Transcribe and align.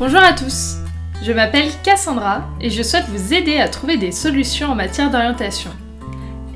Bonjour 0.00 0.20
à 0.20 0.32
tous, 0.32 0.76
je 1.22 1.30
m'appelle 1.30 1.68
Cassandra 1.82 2.44
et 2.58 2.70
je 2.70 2.82
souhaite 2.82 3.10
vous 3.10 3.34
aider 3.34 3.58
à 3.58 3.68
trouver 3.68 3.98
des 3.98 4.12
solutions 4.12 4.70
en 4.70 4.74
matière 4.74 5.10
d'orientation. 5.10 5.70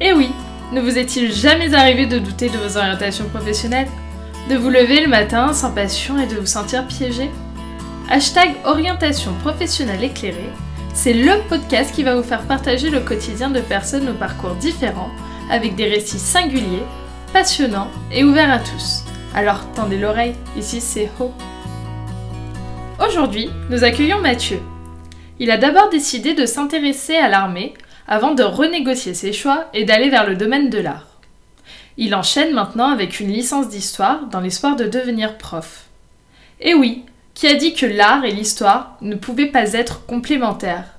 Et 0.01 0.15
oui, 0.15 0.31
ne 0.73 0.81
vous 0.81 0.97
est-il 0.97 1.31
jamais 1.31 1.75
arrivé 1.75 2.07
de 2.07 2.19
douter 2.19 2.49
de 2.49 2.57
vos 2.57 2.79
orientations 2.79 3.29
professionnelles? 3.29 3.91
De 4.49 4.57
vous 4.57 4.71
lever 4.71 5.03
le 5.03 5.11
matin 5.11 5.53
sans 5.53 5.73
passion 5.73 6.19
et 6.19 6.27
de 6.27 6.37
vous 6.37 6.47
sentir 6.47 6.87
piégé? 6.87 7.29
Hashtag 8.09 8.55
orientation 8.65 9.35
professionnelle 9.43 10.05
éclairée, 10.05 10.51
c'est 10.95 11.13
le 11.13 11.47
podcast 11.47 11.95
qui 11.95 12.03
va 12.03 12.17
vous 12.17 12.23
faire 12.23 12.47
partager 12.47 12.89
le 12.89 13.01
quotidien 13.01 13.51
de 13.51 13.61
personnes 13.61 14.09
aux 14.09 14.19
parcours 14.19 14.55
différents, 14.55 15.11
avec 15.51 15.75
des 15.75 15.91
récits 15.91 16.19
singuliers, 16.19 16.87
passionnants 17.35 17.91
et 18.11 18.25
ouverts 18.25 18.55
à 18.55 18.59
tous. 18.59 19.05
Alors 19.35 19.71
tendez 19.75 19.99
l'oreille, 19.99 20.35
ici 20.57 20.81
c'est 20.81 21.11
Ho. 21.21 21.31
Aujourd'hui, 23.07 23.51
nous 23.69 23.85
accueillons 23.85 24.21
Mathieu. 24.21 24.61
Il 25.39 25.51
a 25.51 25.59
d'abord 25.59 25.91
décidé 25.91 26.33
de 26.33 26.47
s'intéresser 26.47 27.17
à 27.17 27.29
l'armée 27.29 27.75
avant 28.07 28.33
de 28.33 28.43
renégocier 28.43 29.13
ses 29.13 29.33
choix 29.33 29.67
et 29.75 29.85
d'aller 29.85 30.09
vers 30.09 30.27
le 30.27 30.37
domaine 30.37 30.71
de 30.71 30.79
l'art. 30.79 31.21
Il 31.99 32.15
enchaîne 32.15 32.55
maintenant 32.55 32.89
avec 32.89 33.21
une 33.21 33.31
licence 33.31 33.69
d'histoire 33.69 34.27
dans 34.29 34.41
l'espoir 34.41 34.77
de 34.77 34.87
devenir 34.87 35.37
prof. 35.37 35.85
Et 36.61 36.73
oui, 36.73 37.05
qui 37.35 37.47
a 37.47 37.55
dit 37.55 37.75
que 37.75 37.85
l'art 37.85 38.25
et 38.25 38.31
l'histoire 38.31 38.97
ne 39.03 39.17
pouvaient 39.17 39.47
pas 39.47 39.75
être 39.75 40.07
complémentaires? 40.07 40.95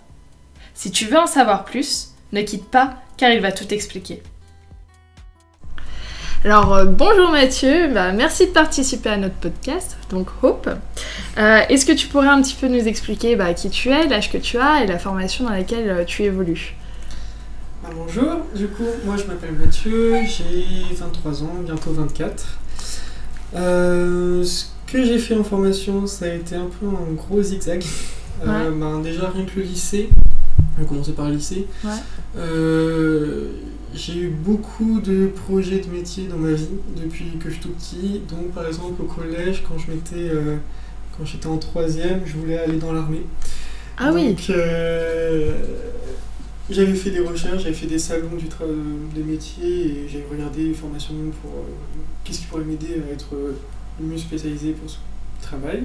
Si 0.75 0.91
tu 0.91 1.05
veux 1.05 1.17
en 1.17 1.27
savoir 1.27 1.65
plus, 1.65 2.09
ne 2.33 2.41
quitte 2.41 2.69
pas 2.69 3.01
car 3.17 3.31
il 3.31 3.41
va 3.41 3.51
tout 3.51 3.73
expliquer. 3.73 4.21
Alors 6.45 6.75
euh, 6.75 6.85
bonjour 6.85 7.31
Mathieu, 7.31 7.91
bah, 7.91 8.11
merci 8.11 8.45
de 8.45 8.51
participer 8.51 9.09
à 9.09 9.17
notre 9.17 9.33
podcast, 9.33 9.97
donc 10.11 10.27
Hope. 10.43 10.69
Euh, 11.39 11.61
est-ce 11.69 11.87
que 11.87 11.91
tu 11.91 12.05
pourrais 12.05 12.27
un 12.27 12.39
petit 12.39 12.53
peu 12.53 12.67
nous 12.67 12.87
expliquer 12.87 13.35
bah, 13.35 13.55
qui 13.55 13.71
tu 13.71 13.89
es, 13.89 14.05
l'âge 14.05 14.31
que 14.31 14.37
tu 14.37 14.59
as 14.59 14.83
et 14.83 14.85
la 14.85 14.99
formation 14.99 15.45
dans 15.45 15.49
laquelle 15.49 15.89
euh, 15.89 16.03
tu 16.03 16.21
évolues? 16.21 16.75
Bah, 17.81 17.89
Bonjour, 17.95 18.45
du 18.55 18.67
coup 18.67 18.83
moi 19.05 19.15
je 19.17 19.23
m'appelle 19.23 19.53
Mathieu, 19.53 20.17
j'ai 20.27 20.95
23 20.95 21.41
ans, 21.41 21.55
bientôt 21.65 21.93
24. 21.93 22.59
ce 23.55 24.65
que 24.85 25.03
j'ai 25.03 25.17
fait 25.17 25.35
en 25.35 25.43
formation 25.43 26.05
ça 26.05 26.25
a 26.25 26.35
été 26.35 26.53
un 26.53 26.67
peu 26.79 26.85
un 26.85 27.13
gros 27.13 27.41
zigzag. 27.41 27.83
déjà 29.03 29.29
rien 29.29 29.45
que 29.45 29.59
le 29.59 29.63
lycée, 29.63 30.09
on 30.77 30.83
a 30.83 30.85
commencé 30.85 31.13
par 31.13 31.25
le 31.25 31.37
lycée. 31.37 31.65
J'ai 33.95 34.17
eu 34.17 34.27
beaucoup 34.27 34.99
de 34.99 35.27
projets 35.27 35.79
de 35.79 35.89
métier 35.89 36.27
dans 36.27 36.35
ma 36.35 36.51
vie 36.51 36.67
depuis 36.97 37.37
que 37.39 37.49
je 37.49 37.53
suis 37.53 37.61
tout 37.61 37.69
petit. 37.69 38.21
Donc, 38.29 38.51
par 38.51 38.67
exemple, 38.67 39.01
au 39.01 39.05
collège, 39.05 39.63
quand 39.65 39.77
je 39.77 39.89
m'étais, 39.89 40.35
euh, 40.35 40.57
quand 41.17 41.23
j'étais 41.23 41.47
en 41.47 41.57
troisième, 41.57 42.21
je 42.25 42.33
voulais 42.33 42.57
aller 42.57 42.77
dans 42.77 42.91
l'armée. 42.91 43.21
Ah 43.97 44.11
oui. 44.13 44.29
Donc, 44.29 44.49
euh, 44.49 45.53
j'avais 46.69 46.93
fait 46.93 47.11
des 47.11 47.21
recherches, 47.21 47.63
j'avais 47.63 47.73
fait 47.73 47.85
des 47.85 47.99
salons 47.99 48.35
du 48.37 48.47
des 49.15 49.23
métiers 49.23 49.85
et 49.85 50.09
j'avais 50.09 50.25
regardé 50.29 50.67
des 50.67 50.73
formations 50.73 51.13
pour 51.41 51.51
euh, 51.51 51.63
qu'est-ce 52.25 52.39
qui 52.39 52.45
pourrait 52.47 52.65
m'aider 52.65 53.01
à 53.09 53.13
être 53.13 53.33
le 54.01 54.05
mieux 54.05 54.17
spécialisé 54.17 54.71
pour 54.71 54.89
ce 54.89 54.97
travail. 55.41 55.83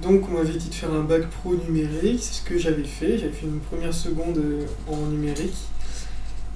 Donc 0.00 0.26
on 0.30 0.38
m'avait 0.38 0.56
dit 0.56 0.70
de 0.70 0.74
faire 0.74 0.94
un 0.94 1.02
bac 1.02 1.28
pro 1.28 1.54
numérique, 1.54 2.20
c'est 2.22 2.40
ce 2.40 2.42
que 2.42 2.56
j'avais 2.56 2.84
fait. 2.84 3.18
J'avais 3.18 3.32
fait 3.32 3.44
une 3.44 3.60
première 3.60 3.92
seconde 3.92 4.40
en 4.88 4.96
numérique 5.08 5.52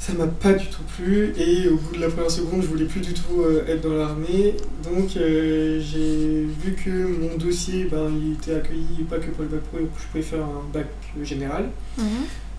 ça 0.05 0.13
m'a 0.13 0.27
pas 0.27 0.53
du 0.53 0.67
tout 0.67 0.83
plu 0.97 1.33
et 1.39 1.67
au 1.67 1.77
bout 1.77 1.97
de 1.97 2.01
la 2.03 2.09
première 2.09 2.31
seconde 2.31 2.61
je 2.61 2.67
voulais 2.67 2.85
plus 2.85 3.01
du 3.01 3.15
tout 3.15 3.41
euh, 3.41 3.65
être 3.67 3.81
dans 3.89 3.95
l'armée. 3.95 4.55
Donc 4.83 5.17
euh, 5.17 5.81
j'ai 5.81 6.45
vu 6.45 6.75
que 6.75 6.91
mon 6.91 7.39
dossier 7.39 7.89
ben, 7.91 8.11
il 8.15 8.35
était 8.35 8.55
accueilli 8.55 9.05
pas 9.09 9.19
que 9.19 9.31
pour 9.31 9.45
le 9.45 9.49
bac 9.49 9.61
pro 9.63 9.79
je 9.79 10.07
pouvais 10.09 10.23
faire 10.23 10.45
un 10.45 10.63
bac 10.75 10.89
général. 11.23 11.70
Mhm. 11.97 12.05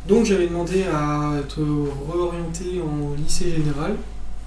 donc 0.07 0.25
j'avais 0.25 0.47
demandé 0.47 0.85
à 0.91 1.35
être 1.39 1.59
réorienté 2.11 2.81
en 2.81 3.13
lycée 3.13 3.51
général. 3.51 3.95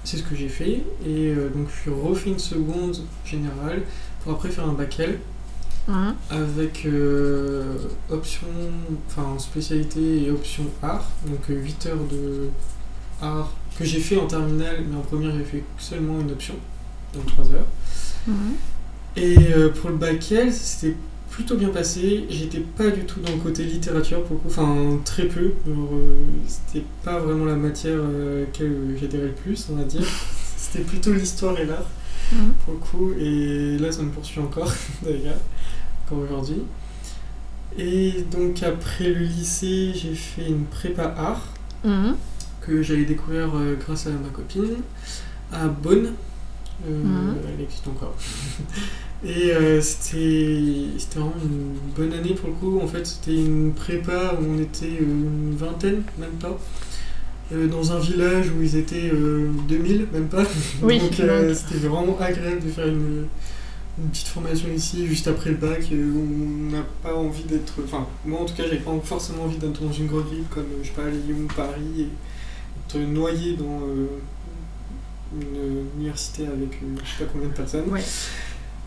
C'est 0.03 0.17
ce 0.17 0.23
que 0.23 0.35
j'ai 0.35 0.49
fait 0.49 0.83
et 1.05 1.29
euh, 1.29 1.49
donc 1.55 1.67
je 1.73 1.81
suis 1.81 1.91
refait 1.91 2.31
une 2.31 2.39
seconde 2.39 2.97
générale 3.25 3.83
pour 4.23 4.33
après 4.33 4.49
faire 4.49 4.67
un 4.67 4.73
bac 4.73 4.99
L. 4.99 5.19
Avec 6.29 6.87
option 8.11 8.47
enfin 9.07 9.39
spécialité 9.39 10.25
et 10.25 10.29
option 10.29 10.65
art. 10.83 11.07
Donc 11.25 11.39
8 11.47 11.85
heures 11.87 12.05
de 12.11 12.49
art 13.21 13.51
que 13.77 13.85
j'ai 13.85 13.99
fait 13.99 14.17
en 14.17 14.27
terminale, 14.27 14.83
mais 14.89 14.97
en 14.97 15.01
première 15.01 15.31
j'ai 15.37 15.43
fait 15.43 15.63
seulement 15.77 16.19
une 16.19 16.31
option, 16.31 16.55
donc 17.13 17.25
3 17.27 17.45
heures. 17.51 17.67
Mhm. 18.27 18.53
Et 19.15 19.37
euh, 19.53 19.69
pour 19.69 19.89
le 19.89 19.95
bac 19.95 20.31
L, 20.31 20.51
c'était 20.53 20.95
plutôt 21.29 21.55
bien 21.55 21.69
passé. 21.69 22.25
J'étais 22.29 22.59
pas 22.59 22.89
du 22.89 23.05
tout 23.05 23.21
dans 23.21 23.31
le 23.31 23.39
côté 23.39 23.63
littérature 23.63 24.23
pour 24.23 24.35
le 24.35 24.41
coup, 24.41 24.47
enfin 24.47 24.99
très 25.05 25.25
peu. 25.25 25.53
Euh, 25.67 26.15
c'était 26.47 26.85
pas 27.03 27.19
vraiment 27.19 27.45
la 27.45 27.55
matière 27.55 27.97
euh, 27.97 28.37
à 28.37 28.39
laquelle 28.41 28.97
j'adhérais 28.99 29.27
le 29.27 29.31
plus, 29.31 29.67
on 29.71 29.75
va 29.75 29.83
dire. 29.83 30.03
c'était 30.57 30.83
plutôt 30.83 31.13
l'histoire 31.13 31.57
et 31.57 31.65
l'art 31.65 31.89
mhm. 32.33 32.53
pour 32.65 32.73
le 32.73 32.79
coup. 32.79 33.13
Et 33.19 33.77
là, 33.77 33.91
ça 33.91 34.01
me 34.01 34.09
poursuit 34.09 34.41
encore, 34.41 34.71
d'ailleurs, 35.01 35.39
encore 36.05 36.19
aujourd'hui. 36.25 36.61
Et 37.77 38.25
donc 38.31 38.61
après 38.63 39.09
le 39.09 39.21
lycée, 39.21 39.93
j'ai 39.93 40.15
fait 40.15 40.47
une 40.47 40.65
prépa 40.65 41.13
art. 41.17 41.53
Mhm 41.85 42.15
que 42.69 42.83
j'allais 42.83 43.05
découvrir 43.05 43.49
euh, 43.55 43.75
grâce 43.79 44.07
à 44.07 44.11
ma 44.11 44.29
copine 44.29 44.75
à 45.51 45.67
Bonn. 45.67 46.13
Euh, 46.87 47.03
mhm. 47.03 47.35
Elle 47.53 47.63
existe 47.63 47.87
encore. 47.87 48.15
Et 49.23 49.51
euh, 49.51 49.81
c'était 49.81 51.19
vraiment 51.19 51.33
une 51.43 51.75
bonne 51.95 52.13
année 52.13 52.35
pour 52.35 52.49
le 52.49 52.55
coup. 52.55 52.79
En 52.79 52.87
fait, 52.87 53.05
c'était 53.05 53.35
une 53.35 53.73
prépa 53.73 54.37
où 54.39 54.45
on 54.45 54.61
était 54.61 54.87
une 54.87 55.55
vingtaine, 55.57 56.03
même 56.17 56.37
pas. 56.39 56.57
dans 57.51 57.91
un 57.91 57.99
village 57.99 58.49
où 58.51 58.61
ils 58.61 58.77
étaient 58.77 59.11
2000, 59.11 60.07
même 60.13 60.27
pas. 60.27 60.43
Oui, 60.81 60.99
donc 60.99 61.11
c'était 61.11 61.87
vraiment 61.87 62.17
agréable 62.17 62.63
de 62.63 62.69
faire 62.69 62.87
une, 62.87 63.25
une, 63.97 64.09
petite 64.09 64.29
formation 64.29 64.69
ici, 64.73 65.05
juste 65.05 65.27
après 65.27 65.49
le 65.49 65.57
bac, 65.57 65.83
on 65.91 66.71
n'a 66.71 66.85
pas 67.03 67.13
envie 67.13 67.43
d'être. 67.43 67.73
Enfin, 67.83 68.07
moi 68.23 68.39
en 68.39 68.45
tout 68.45 68.53
cas, 68.53 68.63
j'avais 68.63 68.77
pas 68.77 68.97
forcément 69.03 69.43
envie 69.43 69.57
d'être 69.57 69.83
dans 69.83 69.91
une 69.91 70.07
grande 70.07 70.29
ville 70.29 70.45
comme, 70.49 70.67
je 70.81 70.87
sais 70.87 70.93
pas, 70.93 71.09
Lyon, 71.09 71.45
Paris. 71.53 72.03
Et, 72.03 72.07
noyé 72.97 73.55
dans 73.55 73.81
euh, 73.81 74.07
une 75.39 75.85
université 75.97 76.43
avec 76.47 76.73
euh, 76.81 76.95
je 77.03 77.09
sais 77.09 77.23
pas 77.23 77.29
combien 77.31 77.49
de 77.49 77.53
personnes. 77.53 77.85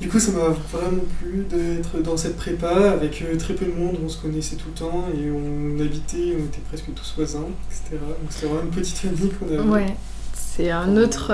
Du 0.01 0.09
coup, 0.09 0.19
ça 0.19 0.33
m'a 0.33 0.49
vraiment 0.49 1.05
plu 1.21 1.47
d'être 1.49 2.03
dans 2.03 2.17
cette 2.17 2.37
prépa 2.37 2.91
avec 2.91 3.23
euh, 3.23 3.37
très 3.37 3.55
peu 3.55 3.67
de 3.67 3.73
monde, 3.73 3.99
on 4.05 4.09
se 4.09 4.21
connaissait 4.21 4.57
tout 4.57 4.69
le 4.69 4.81
temps 4.81 5.07
et 5.15 5.31
on 5.31 5.81
habitait, 5.81 6.37
on 6.41 6.45
était 6.47 6.63
presque 6.69 6.93
tous 6.95 7.15
voisins, 7.17 7.47
etc. 7.71 8.01
Donc 8.01 8.31
c'était 8.31 8.47
vraiment 8.47 8.63
une 8.63 8.71
petite 8.71 8.99
famille 8.99 9.31
qu'on 9.31 9.47
avait. 9.47 9.87
Ouais. 9.87 9.97
C'est 10.35 10.71
un 10.71 10.97
autre, 10.97 11.31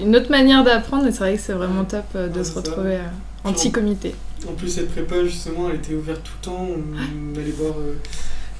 une 0.00 0.16
autre 0.16 0.30
manière 0.30 0.64
d'apprendre 0.64 1.06
et 1.06 1.12
c'est 1.12 1.18
vrai 1.18 1.36
que 1.36 1.42
c'est 1.42 1.52
vraiment 1.52 1.84
top 1.84 2.16
de 2.16 2.42
se 2.42 2.52
retrouver 2.52 2.98
en 3.42 3.52
petit 3.52 3.70
comité. 3.70 4.14
En 4.48 4.52
plus, 4.52 4.68
cette 4.68 4.90
prépa, 4.90 5.22
justement, 5.24 5.68
elle 5.68 5.76
était 5.76 5.94
ouverte 5.94 6.22
tout 6.22 6.32
le 6.40 6.44
temps. 6.46 6.68
On, 6.68 7.38
allait 7.38 7.50
voir 7.50 7.74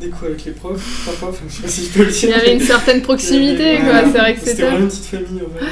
des 0.00 0.08
coups 0.08 0.24
avec 0.24 0.44
les 0.44 0.52
profs, 0.52 1.04
parfois, 1.04 1.28
enfin, 1.28 1.44
je 1.48 1.54
sais 1.54 1.62
pas 1.62 1.68
si 1.68 1.86
je 1.86 1.92
peux 1.92 2.04
le 2.04 2.10
dire. 2.10 2.22
Il 2.24 2.30
y 2.30 2.32
avait 2.32 2.54
une 2.54 2.60
certaine 2.60 3.02
proximité, 3.02 3.78
quoi, 3.78 4.02
c'est 4.02 4.18
vrai 4.18 4.34
que 4.34 4.40
c'était. 4.40 4.50
C'était 4.50 4.62
vraiment 4.62 4.78
une 4.78 4.88
petite 4.88 5.04
famille 5.04 5.42
en 5.42 5.58
fait. 5.58 5.66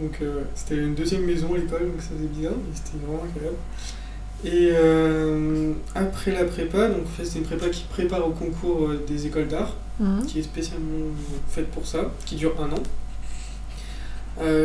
donc 0.00 0.18
euh, 0.22 0.42
c'était 0.54 0.76
une 0.76 0.94
deuxième 0.94 1.22
maison 1.22 1.54
à 1.54 1.58
l'école, 1.58 1.80
donc 1.80 2.00
ça 2.00 2.08
faisait 2.16 2.28
bizarre, 2.28 2.54
mais 2.56 2.74
c'était 2.74 3.04
vraiment 3.04 3.22
agréable. 3.22 3.56
Et 4.44 4.70
euh, 4.72 5.72
après 5.94 6.32
la 6.32 6.44
prépa, 6.44 6.88
donc 6.88 7.02
en 7.04 7.16
fait, 7.16 7.24
c'est 7.24 7.38
une 7.38 7.44
prépa 7.44 7.68
qui 7.68 7.84
prépare 7.84 8.26
au 8.26 8.30
concours 8.30 8.88
euh, 8.88 9.04
des 9.06 9.26
écoles 9.26 9.48
d'art, 9.48 9.76
mhm. 10.00 10.26
qui 10.26 10.40
est 10.40 10.42
spécialement 10.42 11.10
faite 11.48 11.68
pour 11.68 11.86
ça, 11.86 12.10
qui 12.24 12.36
dure 12.36 12.54
un 12.58 12.72
an. 12.72 12.82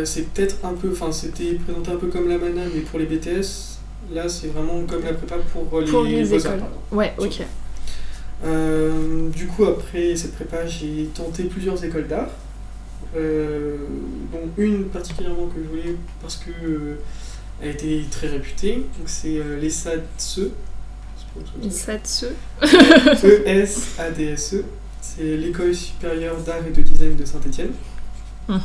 c'est 0.05 0.33
peut-être 0.33 0.63
un 0.63 0.73
peu, 0.73 0.89
enfin 0.93 1.11
c'était 1.11 1.55
présenté 1.55 1.91
un 1.91 1.97
peu 1.97 2.07
comme 2.07 2.29
la 2.29 2.37
mana, 2.37 2.61
mais 2.73 2.81
pour 2.81 2.99
les 2.99 3.05
BTS, 3.05 3.79
là 4.13 4.29
c'est 4.29 4.47
vraiment 4.47 4.81
comme 4.85 5.03
la 5.03 5.13
prépa 5.13 5.35
pour 5.51 5.81
les, 5.81 5.91
pour 5.91 6.03
les 6.03 6.33
écoles. 6.33 6.63
Ouais, 6.91 7.13
ok. 7.17 7.41
Euh, 8.45 9.29
du 9.29 9.47
coup, 9.47 9.65
après 9.65 10.15
cette 10.15 10.35
prépa, 10.35 10.65
j'ai 10.65 11.09
tenté 11.13 11.43
plusieurs 11.45 11.83
écoles 11.83 12.07
d'art, 12.07 12.29
euh, 13.15 13.77
dont 14.31 14.49
une 14.57 14.85
particulièrement 14.85 15.47
que 15.47 15.63
je 15.63 15.69
voulais 15.69 15.95
parce 16.21 16.37
que 16.37 16.49
euh, 16.49 16.99
elle 17.61 17.71
était 17.71 18.03
très 18.11 18.27
réputée. 18.27 18.75
Donc 18.75 19.07
c'est 19.07 19.41
les 19.59 19.69
SADSE. 19.69 20.51
Les 21.61 21.71
SADSE. 21.71 22.27
E-S-A-D-S-E. 22.63 24.63
C'est 24.99 25.37
l'école 25.37 25.73
supérieure 25.73 26.37
d'art 26.41 26.65
et 26.67 26.71
de 26.71 26.81
design 26.81 27.15
de 27.15 27.23
Saint-Etienne. 27.23 27.71
Mm 28.49 28.57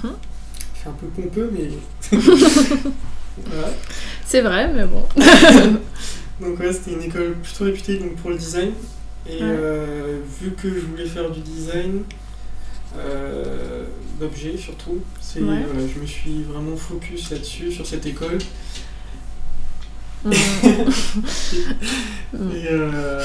C'est 0.75 0.89
un 0.89 0.93
peu 0.93 1.07
pompeux, 1.07 1.53
mais. 1.53 1.69
voilà. 3.47 3.69
C'est 4.27 4.41
vrai, 4.41 4.73
mais 4.73 4.87
bon. 4.87 5.05
donc, 6.41 6.59
ouais, 6.59 6.73
c'était 6.73 6.93
une 6.93 7.03
école 7.03 7.35
plutôt 7.35 7.65
réputée 7.65 7.99
donc, 7.99 8.17
pour 8.17 8.31
le 8.31 8.39
design. 8.39 8.73
Et 9.29 9.39
euh, 9.41 10.19
vu 10.41 10.51
que 10.53 10.69
je 10.69 10.81
voulais 10.87 11.07
faire 11.07 11.31
du 11.31 11.41
design 11.41 12.03
euh, 12.99 13.85
d'objets 14.21 14.57
surtout, 14.59 14.99
c'est, 15.21 15.41
je 15.41 16.01
me 16.01 16.07
suis 16.07 16.43
vraiment 16.43 16.77
focus 16.77 17.31
là-dessus, 17.31 17.71
sur 17.73 17.87
cette 17.87 18.05
école. 18.07 18.39
et 20.33 20.37
euh, 22.71 23.25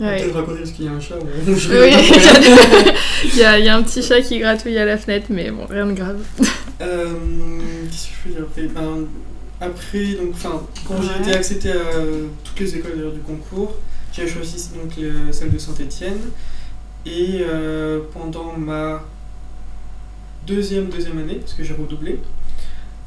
Ouais. 0.00 0.22
Peut-être 0.22 0.34
raconter 0.34 0.58
parce 0.58 0.72
qu'il 0.72 0.86
y 0.86 0.88
a 0.88 0.90
un 0.90 0.98
chat. 1.00 1.14
ou- 1.16 1.22
Oui, 1.46 1.54
il 3.32 3.38
y, 3.38 3.44
a, 3.44 3.60
il 3.60 3.64
y 3.64 3.68
a 3.68 3.76
un 3.76 3.82
petit 3.84 4.02
chat 4.02 4.20
qui 4.22 4.40
gratouille 4.40 4.76
à 4.76 4.84
la 4.84 4.98
fenêtre, 4.98 5.26
mais 5.30 5.52
bon, 5.52 5.66
rien 5.66 5.86
de 5.86 5.92
grave. 5.92 6.18
Euh, 6.80 7.06
Qu'est-ce 7.88 8.08
que 8.08 8.12
je 8.16 8.22
peux 8.24 8.30
dire 8.34 8.42
après? 8.42 8.62
Ben, 8.66 9.06
Après, 9.60 10.14
donc, 10.14 10.34
quand 10.42 10.66
Ouais. 10.96 11.00
j'ai 11.16 11.22
été 11.28 11.32
accepté 11.38 11.70
à 11.70 11.76
toutes 12.42 12.58
les 12.58 12.74
écoles 12.74 13.12
du 13.14 13.20
concours, 13.20 13.76
j'ai 14.14 14.26
choisi 14.28 14.68
donc 14.74 14.92
euh, 14.98 15.32
celle 15.32 15.50
de 15.52 15.58
Saint-Étienne. 15.58 16.18
Et 17.06 17.40
euh, 17.42 18.00
pendant 18.12 18.54
ma 18.56 19.02
deuxième 20.46 20.86
deuxième 20.88 21.18
année, 21.18 21.34
parce 21.36 21.52
que 21.54 21.62
j'ai 21.64 21.74
redoublé, 21.74 22.18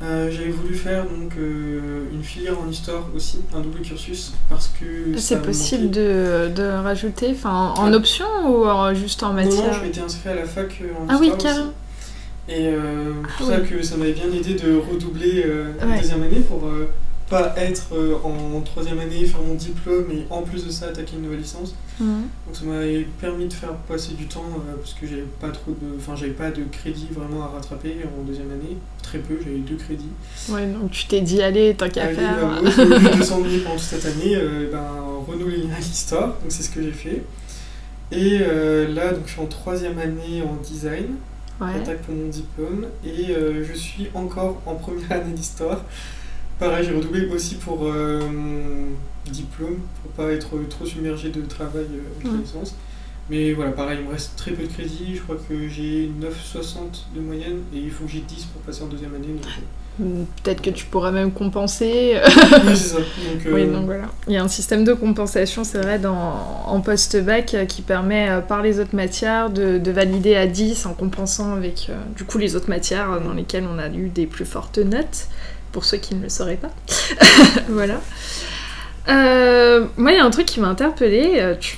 euh, 0.04 0.30
j'avais 0.32 0.50
voulu 0.52 0.76
faire 0.76 1.06
donc 1.06 1.34
euh, 1.40 2.04
une 2.14 2.22
filière 2.24 2.60
en 2.60 2.70
histoire 2.70 3.06
aussi, 3.16 3.40
un 3.56 3.62
double 3.62 3.82
cursus, 3.82 4.34
parce 4.50 4.68
que 4.80 5.18
C'est 5.18 5.42
possible 5.42 5.90
de, 5.90 6.52
de 6.56 6.64
rajouter, 6.84 7.30
enfin, 7.32 7.74
en 7.78 7.92
option 7.94 8.26
ou 8.48 8.66
en- 8.68 8.94
juste 8.94 9.24
en 9.24 9.34
Non, 9.34 9.42
non, 9.42 9.46
matière 9.46 9.74
je 9.74 9.82
m'étais 9.84 10.02
inscrit 10.02 10.30
à 10.30 10.36
la 10.36 10.46
fac 10.46 10.82
en 11.00 11.06
Ah 11.10 11.18
oui, 11.20 11.28
histoire 11.30 11.38
aussi. 11.38 11.44
carrément. 11.46 11.74
Et 12.50 12.70
Ah 12.76 13.28
pour 13.38 13.48
ça 13.48 13.60
oui. 13.62 13.68
que 13.68 13.82
ça 13.82 13.98
m'avait 13.98 14.14
bien 14.14 14.32
aidé 14.32 14.54
de 14.54 14.78
redoubler 14.78 15.44
la 15.80 15.88
Ouais. 15.88 16.00
deuxième 16.00 16.22
année 16.24 16.40
pour 16.48 16.62
pas 17.30 17.54
être 17.58 17.88
euh, 17.94 18.16
en 18.24 18.62
troisième 18.62 19.00
année, 19.00 19.26
faire 19.26 19.42
mon 19.42 19.56
diplôme 19.56 20.06
et 20.12 20.26
en 20.30 20.44
plus 20.44 20.66
de 20.66 20.72
ça 20.72 20.88
attaquer 20.88 21.16
une 21.18 21.24
nouvelle 21.24 21.40
licence. 21.40 21.76
Mhm. 22.00 22.24
Donc 22.46 22.56
ça 22.56 22.66
m'avait 22.66 23.08
permis 23.20 23.48
de 23.48 23.54
faire 23.54 23.74
passer 23.74 24.14
du 24.14 24.28
temps 24.28 24.46
euh, 24.46 24.76
parce 24.78 24.94
que 24.94 25.08
j'avais 25.08 25.26
pas 25.42 25.50
trop 25.50 25.72
de, 25.72 25.98
enfin 25.98 26.16
j'avais 26.16 26.32
pas 26.32 26.52
de 26.52 26.64
crédit 26.72 27.08
vraiment 27.12 27.44
à 27.44 27.48
rattraper 27.48 27.96
en 28.18 28.24
deuxième 28.24 28.52
année, 28.52 28.78
très 29.02 29.20
peu, 29.20 29.38
j'avais 29.44 29.58
deux 29.58 29.76
crédits. 29.76 30.10
Ouais, 30.50 30.68
donc 30.68 30.92
tu 30.92 31.06
t'es 31.08 31.22
dit, 31.22 31.42
allez, 31.42 31.74
tant 31.76 31.90
qu'à 31.90 32.08
faire. 32.10 32.38
bah, 32.40 32.62
moi, 32.62 32.72
j'ai 32.72 32.84
eu 32.84 33.18
200 33.18 33.42
000 33.50 33.64
pendant 33.64 33.76
toute 33.76 33.84
cette 33.84 34.06
année, 34.06 34.36
euh, 34.36 34.70
ben, 34.72 34.88
renouveler 35.28 35.58
l'histoire, 35.78 36.28
donc 36.28 36.50
c'est 36.50 36.64
ce 36.64 36.70
que 36.70 36.82
j'ai 36.82 36.92
fait. 36.92 37.24
Et 38.12 38.40
euh, 38.42 38.94
là, 38.94 39.12
donc, 39.12 39.24
je 39.26 39.34
suis 39.34 39.42
en 39.42 39.48
troisième 39.48 39.98
année 40.00 40.42
en 40.42 40.56
design. 40.64 41.16
Ouais. 41.60 41.70
J'attaque 41.74 42.04
pour 42.04 42.14
mon 42.14 42.30
diplôme 42.30 42.86
et 43.04 43.34
je 43.34 43.74
suis 43.74 44.10
encore 44.14 44.62
en 44.68 44.76
première 44.76 45.12
année 45.12 45.34
d'histoire. 45.34 45.84
Pareil, 46.60 46.86
j'ai 46.88 46.96
redoublé 46.96 47.28
aussi 47.28 47.56
pour 47.56 47.80
euh, 47.86 48.22
mon 48.22 49.32
diplôme, 49.32 49.78
pour 50.02 50.12
pas 50.12 50.32
être 50.32 50.50
trop 50.70 50.86
submergé 50.86 51.30
de 51.30 51.42
travail 51.42 51.86
euh, 51.92 52.28
Ouais. 52.30 52.38
licence. 52.42 52.76
Mais 53.30 53.52
voilà, 53.54 53.72
pareil, 53.72 54.00
il 54.02 54.08
me 54.08 54.12
reste 54.14 54.38
très 54.38 54.52
peu 54.52 54.64
de 54.64 54.72
crédit. 54.72 55.16
Je 55.16 55.22
crois 55.22 55.36
que 55.36 55.68
j'ai 55.68 56.10
9,60 56.22 57.14
de 57.16 57.20
moyenne 57.22 57.60
et 57.76 57.78
il 57.80 57.92
faut 57.92 58.06
que 58.06 58.12
j'ai 58.12 58.22
10 58.22 58.46
pour 58.46 58.62
passer 58.62 58.84
en 58.84 58.88
deuxième 58.88 59.14
année. 59.16 59.28
Donc, 59.28 59.46
euh, 59.46 59.62
Mm, 60.00 60.26
Peut-être 60.44 60.62
que 60.62 60.70
tu 60.70 60.86
pourras 60.86 61.10
même 61.10 61.32
compenser. 61.32 62.18
oui, 62.26 62.76
c'est 62.76 62.76
ça. 62.76 62.98
Donc, 62.98 63.46
euh, 63.48 63.52
Oui, 63.52 63.66
donc 63.66 63.86
voilà. 63.86 64.04
Il 64.28 64.34
y 64.34 64.38
a 64.38 64.44
un 64.44 64.48
système 64.48 64.84
de 64.84 64.94
compensation, 64.94 65.64
c'est 65.64 65.80
vrai, 65.82 65.98
dans, 65.98 66.36
en 66.68 66.82
post-bac 66.82 67.56
euh, 67.56 67.66
qui 67.66 67.82
permet, 67.82 68.30
par 68.48 68.62
les 68.62 68.80
autres 68.80 68.96
matières, 68.96 69.50
de, 69.50 69.80
de 69.80 69.92
valider 69.92 70.36
à 70.36 70.46
10 70.46 70.86
en 70.86 70.94
compensant 70.94 71.54
avec, 71.56 71.88
euh, 71.90 71.96
du 72.16 72.26
coup, 72.26 72.38
les 72.38 72.56
autres 72.56 72.70
matières 72.70 73.20
dans 73.22 73.34
lesquelles 73.34 73.66
on 73.68 73.80
a 73.80 73.90
eu 73.90 74.10
des 74.10 74.28
plus 74.28 74.46
fortes 74.46 74.78
notes, 74.78 75.30
pour 75.78 75.86
ceux 75.86 75.98
qui 75.98 76.16
ne 76.16 76.24
le 76.24 76.30
sauraient 76.30 76.58
pas. 76.58 76.72
voilà. 77.70 78.02
Euh, 79.10 79.86
moi, 79.96 80.12
il 80.12 80.18
y 80.18 80.20
a 80.20 80.26
un 80.26 80.32
truc 80.32 80.48
qui 80.48 80.60
m'a 80.60 80.70
interpellée. 80.70 81.34
euh, 81.36 81.54
Tu, 81.60 81.78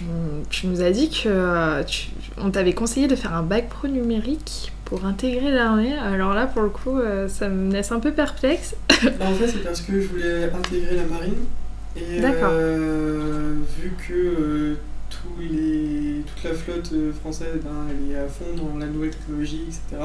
tu 0.50 0.68
nous 0.68 0.81
as 0.81 0.92
dit 0.92 1.10
que 1.10 1.28
euh, 1.28 1.84
tu- 1.84 2.07
on 2.42 2.50
t'avait 2.50 2.72
conseillé 2.72 3.10
de 3.10 3.16
faire 3.18 3.34
un 3.34 3.44
bac 3.44 3.68
pro 3.68 3.90
numérique 3.90 4.72
pour 4.86 5.06
intégrer 5.06 5.51
l'armée. 5.51 5.94
Alors 5.98 6.34
là, 6.34 6.46
pour 6.48 6.62
le 6.62 6.69
coup, 6.69 6.98
ça 7.28 7.50
me 7.50 7.74
laisse 7.74 7.92
un 7.92 8.00
peu 8.00 8.12
perplexe. 8.13 8.74
Bah, 9.19 9.25
en 9.28 9.34
fait, 9.34 9.48
c'est 9.50 9.63
parce 9.66 9.81
que 9.81 10.00
je 10.00 10.07
voulais 10.07 10.46
intégrer 10.46 10.96
la 10.96 11.04
marine. 11.04 11.36
Et 11.98 12.22
D'accord. 12.22 12.51
euh, 12.54 13.56
vu 13.81 13.92
que 14.07 14.13
euh, 14.13 14.75
tous 15.10 15.42
les, 15.42 16.22
toute 16.25 16.44
la 16.50 16.54
flotte 16.57 16.94
française 17.19 17.60
ben, 17.62 17.69
elle 17.90 18.16
est 18.16 18.18
à 18.18 18.28
fond 18.30 18.46
dans 18.56 18.78
la 18.80 18.86
nouvelle 18.86 19.10
technologie, 19.10 19.63
etc. 19.68 20.01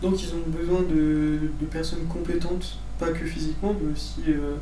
Donc 0.00 0.22
ils 0.22 0.28
ont 0.28 0.42
besoin 0.46 0.82
de, 0.82 1.38
de 1.60 1.66
personnes 1.70 2.04
compétentes, 2.08 2.76
pas 3.02 3.10
que 3.10 3.24
physiquement, 3.24 3.74
mais 3.80 3.92
aussi 3.92 4.22
euh, 4.28 4.54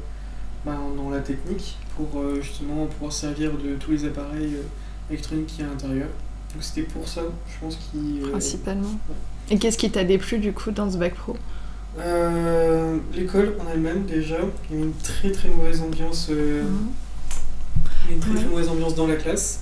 ben, 0.64 0.78
dans 0.96 1.10
la 1.10 1.20
technique, 1.20 1.76
pour 1.96 2.20
euh, 2.20 2.40
justement 2.40 2.86
pouvoir 2.86 3.12
servir 3.12 3.52
de 3.52 3.74
tous 3.78 3.90
les 3.90 4.04
appareils 4.06 4.54
euh, 4.54 5.10
électroniques 5.10 5.48
qu'il 5.48 5.60
y 5.60 5.62
a 5.62 5.66
à 5.66 5.70
l'intérieur. 5.70 6.08
Donc 6.54 6.62
c'était 6.62 6.82
pour 6.82 7.06
ça, 7.06 7.22
je 7.48 7.54
pense 7.60 7.78
euh, 7.96 8.30
Principalement. 8.30 8.98
Et 9.50 9.58
qu'est-ce 9.58 9.78
qui 9.78 9.90
t'a 9.90 10.04
déplu 10.04 10.38
du 10.38 10.52
coup 10.52 10.70
dans 10.70 10.90
ce 10.90 10.96
bac 10.96 11.14
pro? 11.14 11.36
L'école 13.14 13.54
en 13.60 13.70
elle-même 13.72 14.04
déjà, 14.06 14.38
il 14.70 14.76
y 14.76 14.80
a 14.80 14.84
une 14.84 14.92
très 14.94 15.30
très 15.32 15.48
mauvaise 15.48 15.80
ambiance, 15.82 16.30
a 16.30 18.12
une 18.12 18.20
très 18.20 18.34
très 18.34 18.46
mauvaise 18.46 18.68
ambiance 18.68 18.94
dans 18.94 19.06
la 19.06 19.16
classe. 19.16 19.60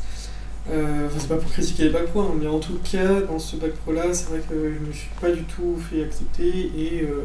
Euh, 0.71 1.07
Enfin 1.07 1.17
c'est 1.19 1.29
pas 1.29 1.37
pour 1.37 1.51
critiquer 1.51 1.85
les 1.85 1.91
bacs 1.91 2.09
pro, 2.09 2.21
hein, 2.21 2.35
mais 2.39 2.47
en 2.47 2.59
tout 2.59 2.79
cas 2.85 3.23
dans 3.23 3.39
ce 3.39 3.57
bac 3.57 3.73
pro 3.73 3.93
là, 3.93 4.13
c'est 4.13 4.29
vrai 4.29 4.41
que 4.41 4.55
je 4.55 4.87
me 4.87 4.93
suis 4.93 5.09
pas 5.21 5.31
du 5.31 5.43
tout 5.45 5.77
fait 5.91 6.05
accepter 6.05 6.71
et 6.77 7.03
euh, 7.03 7.23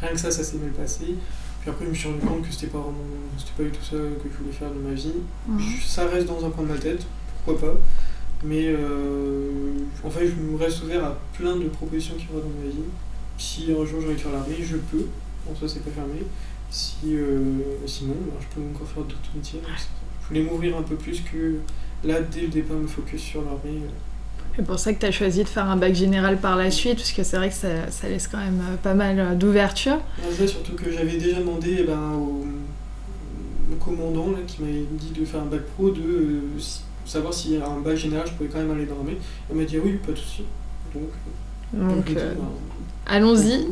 rien 0.00 0.12
que 0.12 0.18
ça, 0.18 0.30
ça 0.30 0.42
s'est 0.42 0.56
mal 0.58 0.70
passé. 0.70 1.14
Puis 1.60 1.70
après 1.70 1.84
je 1.84 1.90
me 1.90 1.94
suis 1.94 2.08
rendu 2.08 2.20
compte 2.20 2.46
que 2.46 2.52
c'était 2.52 2.68
pas 2.68 2.78
vraiment, 2.78 2.98
c'était 3.36 3.52
pas 3.56 3.62
du 3.64 3.70
tout 3.70 3.84
ça 3.84 3.96
que 3.96 4.28
je 4.30 4.38
voulais 4.38 4.52
faire 4.52 4.70
de 4.70 4.78
ma 4.78 4.94
vie. 4.94 5.12
Ça 5.84 6.06
reste 6.06 6.26
dans 6.26 6.44
un 6.44 6.50
coin 6.50 6.64
de 6.64 6.68
ma 6.68 6.78
tête, 6.78 7.04
pourquoi 7.44 7.68
pas. 7.68 7.76
Mais 8.44 8.66
euh, 8.68 9.50
en 10.04 10.10
fait, 10.10 10.28
je 10.28 10.34
me 10.34 10.56
reste 10.56 10.84
ouvert 10.84 11.04
à 11.04 11.18
plein 11.36 11.56
de 11.56 11.68
propositions 11.68 12.14
qui 12.14 12.26
vont 12.26 12.38
dans 12.38 12.64
ma 12.64 12.70
vie. 12.70 12.86
Si 13.36 13.72
un 13.72 13.84
jour 13.84 14.00
j'ai 14.00 14.06
envie 14.06 14.14
de 14.14 14.20
faire 14.20 14.32
l'armée, 14.32 14.56
je 14.62 14.76
peux. 14.76 15.06
En 15.50 15.54
soi, 15.56 15.68
c'est 15.68 15.82
pas 15.82 15.90
fermé. 15.90 16.22
Si, 16.70 16.96
euh, 17.06 17.40
sinon, 17.86 18.14
ben, 18.14 18.34
je 18.40 18.54
peux 18.54 18.66
encore 18.68 18.86
faire 18.86 19.02
d'autres 19.02 19.30
métiers. 19.34 19.60
Je 20.22 20.28
voulais 20.28 20.42
m'ouvrir 20.42 20.76
un 20.76 20.82
peu 20.82 20.96
plus 20.96 21.22
que 21.22 21.56
là, 22.04 22.20
dès 22.20 22.42
le 22.42 22.48
départ, 22.48 22.76
me 22.76 22.86
focus 22.86 23.20
sur 23.20 23.42
l'armée. 23.42 23.80
C'est 24.58 24.66
pour 24.66 24.80
ça 24.80 24.92
que 24.92 24.98
tu 24.98 25.06
as 25.06 25.12
choisi 25.12 25.44
de 25.44 25.48
faire 25.48 25.66
un 25.66 25.76
bac 25.76 25.94
général 25.94 26.36
par 26.38 26.56
la 26.56 26.72
suite, 26.72 26.96
parce 26.96 27.12
que 27.12 27.22
c'est 27.22 27.36
vrai 27.36 27.48
que 27.48 27.54
ça, 27.54 27.92
ça 27.92 28.08
laisse 28.08 28.26
quand 28.26 28.38
même 28.38 28.60
euh, 28.60 28.76
pas 28.82 28.92
mal 28.92 29.16
euh, 29.20 29.34
d'ouverture. 29.36 29.98
Ça, 30.36 30.46
surtout 30.48 30.74
que 30.74 30.90
j'avais 30.90 31.16
déjà 31.16 31.38
demandé 31.38 31.76
eh 31.78 31.84
ben, 31.84 32.14
au, 32.16 32.44
au 33.72 33.76
commandant 33.76 34.32
là, 34.32 34.38
qui 34.48 34.60
m'avait 34.62 34.84
dit 34.90 35.12
de 35.16 35.24
faire 35.24 35.42
un 35.42 35.44
bac 35.44 35.60
pro, 35.76 35.90
de 35.90 36.00
euh, 36.00 36.40
savoir 37.06 37.32
s'il 37.32 37.52
y 37.52 37.56
a 37.58 37.68
un 37.68 37.78
bac 37.78 37.96
général, 37.96 38.26
je 38.26 38.32
pouvais 38.32 38.48
quand 38.48 38.58
même 38.58 38.72
aller 38.72 38.86
dans 38.86 38.96
l'armée. 38.96 39.18
Il 39.48 39.56
m'a 39.56 39.62
dit 39.62 39.78
oui, 39.78 39.92
pas 40.04 40.10
de 40.10 40.18
souci. 40.18 40.42
Donc, 40.92 41.04
donc, 41.72 42.04
dit, 42.04 42.14
euh, 42.16 42.34
ben, 42.34 42.48
allons-y. 43.08 43.66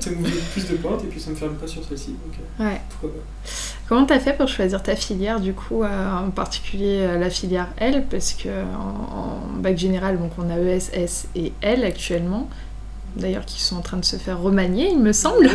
ça 0.00 0.10
m'ouvre 0.10 0.30
plus 0.52 0.68
de 0.68 0.76
portes 0.76 1.04
et 1.04 1.08
puis 1.08 1.20
ça 1.20 1.30
me 1.30 1.36
ferme 1.36 1.54
pas 1.54 1.66
sur 1.66 1.82
celle-ci. 1.84 2.10
Donc 2.10 2.66
Ouais. 2.66 2.80
pourquoi 2.90 3.10
pas. 3.18 3.50
Comment 3.88 4.04
t'as 4.04 4.18
fait 4.20 4.34
pour 4.36 4.48
choisir 4.48 4.82
ta 4.82 4.94
filière 4.96 5.40
du 5.40 5.54
coup, 5.54 5.82
euh, 5.82 6.18
en 6.26 6.30
particulier 6.30 6.98
euh, 7.00 7.18
la 7.18 7.30
filière 7.30 7.68
L, 7.78 8.04
parce 8.10 8.34
que 8.34 8.48
en, 8.48 9.16
en 9.18 9.60
bac 9.60 9.78
général, 9.78 10.18
donc 10.18 10.32
on 10.38 10.50
a 10.50 10.58
ES, 10.58 10.90
S 10.92 11.26
et 11.34 11.52
L 11.62 11.84
actuellement, 11.84 12.48
d'ailleurs 13.16 13.46
qui 13.46 13.60
sont 13.62 13.76
en 13.76 13.80
train 13.80 13.96
de 13.96 14.04
se 14.04 14.16
faire 14.16 14.38
remanier, 14.40 14.90
il 14.92 14.98
me 15.00 15.12
semble. 15.12 15.48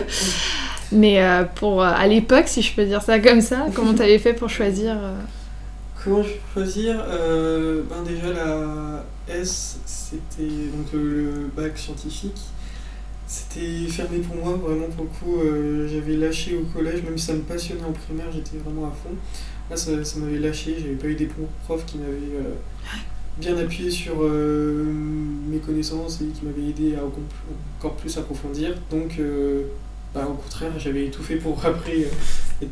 Mais 0.92 1.24
euh, 1.24 1.44
pour 1.44 1.84
à 1.84 2.06
l'époque, 2.08 2.48
si 2.48 2.62
je 2.62 2.74
peux 2.76 2.86
dire 2.86 3.02
ça 3.04 3.20
comme 3.20 3.42
ça, 3.42 3.68
comment 3.76 3.94
t'avais 3.94 4.20
fait 4.20 4.34
pour 4.34 4.50
choisir 4.50 4.96
Comment 6.04 6.24
je 6.24 6.30
choisir 6.54 6.96
ben 6.98 8.04
Déjà, 8.06 8.34
la 8.34 9.04
S, 9.34 9.78
c'était 9.86 10.44
donc 10.76 10.88
le, 10.94 11.00
le 11.24 11.52
bac 11.56 11.78
scientifique. 11.78 12.36
C'était 13.36 13.88
fermé 13.92 14.20
pour 14.20 14.36
moi, 14.36 14.54
vraiment 14.64 14.88
pour 14.90 15.06
le 15.06 15.10
coup. 15.10 15.40
euh, 15.42 15.88
j'avais 15.92 16.16
lâché 16.18 16.56
au 16.56 16.62
collège, 16.72 17.02
même 17.02 17.18
si 17.18 17.26
ça 17.26 17.34
me 17.34 17.40
passionnait 17.42 17.84
en 17.84 17.92
primaire, 17.92 18.28
j'étais 18.32 18.58
vraiment 18.64 18.86
à 18.86 18.92
fond. 18.92 19.10
Là, 19.72 19.76
ça, 19.76 20.04
ça 20.06 20.20
m'avait 20.20 20.38
lâché, 20.38 20.76
j'avais 20.80 20.94
pas 20.94 21.08
eu 21.08 21.16
des 21.16 21.28
profs 21.66 21.84
qui 21.88 21.98
m'avaient 21.98 22.12
euh, 22.12 22.54
bien 23.40 23.58
appuyé 23.58 23.90
sur 23.90 24.14
euh, 24.22 24.84
mes 25.50 25.58
connaissances 25.58 26.22
et 26.22 26.26
qui 26.26 26.46
m'avaient 26.46 26.70
aidé 26.70 26.96
à 26.96 27.04
encore 27.04 27.96
plus- 27.96 28.18
approfondir. 28.20 28.76
Donc, 28.92 29.20
bah, 30.14 30.28
au 30.30 30.36
contraire, 30.36 30.72
j'avais 30.78 31.08
tout 31.10 31.24
fait 31.24 31.38
pour 31.38 31.66
après. 31.66 32.06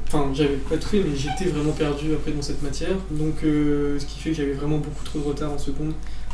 Enfin, 0.08 0.30
j'avais 0.36 0.58
pas 0.58 0.78
tout 0.78 0.90
fait, 0.90 1.00
mais 1.04 1.16
j'étais 1.16 1.50
vraiment 1.50 1.72
perdu 1.72 2.14
après 2.14 2.34
dans 2.34 2.42
cette 2.44 2.62
matière. 2.62 2.96
Donc, 3.10 3.38
ce 3.42 4.06
qui 4.06 4.20
fait 4.20 4.30
que 4.30 4.36
j'avais 4.36 4.54
vraiment 4.54 4.78
beaucoup 4.78 5.04
trop 5.06 5.18
de 5.18 5.24
retard 5.24 5.52
en 5.54 5.58
seconde 5.58 5.94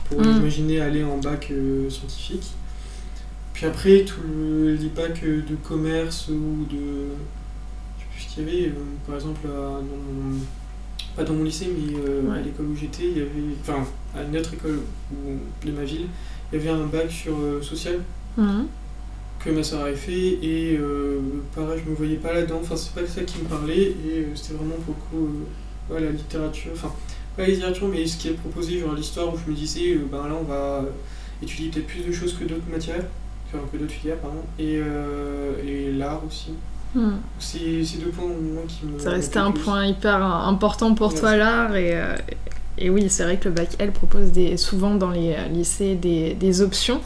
pour 0.09 0.19
Mm. 0.21 0.37
imaginer 0.39 0.81
aller 0.81 1.03
en 1.05 1.17
bac 1.17 1.51
scientifique. 1.89 2.51
Puis 3.57 3.65
après, 3.65 4.05
tous 4.05 4.21
le- 4.21 4.75
les 4.75 4.87
bacs 4.89 5.19
euh, 5.23 5.41
de 5.49 5.55
commerce 5.55 6.27
ou 6.29 6.65
de. 6.71 6.77
Je 7.97 8.03
sais 8.03 8.07
plus 8.13 8.21
ce 8.21 8.35
qu'il 8.35 8.43
y 8.43 8.49
avait, 8.49 8.67
euh, 8.69 8.73
par 9.07 9.15
exemple, 9.15 9.47
à- 9.47 9.49
dans 9.49 9.81
mon- 9.81 10.39
pas 11.15 11.23
dans 11.23 11.33
mon 11.33 11.43
lycée, 11.43 11.67
mais 11.75 11.97
euh, 12.07 12.31
à 12.31 12.39
l'école 12.39 12.67
où 12.67 12.75
j'étais, 12.75 13.05
il 13.09 13.17
y 13.17 13.21
avait. 13.21 13.55
Enfin, 13.61 13.83
à 14.15 14.21
une 14.21 14.37
autre 14.37 14.53
école 14.53 14.79
où- 15.11 15.65
de 15.65 15.71
ma 15.71 15.83
ville, 15.83 16.05
il 16.53 16.59
y 16.59 16.61
avait 16.61 16.69
un 16.69 16.85
bac 16.85 17.09
sur 17.09 17.35
euh, 17.35 17.59
social 17.63 17.99
Mhm. 18.37 18.67
que 19.43 19.49
ma 19.49 19.63
soeur 19.63 19.81
avait 19.85 19.95
fait 19.95 20.37
et 20.43 20.77
euh, 20.79 21.19
pareil 21.55 21.81
je 21.83 21.89
me 21.89 21.95
voyais 21.95 22.17
pas 22.17 22.33
là-dedans 22.33 22.59
enfin 22.61 22.75
c'est 22.75 22.93
pas 22.93 23.07
ça 23.07 23.23
qui 23.23 23.39
me 23.39 23.45
parlait 23.45 23.81
et 23.87 24.27
c'était 24.35 24.53
vraiment 24.53 24.75
pour 24.85 24.93
le 24.95 25.17
coup 25.19 25.27
euh, 25.89 25.93
ouais, 25.95 26.01
la 26.01 26.11
littérature 26.11 26.71
enfin 26.73 26.91
pas 27.35 27.41
la 27.43 27.49
littérature 27.49 27.87
mais 27.87 28.05
ce 28.05 28.17
qui 28.17 28.27
est 28.29 28.33
proposé 28.33 28.77
genre 28.79 28.93
l'histoire 28.93 29.33
où 29.33 29.37
je 29.43 29.49
me 29.51 29.55
disais 29.55 29.95
ben 30.11 30.27
là 30.27 30.35
on 30.39 30.43
va 30.43 30.85
étudier 31.41 31.69
peut-être 31.69 31.87
plus 31.87 32.03
de 32.03 32.11
choses 32.11 32.33
que 32.37 32.43
d'autres 32.45 32.69
matières 32.71 33.05
enfin 33.47 33.63
que 33.71 33.77
d'autres 33.77 33.91
filières 33.91 34.17
pardon 34.17 34.41
et, 34.59 34.79
euh, 34.81 35.53
et 35.65 35.91
l'art 35.93 36.21
aussi 36.27 36.51
Hmm. 36.95 37.17
C'est 37.37 37.83
ces 37.83 37.97
deux 37.97 38.09
points 38.09 38.25
moi, 38.27 38.63
qui 38.67 38.85
me. 38.85 38.97
Ça 38.97 39.09
restait 39.11 39.39
un 39.39 39.51
point 39.51 39.85
hyper 39.85 40.23
important 40.23 40.95
pour 40.95 41.13
Ouais, 41.13 41.19
toi 41.19 41.35
l'art 41.35 41.75
et, 41.75 41.91
euh, 41.93 42.15
et 42.77 42.89
oui 42.89 43.09
c'est 43.09 43.23
vrai 43.23 43.37
que 43.37 43.49
le 43.49 43.53
bac 43.53 43.75
L 43.77 43.91
propose 43.91 44.31
des, 44.31 44.55
souvent 44.55 44.95
dans 44.95 45.09
les 45.11 45.33
euh, 45.33 45.47
lycées 45.49 45.95
des, 45.95 46.33
des 46.33 46.61
options 46.61 47.01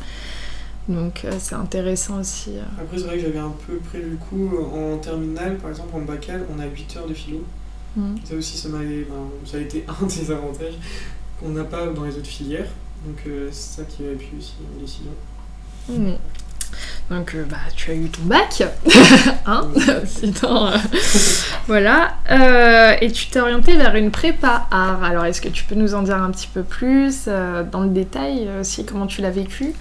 donc 0.88 1.24
euh, 1.26 1.32
c'est 1.40 1.56
intéressant 1.56 2.20
aussi. 2.20 2.52
euh. 2.58 2.62
Après, 2.80 2.98
c'est 2.98 3.06
vrai 3.06 3.18
que 3.18 3.24
j'avais 3.24 3.40
un 3.40 3.54
peu 3.68 3.78
prévu 3.78 4.12
le 4.12 4.18
coup 4.18 4.52
en 4.74 4.98
terminale, 4.98 5.58
par 5.58 5.70
exemple 5.72 5.96
en 5.96 6.02
bacal, 6.02 6.46
on 6.56 6.60
a 6.60 6.66
8 6.66 6.98
heures 6.98 7.08
de 7.08 7.14
philo. 7.14 7.44
Hmm. 7.96 8.16
Ça 8.24 8.36
aussi, 8.36 8.58
ça, 8.58 8.70
m'avait- 8.70 9.06
ben, 9.10 9.30
ça 9.46 9.58
a 9.58 9.60
été 9.62 9.84
un 10.02 10.06
des 10.06 10.32
avantages 10.32 10.74
qu'on 11.40 11.50
n'a 11.50 11.64
pas 11.64 11.88
dans 11.88 12.04
les 12.06 12.16
autres 12.16 12.28
filières. 12.28 12.68
Donc, 13.06 13.18
euh, 13.28 13.50
c'est 13.52 13.82
ça 13.82 13.84
qui 13.88 14.04
a 14.08 14.12
appuyé 14.12 14.32
aussi 14.38 14.54
ma 14.76 14.82
décision. 14.82 15.12
Hmm. 15.90 16.14
Donc 17.10 17.36
euh, 17.36 17.44
bah 17.50 17.58
tu 17.76 17.92
as 17.92 17.94
eu 17.94 18.08
ton 18.10 18.22
bac, 18.24 18.64
hein 19.46 19.68
Sinon, 20.06 20.68
euh, 20.68 20.78
voilà. 21.68 22.14
Euh, 22.32 22.96
et 23.02 23.12
tu 23.12 23.28
t'es 23.28 23.42
orienté 23.42 23.76
vers 23.76 23.96
une 23.96 24.12
prépa 24.12 24.68
art. 24.72 25.04
Alors 25.04 25.26
est-ce 25.26 25.42
que 25.42 25.50
tu 25.50 25.66
peux 25.66 25.76
nous 25.76 25.94
en 25.94 26.04
dire 26.04 26.22
un 26.22 26.32
petit 26.32 26.48
peu 26.48 26.64
plus 26.64 27.26
euh, 27.28 27.64
dans 27.64 27.82
le 27.82 27.90
détail 27.90 28.48
aussi 28.62 28.86
comment 28.86 29.08
tu 29.08 29.22
l'as 29.22 29.32
vécu? 29.32 29.74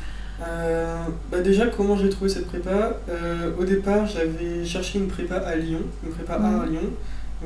Euh, 0.42 0.96
bah 1.30 1.40
déjà, 1.40 1.66
comment 1.66 1.96
j'ai 1.96 2.08
trouvé 2.08 2.30
cette 2.30 2.46
prépa? 2.46 2.96
Euh, 3.08 3.50
Au 3.58 3.64
départ, 3.64 4.06
j'avais 4.06 4.64
cherché 4.64 4.98
une 4.98 5.08
prépa 5.08 5.36
à 5.36 5.54
Lyon, 5.54 5.80
une 6.04 6.12
prépa 6.12 6.34
art 6.34 6.62
à 6.62 6.66
Lyon. 6.66 6.90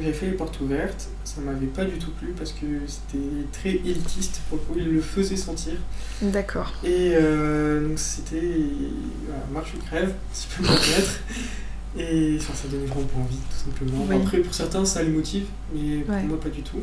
J'avais 0.01 0.13
fait 0.13 0.27
les 0.27 0.33
portes 0.33 0.61
ouvertes. 0.61 1.09
Ça 1.25 1.41
m'avait 1.41 1.67
pas 1.67 1.85
du 1.85 1.99
tout 1.99 2.11
plu 2.13 2.35
parce 2.37 2.53
que 2.53 2.67
c'était 2.87 3.19
très 3.53 3.71
élitiste. 3.71 4.41
Pour 4.49 4.59
le 4.59 4.65
coup, 4.65 4.75
il 4.79 4.93
le 4.93 5.01
faisait 5.01 5.37
sentir. 5.37 5.75
D'accord. 6.21 6.73
Et 6.83 7.13
euh, 7.15 7.87
donc 7.89 7.99
c'était 7.99 8.41
voilà, 9.27 9.43
marche 9.53 9.75
ou 9.75 9.79
crève, 9.85 10.13
si 10.33 10.49
je 10.51 10.57
peux 10.57 10.63
me 10.63 10.69
permettre. 10.69 11.21
Et 11.97 12.37
enfin, 12.41 12.53
ça 12.55 12.69
donnait 12.69 12.87
vraiment 12.87 13.07
pas 13.07 13.19
envie, 13.21 13.37
tout 13.37 13.71
simplement. 13.71 14.05
Oui. 14.09 14.17
Après, 14.17 14.39
pour 14.39 14.53
certains, 14.53 14.85
ça 14.85 15.03
les 15.03 15.11
motive, 15.11 15.45
mais 15.73 15.99
pour 15.99 16.15
Ouais. 16.15 16.23
moi, 16.25 16.41
pas 16.41 16.49
du 16.49 16.63
tout. 16.63 16.81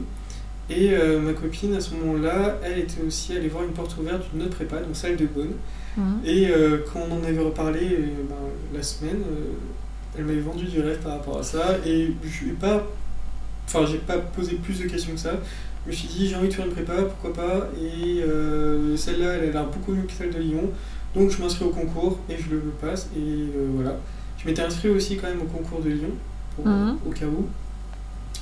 Et 0.69 0.91
euh, 0.93 1.19
ma 1.19 1.33
copine, 1.33 1.73
à 1.75 1.81
ce 1.81 1.93
moment-là, 1.95 2.59
elle 2.63 2.79
était 2.79 3.01
aussi 3.05 3.35
allée 3.35 3.49
voir 3.49 3.63
une 3.65 3.71
porte 3.73 3.97
ouverte 3.97 4.21
d'une 4.33 4.43
autre 4.43 4.55
prépa, 4.55 4.77
donc 4.77 4.95
celle 4.95 5.17
de 5.17 5.25
Bonne. 5.25 5.51
Mhm. 5.97 6.21
Et 6.23 6.47
euh, 6.47 6.77
quand 6.93 7.01
on 7.09 7.15
en 7.19 7.23
avait 7.25 7.41
reparlé 7.43 7.81
ben, 8.29 8.35
la 8.73 8.81
semaine, 8.81 9.21
elle 10.17 10.23
m'avait 10.23 10.39
vendu 10.39 10.63
du 10.63 10.79
rêve 10.79 10.99
par 10.99 11.11
rapport 11.17 11.39
à 11.39 11.43
ça. 11.43 11.77
Et 11.85 12.13
je 12.23 12.45
n'ai 12.45 12.53
pas. 12.53 12.87
Enfin, 13.73 13.85
j'ai 13.89 13.97
pas 13.99 14.17
posé 14.17 14.55
plus 14.55 14.79
de 14.79 14.87
questions 14.87 15.13
que 15.13 15.19
ça. 15.19 15.33
Je 15.85 15.91
me 15.91 15.95
suis 15.95 16.07
dit, 16.07 16.27
j'ai 16.27 16.35
envie 16.35 16.49
de 16.49 16.53
faire 16.53 16.65
une 16.65 16.73
prépa, 16.73 16.93
pourquoi 17.03 17.33
pas. 17.33 17.69
Et 17.81 18.21
euh, 18.21 18.95
celle-là, 18.97 19.33
elle 19.35 19.49
a 19.49 19.51
l'air 19.53 19.65
beaucoup 19.67 19.93
mieux 19.93 20.03
que 20.03 20.11
celle 20.11 20.31
de 20.31 20.39
Lyon. 20.39 20.69
Donc 21.15 21.29
je 21.31 21.41
m'inscris 21.41 21.65
au 21.65 21.69
concours 21.69 22.19
et 22.29 22.35
je 22.37 22.49
le 22.53 22.59
passe. 22.81 23.09
Et 23.15 23.19
euh, 23.19 23.67
voilà. 23.75 23.97
Je 24.37 24.47
m'étais 24.47 24.61
inscrit 24.61 24.89
aussi 24.89 25.17
quand 25.17 25.27
même 25.27 25.41
au 25.41 25.45
concours 25.45 25.81
de 25.81 25.89
Lyon, 25.89 26.09
pour- 26.55 26.67
Mhm. 26.67 26.97
au 27.07 27.09
cas 27.11 27.25
où. 27.25 27.47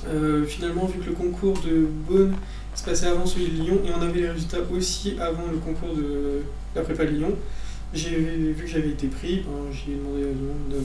Euh, 0.08 0.44
finalement, 0.46 0.86
vu 0.86 0.98
que 0.98 1.06
le 1.06 1.12
concours 1.12 1.58
de 1.60 1.86
Beaune 2.08 2.34
se 2.74 2.82
passait 2.84 3.06
avant 3.06 3.26
celui 3.26 3.48
de 3.48 3.62
Lyon 3.62 3.78
et 3.86 3.90
on 3.96 4.00
avait 4.02 4.20
les 4.20 4.30
résultats 4.30 4.58
aussi 4.74 5.16
avant 5.20 5.50
le 5.50 5.58
concours 5.58 5.94
de 5.94 6.40
la 6.74 6.82
prépa 6.82 7.04
de 7.04 7.10
Lyon, 7.10 7.34
j'ai 7.92 8.16
vu 8.16 8.54
que 8.64 8.66
j'avais 8.66 8.90
été 8.90 9.08
pris, 9.08 9.44
ben, 9.46 9.70
j'ai 9.72 9.94
demandé 9.96 10.22
à 10.22 10.32
tout 10.32 10.38
le 10.40 10.46
monde 10.46 10.84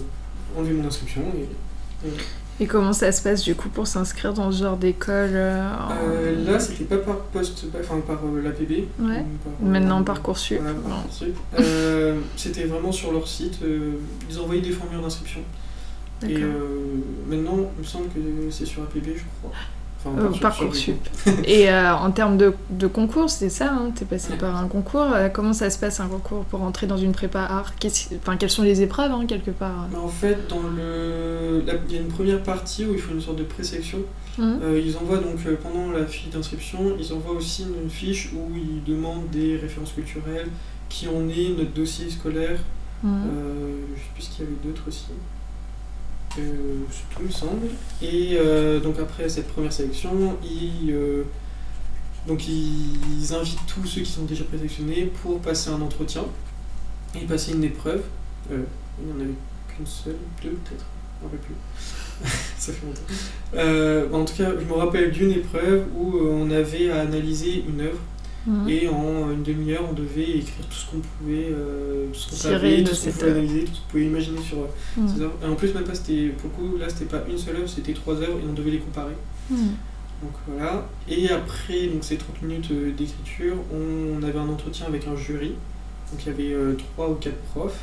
d'enlever 0.55 0.73
mon 0.73 0.87
inscription. 0.87 1.21
Et, 1.37 2.07
Et 2.07 2.11
comment 2.67 2.93
ça 2.93 3.11
se 3.11 3.21
passe 3.21 3.43
du 3.43 3.53
coup 3.53 3.67
pour 3.67 3.85
s'inscrire 3.85 4.33
dans 4.33 4.49
ce 4.51 4.63
genre 4.63 4.77
d'école 4.77 5.31
euh, 5.33 5.61
en- 5.73 5.89
Euh, 6.07 6.45
là, 6.49 6.57
c'était 6.59 6.85
pas 6.85 6.97
par 6.97 7.17
poste, 7.17 7.65
enfin 7.77 7.99
par 7.99 8.19
euh, 8.25 8.41
l'APB. 8.41 8.71
Ouais. 8.99 9.19
ou 9.19 9.37
par, 9.59 9.67
Maintenant 9.69 9.99
euh, 9.99 10.03
Parcoursup. 10.03 10.59
Voilà, 10.61 10.73
Bon. 10.73 10.89
Parcoursup. 10.89 11.35
C'était 12.37 12.63
vraiment 12.63 12.91
sur 12.93 13.11
leur 13.11 13.27
site. 13.27 13.59
ils 14.29 14.39
envoyaient 14.39 14.61
des 14.61 14.71
formulaires 14.71 15.01
d'inscription. 15.03 15.41
Et 16.23 16.37
euh, 16.37 16.47
maintenant, 17.27 17.57
il 17.77 17.81
me 17.81 17.85
semble 17.85 18.05
que 18.07 18.19
c'est 18.49 18.65
sur 18.65 18.83
APB, 18.83 19.03
je 19.17 19.23
crois. 19.41 19.51
Enfin, 20.05 20.21
Euh, 20.27 20.39
Parcoursup. 20.39 20.95
Et 21.45 21.69
euh, 21.69 21.95
en 21.95 22.11
termes 22.11 22.37
de, 22.37 22.53
de 22.69 22.87
concours, 22.87 23.29
c'est 23.29 23.49
ça, 23.49 23.71
hein, 23.73 23.91
t'es 23.95 24.05
passé 24.05 24.33
par 24.37 24.55
un 24.55 24.67
concours. 24.67 25.07
euh, 25.13 25.29
comment 25.29 25.53
ça 25.53 25.69
se 25.69 25.79
passe 25.79 25.99
un 25.99 26.07
concours 26.07 26.43
pour 26.45 26.61
entrer 26.61 26.87
dans 26.87 26.97
une 26.97 27.11
prépa 27.11 27.39
art? 27.41 27.73
Enfin, 28.21 28.37
Quelles 28.37 28.49
sont 28.49 28.63
les 28.63 28.81
épreuves, 28.81 29.11
hein, 29.11 29.25
quelque 29.27 29.51
part? 29.51 29.87
Mais 29.91 29.97
en 29.97 30.07
fait, 30.07 30.47
dans 30.47 30.61
le, 30.75 31.63
la- 31.65 31.73
il 31.89 31.95
y 31.95 31.97
a 31.97 32.01
une 32.01 32.07
première 32.07 32.41
partie 32.43 32.85
où 32.85 32.93
il 32.93 32.99
faut 32.99 33.13
une 33.13 33.21
sorte 33.21 33.37
de 33.37 33.43
présélection. 33.43 33.99
Euh, 34.37 34.81
ils 34.85 34.97
envoient 34.97 35.19
donc 35.19 35.37
euh, 35.47 35.55
pendant 35.63 35.91
la 35.91 36.05
fiche 36.05 36.29
d'inscription, 36.29 36.79
ils 36.99 37.13
envoient 37.13 37.35
aussi 37.35 37.63
une 37.83 37.89
fiche 37.89 38.31
où 38.33 38.51
ils 38.55 38.83
demandent 38.83 39.29
des 39.31 39.55
références 39.57 39.93
culturelles, 39.93 40.47
qui 40.89 41.07
en 41.07 41.27
est, 41.29 41.49
notre 41.57 41.71
dossier 41.73 42.09
scolaire. 42.09 42.59
Euh, 43.05 43.77
je 43.95 43.99
sais 44.01 44.07
plus 44.13 44.23
ce 44.23 44.29
qu'il 44.31 44.43
y 44.45 44.47
avait 44.47 44.57
d'autres 44.63 44.83
aussi. 44.87 45.05
Euh, 46.37 46.41
c'est 46.91 47.15
tout, 47.15 47.21
il 47.21 47.27
me 47.27 47.31
semble. 47.31 47.67
Et 48.01 48.37
euh, 48.37 48.79
donc 48.79 48.99
après 48.99 49.29
cette 49.29 49.47
première 49.47 49.71
sélection, 49.71 50.37
ils, 50.43 50.91
euh, 50.91 51.23
donc 52.27 52.47
ils, 52.47 53.33
invitent 53.33 53.59
tous 53.67 53.85
ceux 53.85 54.01
qui 54.01 54.11
sont 54.11 54.23
déjà 54.23 54.43
présélectionnés 54.43 55.11
pour 55.21 55.39
passer 55.39 55.69
un 55.69 55.81
entretien 55.81 56.23
et 57.15 57.25
passer 57.25 57.53
une 57.53 57.63
épreuve. 57.63 58.03
Il 58.49 58.57
n'y 59.05 59.11
en 59.11 59.19
avait 59.19 59.33
qu'une 59.75 59.87
seule, 59.87 60.17
deux 60.43 60.51
peut-être, 60.51 60.85
je 61.19 61.25
me 61.25 61.31
rappelle 61.31 61.39
plus. 61.39 61.55
Ça 62.57 62.71
fait 62.71 62.85
longtemps. 62.85 64.17
En 64.17 64.25
tout 64.25 64.35
cas, 64.35 64.51
je 64.59 64.65
me 64.65 64.73
rappelle 64.73 65.11
d'une 65.11 65.31
épreuve 65.31 65.85
où 65.95 66.17
on 66.17 66.51
avait 66.51 66.91
à 66.91 67.01
analyser 67.01 67.63
une 67.67 67.81
œuvre 67.81 67.99
Mhm. 68.47 68.69
et 68.69 68.87
en 68.87 69.31
une 69.31 69.43
demi-heure, 69.43 69.83
on 69.89 69.93
devait 69.93 70.29
écrire 70.37 70.65
tout 70.69 70.75
ce 70.75 70.85
qu'on 70.91 70.99
pouvait, 70.99 71.49
euh, 71.51 72.05
tout 72.13 72.19
ce 72.19 72.29
qu'on 72.29 72.35
savait, 72.35 72.83
tout 72.83 72.93
ce 72.93 73.05
qu'on 73.05 73.11
pouvait 73.13 73.31
analyser, 73.31 73.63
tout 73.65 73.73
ce 73.75 73.79
qu'on 73.81 73.87
pouvait 73.89 74.05
imaginer 74.05 74.41
sur 74.41 74.57
euh, 74.59 74.67
Mhm. 74.97 75.07
ces 75.07 75.21
œuvres. 75.21 75.33
Et 75.43 75.47
en 75.47 75.55
plus, 75.55 75.73
même 75.73 75.83
pas, 75.83 75.95
c'était, 75.95 76.27
pour 76.37 76.49
le 76.51 76.69
coup, 76.71 76.77
là, 76.77 76.85
c'était 76.89 77.05
pas 77.05 77.23
une 77.29 77.37
seule 77.37 77.55
œuvre, 77.57 77.67
c'était 77.69 77.93
trois 77.93 78.13
œuvres 78.15 78.37
et 78.39 78.47
on 78.49 78.53
devait 78.53 78.71
les 78.71 78.79
comparer. 78.79 79.13
Mhm. 79.49 79.57
Donc 80.21 80.31
voilà. 80.47 80.87
Et 81.09 81.29
après 81.29 81.87
donc, 81.87 82.03
ces 82.03 82.17
30 82.17 82.41
minutes 82.43 82.69
euh, 82.71 82.91
d'écriture, 82.91 83.55
on 83.73 84.23
avait 84.23 84.39
un 84.39 84.47
entretien 84.49 84.85
avec 84.87 85.07
un 85.07 85.15
jury. 85.15 85.53
Donc 86.11 86.21
il 86.23 86.27
y 86.27 86.29
avait 86.29 86.53
euh, 86.53 86.73
trois 86.93 87.09
ou 87.09 87.15
quatre 87.15 87.37
profs 87.53 87.79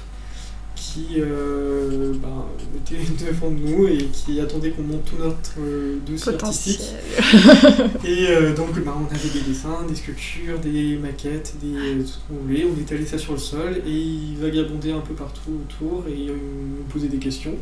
qui 0.93 1.21
euh, 1.21 2.13
ben, 2.15 2.45
étaient 2.77 3.25
devant 3.27 3.51
nous 3.51 3.87
et 3.87 4.07
qui 4.13 4.41
attendaient 4.41 4.71
qu'on 4.71 4.83
monte 4.83 5.05
tout 5.05 5.17
notre 5.19 5.53
euh, 5.59 5.97
dossier 6.07 6.33
Potentiel. 6.33 6.77
artistique. 6.77 8.05
Et 8.05 8.27
euh, 8.29 8.55
donc 8.55 8.75
ben, 8.75 8.93
on 8.97 9.15
avait 9.15 9.29
des 9.33 9.41
dessins, 9.41 9.85
des 9.89 9.95
sculptures, 9.95 10.59
des 10.59 10.97
maquettes, 10.97 11.55
des, 11.63 12.03
tout 12.03 12.09
ce 12.09 12.19
qu'on 12.29 12.43
voulait. 12.43 12.65
On 12.65 12.81
étalait 12.81 13.07
ça 13.07 13.19
sur 13.19 13.33
le 13.33 13.39
sol 13.39 13.81
et 13.87 13.91
ils 13.91 14.37
vagabondaient 14.37 14.93
un 14.93 15.01
peu 15.01 15.15
partout 15.15 15.61
autour 15.63 16.05
et 16.09 16.27
nous 16.27 16.85
posaient 16.91 17.09
des 17.09 17.19
questions. 17.19 17.57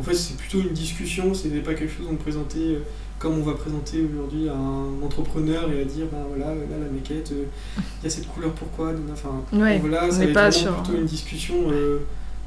En 0.00 0.02
fait, 0.02 0.14
c'est 0.14 0.36
plutôt 0.36 0.60
une 0.60 0.72
discussion, 0.72 1.34
ce 1.34 1.48
n'est 1.48 1.60
pas 1.60 1.74
quelque 1.74 1.92
chose 1.92 2.06
qu'on 2.06 2.16
présentait 2.16 2.58
euh, 2.58 2.78
comme 3.18 3.38
on 3.38 3.42
va 3.42 3.52
présenter 3.52 4.02
aujourd'hui 4.02 4.48
à 4.48 4.54
un 4.54 5.02
entrepreneur 5.02 5.70
et 5.70 5.82
à 5.82 5.84
dire, 5.84 6.06
ben 6.10 6.24
voilà, 6.26 6.54
là 6.54 6.78
la 6.82 6.90
maquette, 6.90 7.32
euh, 7.32 7.44
il 7.76 8.04
y 8.04 8.06
a 8.06 8.10
cette 8.10 8.26
couleur, 8.28 8.52
pourquoi? 8.52 8.94
Enfin, 9.12 9.42
Ouais, 9.52 9.78
voilà, 9.78 10.06
on 10.06 10.10
ça 10.10 10.18
va 10.18 10.24
être 10.24 10.32
pas 10.32 10.48
plutôt 10.48 10.98
une 10.98 11.04
discussion 11.04 11.54
euh, 11.70 11.98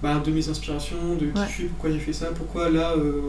ben, 0.03 0.19
de 0.19 0.31
mes 0.31 0.47
inspirations, 0.49 1.15
de 1.15 1.27
qui 1.27 1.39
Ouais. 1.39 1.45
je 1.47 1.51
suis, 1.51 1.63
pourquoi 1.65 1.89
j'ai 1.89 1.99
fait 1.99 2.13
ça, 2.13 2.27
pourquoi 2.35 2.69
là 2.69 2.91
euh, 2.91 3.21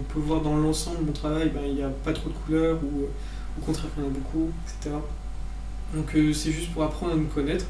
on 0.00 0.02
peut 0.04 0.20
voir 0.20 0.40
dans 0.40 0.56
l'ensemble 0.56 1.04
mon 1.04 1.12
travail, 1.12 1.50
ben, 1.54 1.62
il 1.66 1.74
n'y 1.74 1.82
a 1.82 1.88
pas 1.88 2.12
trop 2.12 2.30
de 2.30 2.34
couleurs 2.34 2.78
ou 2.82 3.02
euh, 3.02 3.60
au 3.60 3.64
contraire 3.66 3.90
il 3.98 4.02
y 4.02 4.06
en 4.06 4.08
a 4.08 4.12
beaucoup, 4.12 4.50
etc. 4.64 4.96
Donc 5.94 6.14
euh, 6.14 6.32
c'est 6.32 6.52
juste 6.52 6.72
pour 6.72 6.84
apprendre 6.84 7.12
à 7.12 7.16
nous 7.16 7.26
connaître 7.26 7.66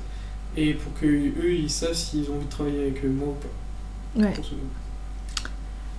et 0.57 0.75
pour 0.75 0.93
que 1.01 1.07
eux 1.07 1.55
ils 1.55 1.71
savent 1.71 1.95
s'ils 1.95 2.31
ont 2.31 2.37
envie 2.37 2.45
de 2.45 2.51
travailler 2.51 2.83
avec 2.83 3.03
moi 3.05 3.29
ou 3.29 4.21
pas. 4.21 4.27
Ouais. 4.27 4.35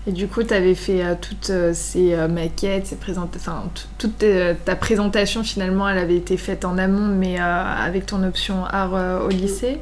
Et 0.06 0.12
du 0.12 0.28
coup, 0.28 0.44
tu 0.44 0.54
avais 0.54 0.76
fait 0.76 1.04
euh, 1.04 1.16
toutes 1.20 1.50
euh, 1.50 1.72
ces 1.74 2.14
euh, 2.14 2.28
maquettes, 2.28 2.88
ces 2.88 2.98
enfin, 3.18 3.64
toute 3.98 4.26
ta 4.66 4.76
présentation 4.76 5.44
finalement, 5.44 5.88
elle 5.88 5.98
avait 5.98 6.18
été 6.18 6.36
faite 6.36 6.66
en 6.66 6.78
amont, 6.78 7.08
mais 7.08 7.38
avec 7.38 8.06
ton 8.06 8.24
option 8.24 8.66
art 8.66 9.24
au 9.26 9.30
lycée, 9.30 9.80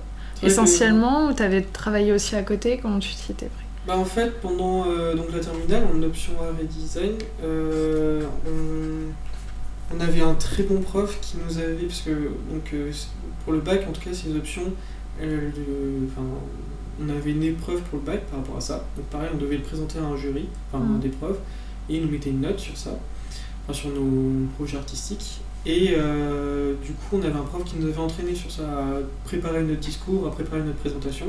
essentiellement, 0.48 1.28
ou 1.30 1.34
tu 1.34 1.44
avais 1.44 1.62
travaillé 1.62 2.12
aussi 2.14 2.36
à 2.36 2.44
côté 2.44 2.80
Comment 2.82 3.00
tu 3.00 3.14
t'y 3.16 3.32
étais 3.32 3.48
pris? 3.48 3.66
Bah 3.88 3.98
en 3.98 4.06
fait, 4.06 4.40
pendant 4.42 4.86
euh, 4.88 5.16
donc 5.16 5.32
la 5.34 5.40
terminale, 5.40 5.84
en 5.94 6.04
option 6.04 6.34
art 6.40 6.54
et 6.62 6.66
design, 6.66 7.14
euh, 7.44 8.22
on, 8.46 9.96
on 9.96 10.00
avait 10.00 10.22
un 10.22 10.36
très 10.36 10.64
bon 10.64 10.82
prof 10.82 11.18
qui 11.22 11.38
nous 11.46 11.58
avait, 11.58 11.86
parce 11.88 12.02
que 12.02 12.12
donc, 12.12 12.72
euh, 12.74 12.92
pour 13.44 13.54
le 13.54 13.60
bac, 13.60 13.86
en 13.90 13.92
tout 13.92 14.02
cas, 14.02 14.14
ces 14.14 14.36
options, 14.36 14.72
le- 15.20 15.52
on 17.04 17.10
avait 17.10 17.32
une 17.32 17.44
épreuve 17.44 17.82
pour 17.82 17.98
le 18.00 18.06
bac 18.06 18.22
par 18.28 18.40
rapport 18.40 18.58
à 18.58 18.62
ça. 18.62 18.86
Donc 18.96 19.06
pareil, 19.08 19.30
on 19.34 19.38
devait 19.38 19.58
le 19.58 19.64
présenter 19.64 19.98
à 19.98 20.04
un 20.04 20.16
jury, 20.16 20.48
enfin 20.72 20.84
Mhm. 20.84 21.00
des 21.00 21.10
profs, 21.10 21.38
et 21.90 21.96
ils 21.96 22.02
nous 22.06 22.12
mettaient 22.12 22.30
une 22.30 22.42
note 22.42 22.60
sur 22.60 22.78
ça, 22.78 22.92
enfin, 23.64 23.74
sur 23.74 23.90
nos 23.90 24.46
projets 24.58 24.78
artistiques. 24.78 25.42
Et 25.66 25.94
euh, 25.96 26.74
du 26.84 26.94
coup, 26.94 27.18
on 27.18 27.22
avait 27.22 27.38
un 27.38 27.44
prof 27.44 27.64
qui 27.64 27.76
nous 27.78 27.88
avait 27.88 28.00
entraîné 28.00 28.34
sur 28.34 28.50
ça, 28.52 28.64
à 28.64 28.86
préparer 29.26 29.62
notre 29.64 29.80
discours, 29.80 30.28
à 30.28 30.32
préparer 30.32 30.64
notre 30.64 30.78
présentation. 30.80 31.28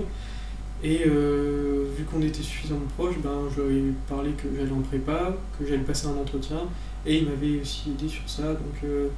Et 0.83 1.03
euh, 1.07 1.85
vu 1.97 2.05
qu'on 2.05 2.23
était 2.23 2.43
suffisamment 2.43 2.81
proches, 2.97 3.19
ben, 3.23 3.31
je 3.55 3.63
lui 3.63 3.79
ai 3.79 3.93
parlé 4.09 4.31
que 4.31 4.49
j'allais 4.57 4.73
en 4.73 4.81
prépa, 4.81 5.37
que 5.59 5.67
j'allais 5.67 5.83
passer 5.83 6.07
un 6.07 6.17
entretien, 6.21 6.63
et 7.07 7.19
il 7.19 7.27
m'avait 7.27 7.61
aussi 7.61 7.91
aidé 7.91 8.09
sur 8.09 8.23
ça. 8.27 8.43
Donc 8.55 8.83
euh, 8.85 9.09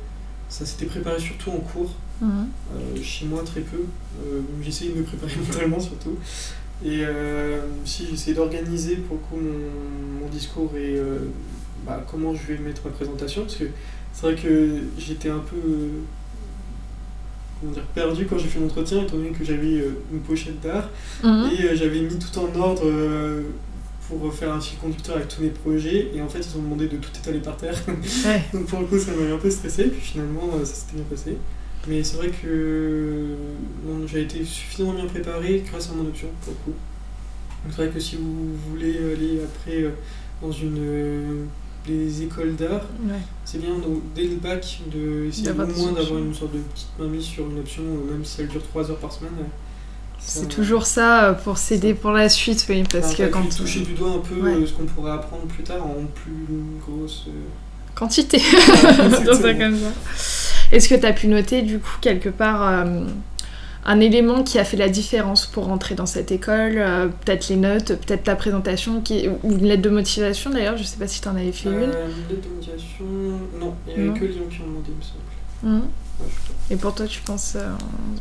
ça 0.49 0.67
s'était 0.67 0.87
préparé 0.87 1.19
surtout 1.21 1.51
en 1.51 1.59
cours, 1.61 1.93
Mhm. 2.21 3.03
chez 3.03 3.27
moi 3.27 3.43
très 3.45 3.61
peu. 3.61 3.79
J'essayais 4.63 4.93
de 4.93 4.99
me 4.99 5.03
préparer 5.03 5.33
mentalement 5.47 5.81
surtout. 5.81 6.17
Et 6.85 7.03
si 7.85 8.07
j'essaie 8.09 8.35
d'organiser 8.35 8.97
pour 8.97 9.17
le 9.17 9.23
coup 9.23 9.37
mon, 9.45 10.21
mon 10.25 10.29
discours 10.31 10.71
et 10.77 10.97
bah, 11.85 12.05
comment 12.09 12.33
je 12.35 12.47
vais 12.53 12.59
mettre 12.59 12.83
ma 12.85 12.91
présentation, 12.93 13.43
parce 13.43 13.57
que 13.57 13.65
c'est 14.15 14.23
vrai 14.27 14.35
que 14.37 14.69
j'étais 14.99 15.29
un 15.29 15.41
peu 15.41 15.57
euh, 15.57 15.89
comment 17.61 17.73
dire, 17.73 17.83
perdu 17.95 18.27
quand 18.27 18.39
j'ai 18.39 18.49
fait 18.49 18.61
l'entretien, 18.61 19.03
étant 19.03 19.17
donné 19.17 19.31
que 19.31 19.45
j'avais 19.45 19.79
euh, 19.81 19.99
une 20.13 20.21
pochette 20.21 20.61
d'art 20.61 20.89
Mhm. 21.23 21.51
et 21.53 21.65
euh, 21.65 21.77
j'avais 21.77 22.01
mis 22.01 22.19
tout 22.19 22.39
en 22.39 22.55
ordre 22.59 22.85
pour 24.09 24.33
faire 24.35 24.53
un 24.53 24.61
fil 24.61 24.79
conducteur 24.79 25.17
avec 25.17 25.29
tous 25.29 25.43
mes 25.43 25.49
projets. 25.49 26.11
Et 26.15 26.21
en 26.21 26.29
fait, 26.29 26.39
ils 26.41 26.59
ont 26.59 26.63
demandé 26.63 26.87
de 26.89 26.97
tout 26.99 27.11
étaler 27.19 27.39
par 27.41 27.57
terre. 27.57 27.75
Ouais. 27.89 28.43
Donc 28.53 28.67
pour 28.67 28.81
le 28.81 28.87
coup, 28.87 28.99
ça 28.99 29.13
m'avait 29.13 29.33
un 29.33 29.39
peu 29.39 29.51
stressé. 29.51 29.85
Puis 29.85 30.01
finalement, 30.01 30.51
ça 30.63 30.67
s'était 30.75 30.97
bien 30.97 31.05
passé. 31.11 31.37
Mais 31.89 32.03
c'est 32.05 32.17
vrai 32.19 32.29
que 32.31 33.27
j'ai 34.07 34.23
été 34.23 34.45
suffisamment 34.45 34.93
bien 34.95 35.07
préparé 35.07 35.63
grâce 35.67 35.91
à 35.91 35.95
mon 35.95 36.07
option, 36.07 36.29
pour 36.43 36.53
le 36.53 36.59
coup. 36.73 36.79
Donc 37.65 37.73
c'est 37.75 37.83
vrai 37.85 37.89
que 37.95 37.99
si 38.01 38.17
vous 38.17 38.55
voulez 38.71 38.97
aller 38.99 39.41
après 39.43 39.85
dans 40.43 40.53
une 40.53 41.47
des 41.87 42.23
écoles 42.23 42.57
d'art, 42.57 42.83
Ouais. 43.05 43.19
c'est 43.45 43.61
bien 43.61 43.75
donc, 43.75 44.01
dès 44.15 44.25
le 44.25 44.37
bac 44.37 44.81
de 44.93 45.27
essayer 45.27 45.51
au 45.51 45.55
moins 45.55 45.93
d'avoir 45.93 46.19
une 46.19 46.35
sorte 46.35 46.53
de 46.53 46.59
petite 46.59 46.89
mainmise 46.99 47.25
sur 47.25 47.45
une 47.51 47.59
option, 47.59 47.83
même 48.11 48.25
si 48.25 48.41
elle 48.41 48.49
dure 48.49 48.63
3 48.63 48.91
heures 48.91 48.97
par 48.99 49.13
semaine. 49.13 49.33
C'est 50.19 50.49
toujours 50.49 50.87
ça 50.87 51.25
euh, 51.25 51.33
pour 51.35 51.59
s'aider 51.59 51.93
pour 51.93 52.13
la 52.13 52.31
suite, 52.31 52.65
oui, 52.71 52.83
parce 52.91 53.13
Enfin, 53.13 53.27
que 53.27 53.31
quand 53.31 53.55
toucher 53.57 53.81
du 53.81 53.93
doigt 53.93 54.13
un 54.13 54.19
peu 54.21 54.41
Ouais. 54.41 54.55
euh, 54.55 54.67
ce 54.67 54.73
qu'on 54.73 54.87
pourrait 54.87 55.13
apprendre 55.13 55.43
plus 55.45 55.65
tard 55.65 55.85
en 55.85 55.97
plus 56.15 56.33
grosse. 56.87 57.25
euh, 57.29 57.33
quantité. 57.95 58.39
Est-ce 60.73 60.89
que 60.89 60.95
tu 60.95 61.07
as 61.07 61.13
pu 61.13 61.29
noter 61.29 61.61
du 61.63 61.79
coup 61.79 61.97
quelque 62.01 62.31
part 62.31 62.67
euh, 62.67 63.05
un 63.87 64.01
élément 64.01 64.43
qui 64.43 64.59
a 64.59 64.65
fait 64.65 64.77
la 64.77 64.89
différence 64.89 65.47
pour 65.47 65.65
rentrer 65.67 65.95
dans 65.95 66.07
cette 66.07 66.33
école 66.33 66.75
euh, 66.79 67.09
Peut-être 67.25 67.49
les 67.49 67.57
notes, 67.57 67.89
peut-être 67.97 68.25
ta 68.25 68.35
présentation, 68.37 69.01
qui... 69.01 69.29
ou 69.43 69.53
une 69.53 69.65
lettre 69.67 69.83
de 69.83 69.91
motivation 69.91 70.51
d'ailleurs, 70.51 70.77
je 70.77 70.85
sais 70.85 70.97
pas 70.97 71.07
si 71.09 71.21
tu 71.21 71.29
en 71.29 71.37
avais 71.37 71.53
fait 71.53 71.69
une. 71.69 71.75
Euh, 71.75 72.09
une 72.09 72.35
lettre 72.35 72.49
de 72.49 72.55
motivation. 72.55 73.05
Non, 73.61 73.75
il 73.89 74.03
n'y 74.03 74.09
avait 74.11 74.19
que 74.21 74.25
Lyon 74.25 74.45
qui 74.51 74.63
en 74.63 74.67
demandé, 74.67 74.91
il 74.91 74.97
me 74.97 75.03
semble. 75.03 75.83
Ouais, 76.21 76.27
je- 76.69 76.75
Et 76.75 76.77
pour 76.79 76.95
toi, 76.95 77.07
tu 77.07 77.21
penses 77.23 77.55
euh, 77.57 77.73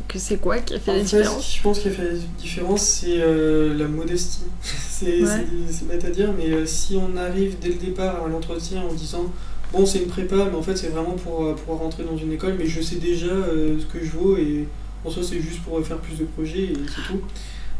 que 0.08 0.18
c'est 0.18 0.36
quoi 0.38 0.58
qui 0.58 0.74
a 0.74 0.80
fait 0.80 0.90
En 0.90 0.94
la 0.94 1.00
fait, 1.04 1.16
différence 1.18 1.54
je 1.56 1.62
pense 1.62 1.78
qu'il 1.78 1.90
a 1.92 1.94
fait 1.94 2.10
la 2.12 2.18
différence, 2.38 2.82
c'est 2.82 3.18
la 3.18 3.88
modestie. 3.88 4.44
c'est 4.62 5.22
Ouais. 5.22 5.46
bête 5.88 6.04
à 6.04 6.10
dire, 6.10 6.30
mais 6.36 6.66
si 6.66 6.96
on 6.96 7.16
arrive 7.16 7.58
dès 7.60 7.68
le 7.68 7.74
départ 7.76 8.24
à 8.24 8.28
l'entretien 8.28 8.82
en 8.82 8.92
disant 8.92 9.24
bon, 9.72 9.86
c'est 9.86 10.00
une 10.00 10.08
prépa, 10.08 10.36
mais 10.50 10.56
en 10.56 10.62
fait, 10.62 10.76
c'est 10.76 10.88
vraiment 10.88 11.12
pour 11.16 11.54
pouvoir 11.56 11.78
rentrer 11.78 12.04
dans 12.04 12.16
une 12.16 12.32
école, 12.32 12.54
mais 12.58 12.66
je 12.66 12.80
sais 12.82 12.96
déjà 12.96 13.26
ce 13.28 13.84
que 13.86 14.04
je 14.04 14.10
vaux 14.10 14.36
et 14.36 14.68
en 15.04 15.10
soi, 15.10 15.22
c'est 15.22 15.40
juste 15.40 15.62
pour 15.62 15.84
faire 15.86 15.98
plus 15.98 16.16
de 16.18 16.24
projets 16.24 16.64
et 16.64 16.74
c'est 16.88 17.12
tout. 17.12 17.20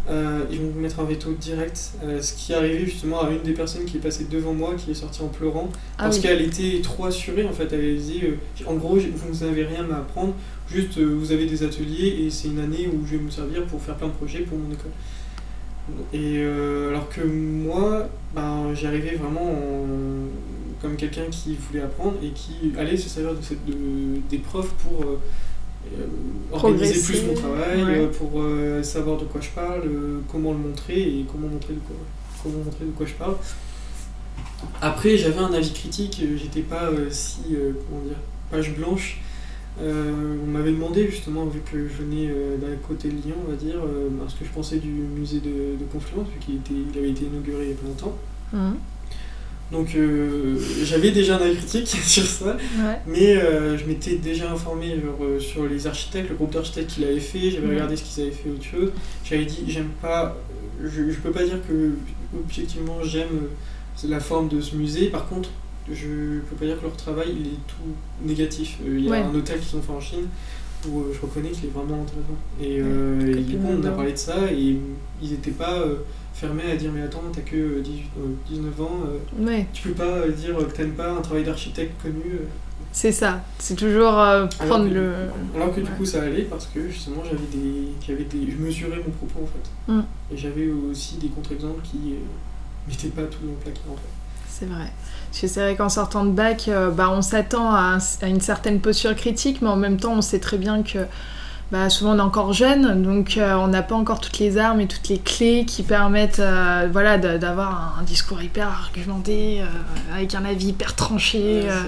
Euh, 0.07 0.45
ils 0.51 0.61
vont 0.61 0.69
vous 0.69 0.81
mettre 0.81 1.01
un 1.01 1.05
veto 1.05 1.33
direct, 1.33 1.93
euh, 2.05 2.21
ce 2.21 2.35
qui 2.35 2.53
est 2.53 2.57
arrivé 2.57 2.85
justement 2.85 3.23
à 3.23 3.31
une 3.31 3.41
des 3.41 3.55
personnes 3.55 3.87
qui 3.87 3.97
est 3.97 4.01
passée 4.01 4.27
devant 4.31 4.53
moi, 4.53 4.75
qui 4.77 4.91
est 4.91 4.95
sortie 4.95 5.23
en 5.23 5.29
pleurant, 5.29 5.71
Ah 5.97 6.05
parce 6.05 6.17
oui. 6.17 6.23
qu'elle 6.25 6.43
était 6.43 6.81
trop 6.83 7.07
assurée 7.07 7.47
en 7.47 7.53
fait. 7.53 7.73
Elle 7.73 7.97
disait 7.97 8.25
euh, 8.25 8.65
en 8.67 8.75
gros, 8.75 8.97
vous 8.99 9.47
n'avez 9.47 9.65
rien 9.65 9.87
à 9.91 9.97
apprendre, 9.97 10.35
juste 10.71 10.99
vous 10.99 11.33
avez 11.33 11.47
des 11.47 11.63
ateliers 11.63 12.25
et 12.27 12.31
c'est 12.31 12.49
une 12.49 12.59
année 12.61 12.87
où 12.87 13.07
je 13.07 13.17
vais 13.17 13.23
me 13.23 13.31
servir 13.31 13.65
pour 13.65 13.81
faire 13.81 13.95
plein 13.97 14.09
de 14.09 14.13
projets 14.13 14.41
pour 14.41 14.59
mon 14.59 14.71
école. 14.71 14.91
Et 16.13 16.43
alors 16.91 17.09
que 17.09 17.21
moi, 17.23 18.09
ben, 18.35 18.75
j'y 18.75 18.87
arrivais 18.87 19.17
vraiment 19.17 19.53
en- 19.53 20.29
comme 20.83 20.97
quelqu'un 20.97 21.25
qui 21.31 21.57
voulait 21.57 21.83
apprendre 21.83 22.15
et 22.23 22.29
qui 22.31 22.73
allait 22.79 22.97
se 22.97 23.09
servir 23.09 23.33
de 23.35 23.43
cette, 23.43 23.65
de- 23.65 24.21
des 24.31 24.39
profs 24.39 24.73
pour 24.83 25.03
organiser 26.53 26.93
Progresser, 26.93 27.13
plus 27.13 27.27
mon 27.27 27.35
travail, 27.35 27.85
ouais. 27.85 27.99
euh, 27.99 28.07
pour 28.09 28.31
euh, 28.37 28.83
savoir 28.83 29.19
de 29.19 29.25
quoi 29.25 29.41
je 29.41 29.51
parle, 29.51 29.83
euh, 29.87 30.21
comment 30.31 30.53
le 30.53 30.59
montrer 30.59 31.01
et 31.01 31.27
comment 31.31 31.49
montrer 31.49 31.75
de 31.75 31.81
quoi, 31.81 31.97
comment 32.43 32.59
montrer 32.65 32.85
de 32.85 32.91
quoi 32.91 33.07
je 33.07 33.15
parle. 33.15 33.37
Après, 34.81 35.17
j'avais 35.17 35.39
un 35.39 35.53
avis 35.53 35.73
critique, 35.73 36.21
euh, 36.23 36.37
j'étais 36.37 36.63
pas 36.63 36.85
euh, 36.85 37.09
si, 37.11 37.41
euh, 37.53 37.73
comment 37.89 38.03
dire, 38.03 38.17
page 38.51 38.75
blanche. 38.77 39.21
Euh, 39.83 40.37
on 40.47 40.51
m'avait 40.51 40.71
demandé 40.71 41.09
justement, 41.11 41.47
vu 41.47 41.61
que 41.61 41.89
je 41.89 42.03
venais 42.03 42.29
euh, 42.31 42.57
d'un 42.57 42.77
côté 42.87 43.09
de 43.09 43.15
Lyon, 43.15 43.35
on 43.47 43.51
va 43.51 43.57
dire, 43.57 43.75
euh, 43.85 44.09
ce 44.29 44.37
que 44.37 44.45
je 44.45 44.51
pensais 44.51 44.77
du 44.77 44.89
musée 44.89 45.41
de, 45.41 45.77
de 45.79 45.85
Confluence, 45.93 46.29
vu 46.29 46.39
qu'il 46.39 46.61
il 46.93 46.99
avait 46.99 47.11
été 47.11 47.25
inauguré 47.25 47.65
il 47.65 47.71
y 47.71 47.73
a 47.73 47.77
pas 47.77 47.87
longtemps. 47.89 48.17
Mhm. 48.53 48.77
Donc 49.73 49.95
euh, 49.97 50.57
j'avais 50.85 51.11
déjà 51.11 51.37
un 51.39 51.41
avis 51.43 51.57
critique 51.57 51.89
sur 52.05 52.25
ça, 52.25 52.57
Ouais. 52.79 52.99
mais 53.07 53.37
euh, 53.37 53.77
je 53.79 53.85
m'étais 53.87 54.17
déjà 54.17 54.51
informé 54.53 54.91
genre, 55.03 55.19
euh, 55.23 55.41
sur 55.41 55.67
les 55.67 55.87
architectes, 55.87 56.29
le 56.29 56.37
groupe 56.37 56.53
d'architectes 56.53 56.91
qu'il 56.91 57.05
avait 57.05 57.19
fait, 57.19 57.51
j'avais 57.51 57.67
Ouais. 57.67 57.75
regardé 57.75 57.97
ce 57.97 58.03
qu'ils 58.05 58.23
avaient 58.25 58.33
fait 58.33 58.51
autre 58.51 58.65
chose. 58.65 58.91
J'avais 59.25 59.47
dit, 59.47 59.65
j'aime 59.67 59.91
pas, 60.03 60.37
je, 60.83 61.11
je 61.11 61.19
peux 61.19 61.31
pas 61.31 61.45
dire 61.45 61.59
que 61.67 61.93
objectivement 62.39 63.03
j'aime 63.03 63.49
la 64.09 64.21
forme 64.21 64.49
de 64.49 64.61
ce 64.61 64.77
musée, 64.77 65.07
par 65.09 65.27
contre, 65.29 65.49
je 65.91 66.41
peux 66.49 66.57
pas 66.57 66.67
dire 66.67 66.79
que 66.79 66.83
leur 66.85 66.97
travail 66.97 67.29
il 67.41 67.47
est 67.47 67.67
tout 67.67 67.95
négatif. 68.27 68.77
Euh, 68.87 68.99
Il 68.99 69.05
y 69.05 69.09
a 69.09 69.13
Ouais. 69.13 69.19
un 69.19 69.35
hôtel 69.35 69.59
qu'ils 69.61 69.77
ont 69.79 69.83
fait 69.83 69.93
en 69.93 70.01
Chine 70.01 70.27
où 70.89 71.05
je 71.13 71.21
reconnais 71.21 71.49
qu'il 71.51 71.65
est 71.65 71.73
vraiment 71.73 72.03
intéressant. 72.03 72.37
Et, 72.61 72.77
et 73.41 73.57
coup, 73.57 73.67
on 73.67 73.83
a 73.85 73.91
parlé 73.91 74.13
de 74.13 74.19
ça 74.19 74.37
et 74.53 74.77
ils 75.23 75.33
étaient 75.33 75.51
pas 75.53 75.83
euh, 76.45 76.73
à 76.73 76.77
dire 76.77 76.91
mais 76.95 77.03
attends, 77.03 77.23
t'as 77.35 77.41
que 77.43 77.57
euh, 77.57 77.81
18, 77.83 78.03
euh, 78.19 78.21
19 78.49 78.81
ans. 78.83 79.01
euh, 79.07 79.45
Ouais, 79.45 79.67
tu 79.73 79.89
peux 79.89 79.95
pas 79.95 80.05
euh, 80.05 80.31
dire 80.31 80.57
que 80.59 80.63
t'aimes 80.77 80.93
pas 80.93 81.11
un 81.13 81.21
travail 81.21 81.45
d'architecte 81.45 82.01
connu. 82.03 82.23
euh. 82.35 82.47
c'est 82.93 83.13
ça. 83.13 83.41
C'est 83.59 83.77
toujours 83.77 84.19
euh, 84.19 84.47
Alors 84.61 84.69
prendre 84.77 84.89
que, 84.89 84.95
le. 84.95 85.13
alors 85.55 85.75
que 85.75 85.81
du 85.81 85.91
Ouais. 85.91 85.97
coup 85.97 86.05
ça 86.05 86.23
allait 86.23 86.43
parce 86.43 86.67
que 86.67 86.89
justement 86.89 87.23
j'avais 87.25 87.37
des, 87.53 87.89
j'avais 88.07 88.25
des, 88.25 88.51
je 88.53 88.57
mesurais 88.57 88.99
mon 89.05 89.11
propos 89.13 89.41
en 89.45 89.47
fait. 89.47 89.93
Mm. 89.93 90.05
Et 90.33 90.37
j'avais 90.37 90.69
aussi 90.91 91.17
des 91.17 91.29
contre-exemples 91.29 91.83
qui 91.83 92.13
euh, 92.15 92.89
mettaient 92.89 93.09
pas 93.09 93.23
tout 93.23 93.39
dans 93.45 93.53
le 93.53 93.59
placard 93.59 93.93
en 93.93 93.97
fait. 93.97 94.03
C'est 94.49 94.67
vrai. 94.67 94.93
C'est 95.33 95.49
vrai 95.61 95.75
qu'en 95.75 95.89
sortant 95.89 96.25
de 96.25 96.31
bac, 96.31 96.67
euh, 96.69 96.91
bah, 96.91 97.11
on 97.11 97.23
s'attend 97.23 97.73
à, 97.73 97.97
un- 97.97 98.25
à 98.25 98.29
une 98.29 98.41
certaine 98.41 98.79
posture 98.81 99.17
critique, 99.17 99.61
mais 99.63 99.69
en 99.69 99.75
même 99.77 99.97
temps, 99.99 100.13
on 100.15 100.23
sait 100.23 100.39
très 100.39 100.59
bien 100.59 100.85
que 100.85 100.99
bah, 101.73 101.91
souvent 101.91 102.15
on 102.15 102.19
est 102.19 102.23
encore 102.23 102.53
jeune, 102.53 103.03
donc 103.03 103.37
euh, 103.37 103.55
on 103.55 103.69
n'a 103.69 103.83
pas 103.83 103.95
encore 103.95 104.21
toutes 104.21 104.39
les 104.39 104.59
armes 104.59 104.81
et 104.81 104.87
toutes 104.87 105.09
les 105.09 105.19
clés 105.19 105.65
qui 105.67 105.83
permettent 105.83 106.39
euh, 106.39 106.89
voilà, 106.93 107.19
d'avoir 107.19 107.97
un, 107.99 108.03
discours 108.03 108.43
hyper 108.43 108.69
argumenté, 108.69 109.63
euh, 109.63 109.67
avec 110.15 110.35
un 110.35 110.45
avis 110.45 110.69
hyper 110.69 110.95
tranché. 110.95 111.63
Euh. 111.65 111.81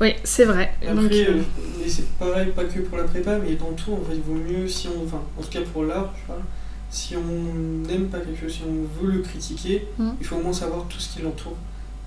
Oui, 0.00 0.14
c'est 0.24 0.44
vrai. 0.44 0.72
Après, 0.82 0.94
Donc, 0.94 1.12
et 1.12 1.88
c'est 1.88 2.08
pareil, 2.18 2.48
pas 2.54 2.64
que 2.64 2.80
pour 2.80 2.98
la 2.98 3.04
prépa, 3.04 3.38
mais 3.38 3.54
dans 3.54 3.72
tout, 3.72 3.92
en 3.92 4.08
fait, 4.08 4.16
il 4.16 4.22
vaut 4.22 4.34
mieux 4.34 4.66
si 4.66 4.88
on, 4.88 5.04
enfin, 5.04 5.22
en 5.38 5.42
tout 5.42 5.50
cas 5.50 5.60
pour 5.72 5.84
l'art, 5.84 6.12
je 6.22 6.26
parle, 6.26 6.42
si 6.90 7.14
on 7.16 7.88
n'aime 7.88 8.08
pas 8.08 8.18
quelque 8.18 8.40
chose, 8.40 8.52
si 8.52 8.62
on 8.66 9.02
veut 9.02 9.12
le 9.12 9.18
critiquer, 9.20 9.86
Mm. 10.00 10.10
il 10.20 10.26
faut 10.26 10.36
au 10.36 10.42
moins 10.42 10.52
savoir 10.52 10.84
tout 10.88 10.98
ce 10.98 11.14
qui 11.14 11.22
l'entoure. 11.22 11.56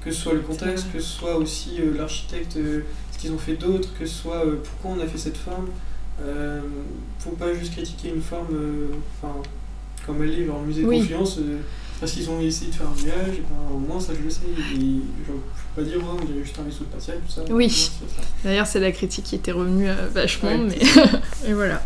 Que 0.04 0.12
ce 0.12 0.22
soit 0.22 0.34
le 0.34 0.42
contexte, 0.42 0.92
que 0.92 1.00
ce 1.00 1.08
soit 1.08 1.38
aussi 1.38 1.80
euh, 1.80 1.96
l'architecte, 1.98 2.58
euh, 2.58 2.82
ce 3.12 3.18
qu'ils 3.18 3.32
ont 3.32 3.38
fait 3.38 3.54
d'autre, 3.54 3.88
que 3.98 4.06
ce 4.06 4.14
soit 4.14 4.46
euh, 4.46 4.62
pourquoi 4.62 4.98
on 4.98 5.02
a 5.02 5.08
fait 5.08 5.18
cette 5.18 5.38
forme. 5.38 5.68
Euh, 6.22 6.62
faut 7.20 7.32
pas 7.32 7.54
juste 7.54 7.74
critiquer 7.74 8.10
une 8.10 8.22
forme, 8.22 8.48
euh, 8.54 8.88
enfin, 9.22 9.34
comme 10.06 10.24
elle 10.24 10.32
est, 10.40 10.46
genre 10.46 10.60
le 10.62 10.68
musée 10.68 10.84
de 10.84 10.88
Oui. 10.88 11.00
Confluence, 11.00 11.38
euh, 11.40 11.60
parce 12.00 12.12
qu'ils 12.12 12.30
ont 12.30 12.40
essayé 12.40 12.72
de 12.72 12.76
faire 12.76 12.88
un 12.88 13.02
nuage, 13.04 13.38
et 13.38 13.42
ben, 13.42 13.76
au 13.76 13.80
moins 13.80 14.00
ça 14.00 14.14
je 14.18 14.24
le 14.24 14.30
sais. 14.30 14.42
Et 14.46 14.78
genre, 14.78 15.38
je 15.56 15.62
peux 15.76 15.82
pas 15.84 15.90
dire, 15.90 15.98
ouais, 15.98 16.20
on 16.22 16.26
dirait 16.26 16.44
juste 16.44 16.60
un 16.60 16.64
vaisseau 16.64 16.84
spatial, 16.84 17.18
tout 17.26 17.32
ça. 17.32 17.42
Oui. 17.50 17.92
D'ailleurs, 18.44 18.68
c'est 18.68 18.80
la 18.80 18.92
critique 18.92 19.26
qui 19.26 19.36
était 19.36 19.52
revenue 19.52 19.88
vachement, 20.14 20.50
Ouais. 20.50 20.70
mais 20.70 21.50
et 21.50 21.54
voilà. 21.54 21.82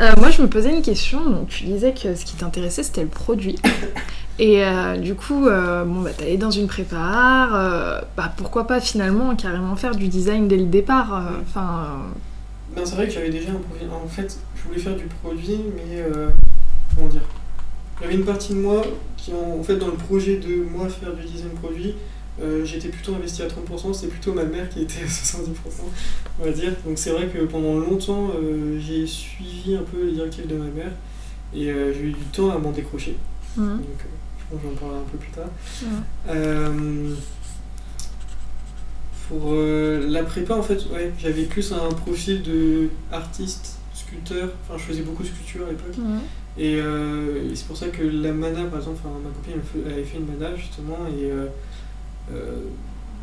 Euh, 0.00 0.10
moi, 0.18 0.30
je 0.30 0.42
me 0.42 0.48
posais 0.48 0.70
une 0.74 0.82
question. 0.82 1.28
Donc, 1.28 1.48
tu 1.48 1.64
disais 1.64 1.92
que 1.92 2.14
ce 2.14 2.24
qui 2.24 2.34
t'intéressait, 2.34 2.82
c'était 2.82 3.02
le 3.02 3.08
produit. 3.08 3.56
Et 4.38 4.64
euh, 4.64 4.96
du 4.96 5.14
coup, 5.14 5.46
euh, 5.46 5.84
bon, 5.84 6.00
bah, 6.00 6.10
t'allais 6.16 6.38
dans 6.38 6.50
une 6.50 6.66
prépa, 6.66 8.02
bah, 8.16 8.32
pourquoi 8.36 8.66
pas 8.66 8.80
finalement 8.80 9.36
carrément 9.36 9.76
faire 9.76 9.94
du 9.94 10.08
design 10.08 10.48
dès 10.48 10.56
le 10.56 10.64
départ. 10.64 11.22
Enfin, 11.42 11.98
Ben, 12.74 12.84
c'est 12.86 12.94
vrai 12.94 13.06
que 13.06 13.12
j'avais 13.12 13.30
déjà 13.30 13.50
un 13.50 13.56
profil. 13.56 13.88
En 13.90 14.06
fait, 14.08 14.38
je 14.56 14.68
voulais 14.68 14.80
faire 14.80 14.96
du 14.96 15.04
produit, 15.04 15.58
mais 15.76 16.00
euh, 16.00 16.28
comment 16.94 17.08
dire? 17.08 17.22
Il 18.00 18.04
y 18.04 18.06
avait 18.06 18.14
une 18.16 18.24
partie 18.24 18.54
de 18.54 18.58
moi 18.58 18.82
qui, 19.16 19.32
en, 19.32 19.58
en 19.60 19.62
fait, 19.62 19.76
dans 19.76 19.88
le 19.88 19.92
projet 19.94 20.36
de 20.38 20.56
moi 20.62 20.88
faire 20.88 21.12
du 21.14 21.22
design 21.24 21.50
produit, 21.50 21.94
euh, 22.40 22.64
j'étais 22.64 22.88
plutôt 22.88 23.14
investi 23.14 23.42
à 23.42 23.46
30%, 23.46 23.92
c'est 23.92 24.06
plutôt 24.08 24.32
ma 24.32 24.44
mère 24.44 24.68
qui 24.70 24.82
était 24.82 25.02
à 25.02 25.06
70%, 25.06 25.50
on 26.40 26.44
va 26.44 26.50
dire. 26.50 26.72
Donc 26.86 26.96
c'est 26.98 27.10
vrai 27.10 27.26
que 27.28 27.44
pendant 27.44 27.78
longtemps, 27.78 28.30
euh, 28.34 28.80
j'ai 28.80 29.06
suivi 29.06 29.76
un 29.76 29.82
peu 29.82 30.06
les 30.06 30.12
directives 30.12 30.46
de 30.46 30.56
ma 30.56 30.64
mère 30.64 30.92
et 31.54 31.70
euh, 31.70 31.92
j'ai 31.92 32.00
eu 32.04 32.12
du 32.12 32.24
temps 32.32 32.50
à 32.50 32.56
m'en 32.58 32.70
décrocher. 32.72 33.16
hum, 33.58 33.76
Donc 33.76 33.86
je 34.38 34.44
pense 34.56 34.62
que 34.62 34.68
j'en 34.68 34.74
parlerai 34.80 34.98
un 35.00 35.10
peu 35.12 35.18
plus 35.18 35.30
tard. 35.30 35.50
hum. 36.28 37.16
Pour 39.28 39.52
euh, 39.52 40.08
la 40.08 40.22
prépa, 40.22 40.54
en 40.54 40.62
fait, 40.62 40.86
ouais, 40.92 41.12
j'avais 41.18 41.44
plus 41.44 41.72
un 41.72 41.88
profil 41.90 42.42
de 42.42 42.88
artiste, 43.10 43.78
sculpteur. 43.94 44.50
Enfin, 44.62 44.78
je 44.78 44.82
faisais 44.82 45.02
beaucoup 45.02 45.22
de 45.22 45.28
sculpture 45.28 45.66
à 45.66 45.70
l'époque. 45.70 45.94
Et, 46.58 46.76
euh, 46.80 47.50
et 47.50 47.56
c'est 47.56 47.66
pour 47.66 47.76
ça 47.76 47.88
que 47.88 48.02
la 48.02 48.32
mana, 48.32 48.64
par 48.64 48.80
exemple, 48.80 49.00
ma 49.22 49.30
copine 49.30 49.90
avait 49.90 50.04
fait 50.04 50.18
une 50.18 50.26
mana 50.26 50.54
justement. 50.56 50.98
Et 51.08 51.30
euh, 51.30 51.46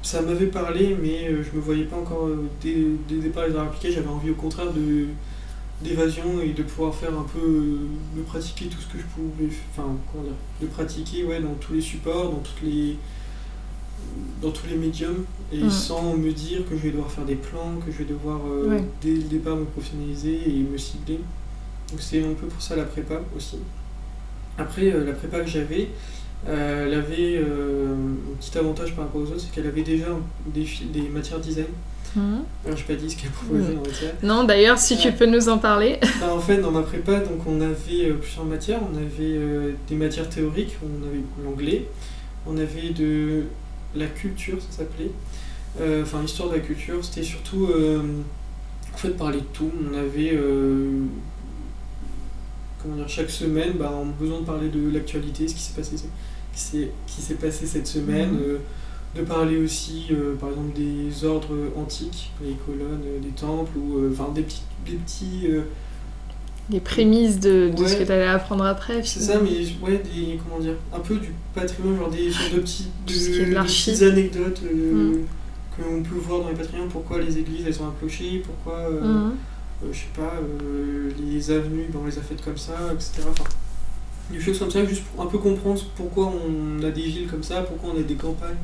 ça 0.02 0.22
m'avait 0.22 0.48
parlé, 0.48 0.98
mais 1.00 1.30
je 1.30 1.56
me 1.56 1.62
voyais 1.62 1.84
pas 1.84 1.98
encore 1.98 2.30
dès, 2.62 2.76
dès 3.08 3.16
le 3.16 3.22
départ 3.22 3.48
les 3.48 3.56
arts 3.56 3.68
appliqués. 3.68 3.92
J'avais 3.92 4.08
envie 4.08 4.32
au 4.32 4.36
contraire 4.36 4.72
de, 4.74 5.08
d'évasion 5.82 6.42
et 6.42 6.50
de 6.50 6.64
pouvoir 6.64 6.94
faire 6.94 7.18
un 7.18 7.26
peu 7.34 7.80
de 8.16 8.22
pratiquer 8.24 8.66
tout 8.66 8.80
ce 8.82 8.88
que 8.88 9.00
je 9.00 9.06
pouvais 9.06 9.50
enfin 9.72 9.96
comment 10.12 10.26
dire 10.26 10.34
de 10.62 10.68
pratiquer 10.68 11.24
ouais 11.24 11.40
dans 11.40 11.54
tous 11.54 11.74
les 11.74 11.82
supports 11.82 12.32
dans 12.32 12.40
toutes 12.40 12.62
les 12.64 12.98
dans 14.42 14.52
tous 14.52 14.68
les 14.68 14.76
médiums 14.78 15.26
et 15.52 15.64
Mm. 15.64 15.70
sans 15.70 16.14
me 16.16 16.32
dire 16.32 16.60
que 16.70 16.76
je 16.78 16.82
vais 16.84 16.92
devoir 16.92 17.12
faire 17.12 17.26
des 17.26 17.36
plans 17.36 17.74
que 17.86 17.92
je 17.92 17.98
vais 18.00 18.06
devoir 18.06 18.40
euh, 18.48 18.70
Ouais. 18.70 18.84
dès 19.02 19.14
le 19.14 19.24
départ 19.24 19.56
me 19.56 19.66
professionnaliser 19.66 20.40
et 20.48 20.66
me 20.72 20.78
cibler 20.78 21.20
donc 21.92 22.00
c'est 22.00 22.20
un 22.24 22.34
peu 22.40 22.48
pour 22.48 22.62
ça 22.62 22.76
la 22.76 22.84
prépa 22.84 23.16
aussi 23.36 23.58
après 24.58 24.92
euh, 24.94 25.06
la 25.06 25.14
prépa 25.14 25.40
que 25.42 25.48
j'avais 25.50 25.90
euh, 26.48 26.86
elle 26.88 26.94
avait 26.94 27.38
euh, 27.38 27.94
un 27.96 28.38
petit 28.40 28.58
avantage 28.58 28.96
par 28.96 29.06
rapport 29.06 29.22
aux 29.22 29.26
autres 29.26 29.40
c'est 29.40 29.52
qu'elle 29.52 29.68
avait 29.68 29.82
déjà 29.82 30.06
des, 30.48 30.66
des 30.94 31.10
matières 31.10 31.40
design 31.40 31.66
Mhm. 32.16 32.40
alors 32.66 32.76
je 32.76 32.82
n'ai 32.82 32.88
pas 32.88 32.96
dit 32.96 33.08
ce 33.12 33.18
qu'elle 33.22 33.30
proposait 33.30 33.74
Mm. 33.74 33.78
en 33.78 33.82
matière 33.84 34.14
Non, 34.24 34.44
d'ailleurs, 34.44 34.80
si 34.80 34.98
tu 34.98 35.12
peux 35.12 35.28
nous 35.28 35.48
en 35.48 35.60
parler. 35.60 36.00
bah, 36.20 36.34
en 36.34 36.40
fait, 36.40 36.58
dans 36.58 36.72
ma 36.72 36.82
prépa, 36.82 37.20
donc, 37.20 37.46
on 37.46 37.62
avait 37.62 38.12
plusieurs 38.20 38.46
matières. 38.46 38.80
On 38.82 38.98
avait 38.98 39.40
des 39.88 39.94
matières 39.96 40.28
théoriques, 40.28 40.76
on 40.82 41.06
avait 41.08 41.22
l'anglais, 41.46 41.86
on 42.48 42.58
avait 42.58 42.90
de 42.98 43.44
la 43.96 44.08
culture, 44.08 44.58
ça 44.62 44.78
s'appelait. 44.80 45.12
Euh, 45.80 46.04
Enfin, 46.04 46.22
l'histoire 46.22 46.50
de 46.50 46.56
la 46.56 46.62
culture, 46.62 47.04
c'était 47.04 47.24
surtout 47.24 47.68
euh, 47.68 48.02
en 48.94 48.98
fait 48.98 49.12
parler 49.12 49.40
de 49.40 49.46
tout. 49.54 49.72
On 49.90 49.94
avait 49.98 50.32
euh, 50.34 51.04
comment 52.82 52.96
dire, 52.96 53.10
chaque 53.10 53.30
semaine, 53.30 53.74
bah, 53.78 53.94
on 53.96 54.10
a 54.10 54.14
besoin 54.20 54.40
de 54.42 54.46
parler 54.46 54.70
de 54.70 54.90
l'actualité, 54.92 55.48
ce 55.48 55.54
qui 55.56 55.62
s'est 55.62 55.74
passé, 55.76 55.96
qui 56.54 56.60
s'est- 56.60 56.92
qui 57.08 57.22
s'est 57.22 57.36
passé 57.36 57.66
cette 57.66 57.88
semaine. 57.88 58.32
Mhm. 58.32 58.58
de 59.16 59.24
parler 59.24 59.58
aussi, 59.58 60.06
euh, 60.12 60.36
par 60.36 60.50
exemple, 60.50 60.78
des 60.78 61.26
ordres 61.26 61.56
antiques, 61.76 62.32
les 62.44 62.54
colonnes 62.64 63.02
euh, 63.08 63.20
des 63.20 63.30
temples, 63.32 63.76
ou 63.76 63.98
euh, 63.98 64.12
enfin 64.14 64.32
des 64.32 64.44
petits, 64.44 64.62
des 64.86 64.98
petits 64.98 65.48
Les 66.72 66.80
prémices 66.80 67.40
de, 67.40 67.70
de 67.76 67.88
ce 67.88 67.96
que 67.96 68.04
tu 68.04 68.12
allais 68.12 68.28
apprendre 68.28 68.64
après. 68.66 69.02
C'est 69.04 69.22
ça, 69.22 69.40
mais 69.42 69.50
ouais, 69.86 70.04
des, 70.04 70.40
comment 70.44 70.60
dire, 70.62 70.76
un 70.94 71.00
peu 71.00 71.16
du 71.16 71.34
patrimoine, 71.56 71.98
genre 71.98 72.10
des 72.12 72.32
sortes 72.32 72.54
de, 72.56 72.60
petits, 72.60 72.88
de 73.08 73.14
petites 73.64 74.02
anecdotes 74.04 74.62
euh, 74.66 75.14
Mm. 75.14 75.26
qu'on 75.76 76.04
peut 76.04 76.16
voir 76.16 76.42
dans 76.42 76.50
les 76.50 76.56
patrimoines, 76.56 76.90
pourquoi 76.90 77.20
les 77.20 77.38
églises 77.40 77.64
elles 77.66 77.74
sont 77.74 77.86
un 77.88 77.94
clocher, 78.00 78.44
pourquoi, 78.46 78.80
euh, 78.82 79.02
Mhm. 79.02 79.32
euh, 79.84 79.88
je 79.92 79.98
sais 79.98 80.06
pas, 80.16 80.34
euh, 80.64 81.10
les 81.20 81.50
avenues, 81.52 81.86
ben, 81.92 82.00
on 82.04 82.06
les 82.06 82.18
a 82.18 82.22
faites 82.22 82.44
comme 82.44 82.58
ça, 82.58 82.74
etc. 82.94 83.24
Enfin, 83.30 83.46
des 84.32 84.40
choses 84.40 84.60
comme 84.60 84.70
ça, 84.70 84.86
juste 84.86 85.04
pour 85.06 85.24
un 85.24 85.28
peu 85.28 85.40
comprendre 85.40 85.82
pourquoi 85.96 86.32
on 86.32 86.84
a 86.84 86.92
des 86.92 87.02
villes 87.02 87.28
comme 87.28 87.42
ça, 87.44 87.62
pourquoi 87.64 87.94
on 87.96 88.00
a 88.00 88.04
des 88.04 88.14
campagnes, 88.16 88.58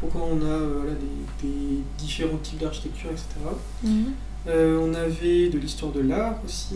pourquoi 0.00 0.22
on 0.22 0.38
a 0.44 0.58
voilà, 0.58 0.92
des, 1.42 1.46
des 1.46 1.78
différents 1.98 2.38
types 2.42 2.58
d'architecture, 2.58 3.10
etc. 3.10 3.26
Euh, 4.48 4.80
on 4.82 4.92
avait 4.94 5.48
de 5.50 5.58
l'histoire 5.58 5.92
de 5.92 6.00
l'art 6.00 6.34
aussi, 6.44 6.74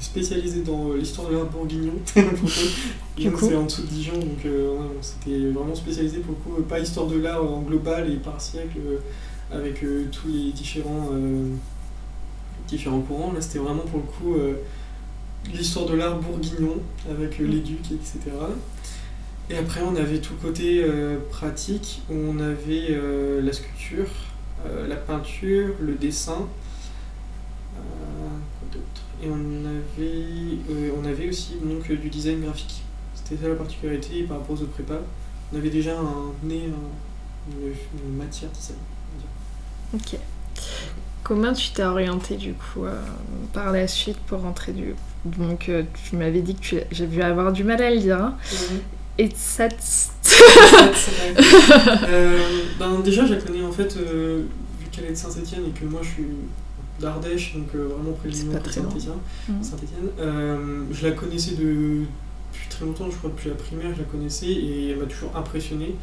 spécialisé 0.00 0.62
dans 0.62 0.92
l'histoire 0.92 1.28
de 1.28 1.36
l'art 1.36 1.46
bourguignon. 1.46 1.94
c'est 2.06 3.56
en 3.56 3.64
dessous 3.64 3.82
de 3.82 3.86
Dijon, 3.86 4.18
donc 4.18 4.44
euh, 4.44 4.76
c'était 5.00 5.50
vraiment 5.50 5.74
spécialisé 5.74 6.18
pour 6.18 6.34
le 6.34 6.42
coup, 6.42 6.60
euh, 6.60 6.64
pas 6.64 6.78
histoire 6.78 7.06
de 7.06 7.18
l'art 7.18 7.42
en 7.42 7.62
global 7.62 8.10
et 8.10 8.16
par 8.16 8.40
siècle, 8.40 8.78
euh, 8.78 8.98
avec 9.50 9.82
euh, 9.82 10.06
tous 10.10 10.28
les 10.28 10.52
différents, 10.52 11.10
euh, 11.12 11.48
différents 12.68 13.00
courants. 13.00 13.32
Là 13.32 13.40
c'était 13.40 13.58
vraiment 13.58 13.82
pour 13.82 14.00
le 14.00 14.04
coup 14.04 14.34
euh, 14.36 14.54
l'histoire 15.52 15.86
de 15.86 15.94
l'art 15.94 16.18
bourguignon, 16.18 16.76
avec 17.10 17.40
euh, 17.40 17.46
les 17.46 17.60
ducs, 17.60 17.92
etc. 17.92 18.20
Et 19.50 19.56
après 19.56 19.82
on 19.82 19.96
avait 19.96 20.18
tout 20.18 20.34
le 20.40 20.48
côté 20.48 20.82
euh, 20.84 21.18
pratique, 21.30 22.02
où 22.10 22.14
on 22.14 22.38
avait 22.38 22.88
euh, 22.90 23.42
la 23.42 23.52
sculpture, 23.52 24.08
euh, 24.66 24.86
la 24.86 24.96
peinture, 24.96 25.74
le 25.80 25.94
dessin. 25.94 26.48
D'autre 28.72 29.02
Et 29.22 29.28
on 29.28 29.64
avait, 29.64 30.58
euh, 30.70 30.90
on 31.00 31.04
avait 31.06 31.28
aussi 31.28 31.56
donc, 31.62 31.90
du 31.90 32.08
design 32.08 32.40
graphique. 32.42 32.82
C'était 33.14 33.40
ça 33.42 33.48
la 33.48 33.54
particularité 33.54 34.22
par 34.24 34.38
rapport 34.38 34.56
aux 34.56 34.62
autres 34.62 34.72
prépas. 34.72 35.00
On 35.52 35.56
avait 35.58 35.70
déjà 35.70 35.98
un 35.98 36.32
nez, 36.42 36.62
un- 36.66 37.52
une, 37.52 37.72
une 38.10 38.16
matière 38.16 38.50
design. 38.50 38.78
on 39.92 39.96
va 39.96 40.02
dire. 40.02 40.16
Ok. 40.16 40.20
Comment 41.24 41.52
tu 41.52 41.70
t'es 41.70 41.84
orienté 41.84 42.36
du 42.36 42.52
coup 42.54 42.84
euh, 42.84 43.00
par 43.52 43.70
la 43.72 43.86
suite 43.86 44.18
pour 44.26 44.40
rentrer 44.40 44.72
du. 44.72 44.94
Donc, 45.24 45.68
euh, 45.68 45.84
tu 46.08 46.16
m'avais 46.16 46.42
dit 46.42 46.56
que 46.56 46.60
tu... 46.60 46.80
j'ai 46.90 47.06
dû 47.06 47.22
avoir 47.22 47.52
du 47.52 47.62
mal 47.62 47.80
à 47.80 47.90
le 47.90 47.98
dire. 48.00 48.20
Hein. 48.20 48.36
Et 49.18 49.30
ça. 49.34 49.68
Euh, 52.08 52.38
ben, 52.78 53.00
déjà, 53.00 53.26
je 53.26 53.34
la 53.34 53.40
connais 53.40 53.62
en 53.62 53.72
fait, 53.72 53.96
vu 53.96 54.46
qu'elle 54.90 55.04
est 55.06 55.10
de 55.10 55.14
Saint-Etienne 55.14 55.62
et 55.68 55.70
que 55.78 55.84
moi 55.84 56.00
je 56.02 56.08
suis 56.08 56.26
d'Ardèche, 57.02 57.54
donc 57.54 57.68
euh, 57.74 57.88
vraiment 57.88 58.12
près 58.12 58.28
de 58.30 58.34
C'est 58.34 58.42
Lyon, 58.44 58.52
pas 58.52 58.58
près 58.60 58.68
de 58.68 58.72
très 58.72 58.80
loin. 58.80 58.90
Saint-Etienne. 58.90 59.18
Mhm. 59.56 59.62
Saint-Étienne. 59.62 60.08
Euh, 60.20 60.82
je 60.90 61.06
la 61.06 61.12
connaissais 61.12 61.54
de- 61.56 62.00
depuis 62.52 62.68
très 62.70 62.84
longtemps, 62.86 63.10
je 63.10 63.16
crois 63.16 63.30
depuis 63.30 63.48
la 63.50 63.54
primaire, 63.56 63.90
je 63.94 63.98
la 64.00 64.04
connaissais 64.06 64.46
et 64.46 64.90
elle 64.90 64.98
m'a 64.98 65.04
toujours 65.06 65.36
impressionné. 65.36 65.94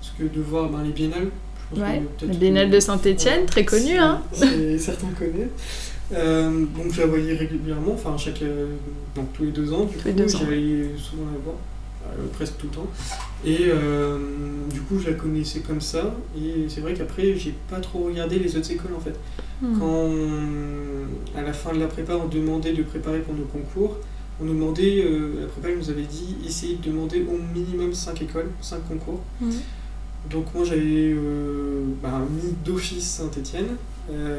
Parce 0.00 0.14
que 0.18 0.22
de 0.34 0.40
voir 0.42 0.70
ben, 0.70 0.82
les 0.84 0.90
biennales, 0.92 1.28
je 1.74 1.80
pense 1.80 1.88
Ouais, 1.88 2.02
que 2.20 2.26
la 2.26 2.34
Biennale 2.34 2.70
de 2.70 2.80
Saint-Étienne, 2.80 3.44
très 3.46 3.64
connue, 3.64 3.98
hein. 3.98 4.22
Certains 4.32 5.08
connaissent. 5.18 5.92
Euh, 6.14 6.64
donc 6.74 6.90
je 6.92 7.00
la 7.02 7.06
voyais 7.06 7.34
régulièrement, 7.36 7.92
enfin 7.92 8.16
chaque, 8.16 8.40
euh, 8.42 8.68
donc, 9.14 9.30
tous 9.34 9.44
les 9.44 9.50
deux 9.50 9.72
ans, 9.74 9.84
du 9.84 9.96
Tous 9.96 10.06
les 10.06 10.12
coup 10.12 10.18
deux 10.20 10.36
ans. 10.36 10.38
j'allais 10.40 10.84
souvent 10.96 11.24
la 11.32 11.38
voir, 11.44 11.56
presque 12.32 12.56
tout 12.58 12.66
le 12.66 12.72
temps. 12.76 12.86
Et 13.44 13.66
euh, 13.68 14.18
du 14.72 14.80
coup 14.80 14.98
je 14.98 15.08
la 15.10 15.14
connaissais 15.14 15.60
comme 15.60 15.80
ça, 15.80 16.14
et 16.36 16.68
c'est 16.68 16.80
vrai 16.80 16.94
qu'après 16.94 17.34
j'ai 17.36 17.54
pas 17.70 17.80
trop 17.80 18.04
regardé 18.04 18.38
les 18.38 18.56
autres 18.56 18.70
écoles 18.70 18.94
en 18.96 19.00
fait. 19.00 19.14
Mhm. 19.62 19.78
Quand 19.78 19.86
on- 19.86 21.38
à 21.38 21.42
la 21.42 21.52
fin 21.52 21.72
de 21.72 21.78
la 21.80 21.86
prépa, 21.86 22.14
on 22.16 22.26
demandait 22.28 22.72
de 22.72 22.82
préparer 22.82 23.20
pour 23.20 23.34
nos 23.34 23.44
concours, 23.44 23.96
on 24.40 24.44
nous 24.44 24.54
demandait, 24.54 25.02
euh, 25.04 25.40
la 25.42 25.46
prépa 25.46 25.68
nous 25.76 25.90
avait 25.90 26.02
dit, 26.02 26.36
essayez 26.46 26.76
de 26.76 26.90
demander 26.90 27.22
au 27.28 27.38
minimum 27.54 27.92
5 27.92 28.22
écoles, 28.22 28.50
5 28.60 28.86
concours. 28.88 29.20
Mhm. 29.40 29.50
Donc 30.30 30.52
moi 30.54 30.64
j'avais 30.64 31.12
euh, 31.14 31.82
bah, 32.02 32.20
mis 32.30 32.52
d'office 32.64 33.04
Saint-Étienne, 33.04 33.76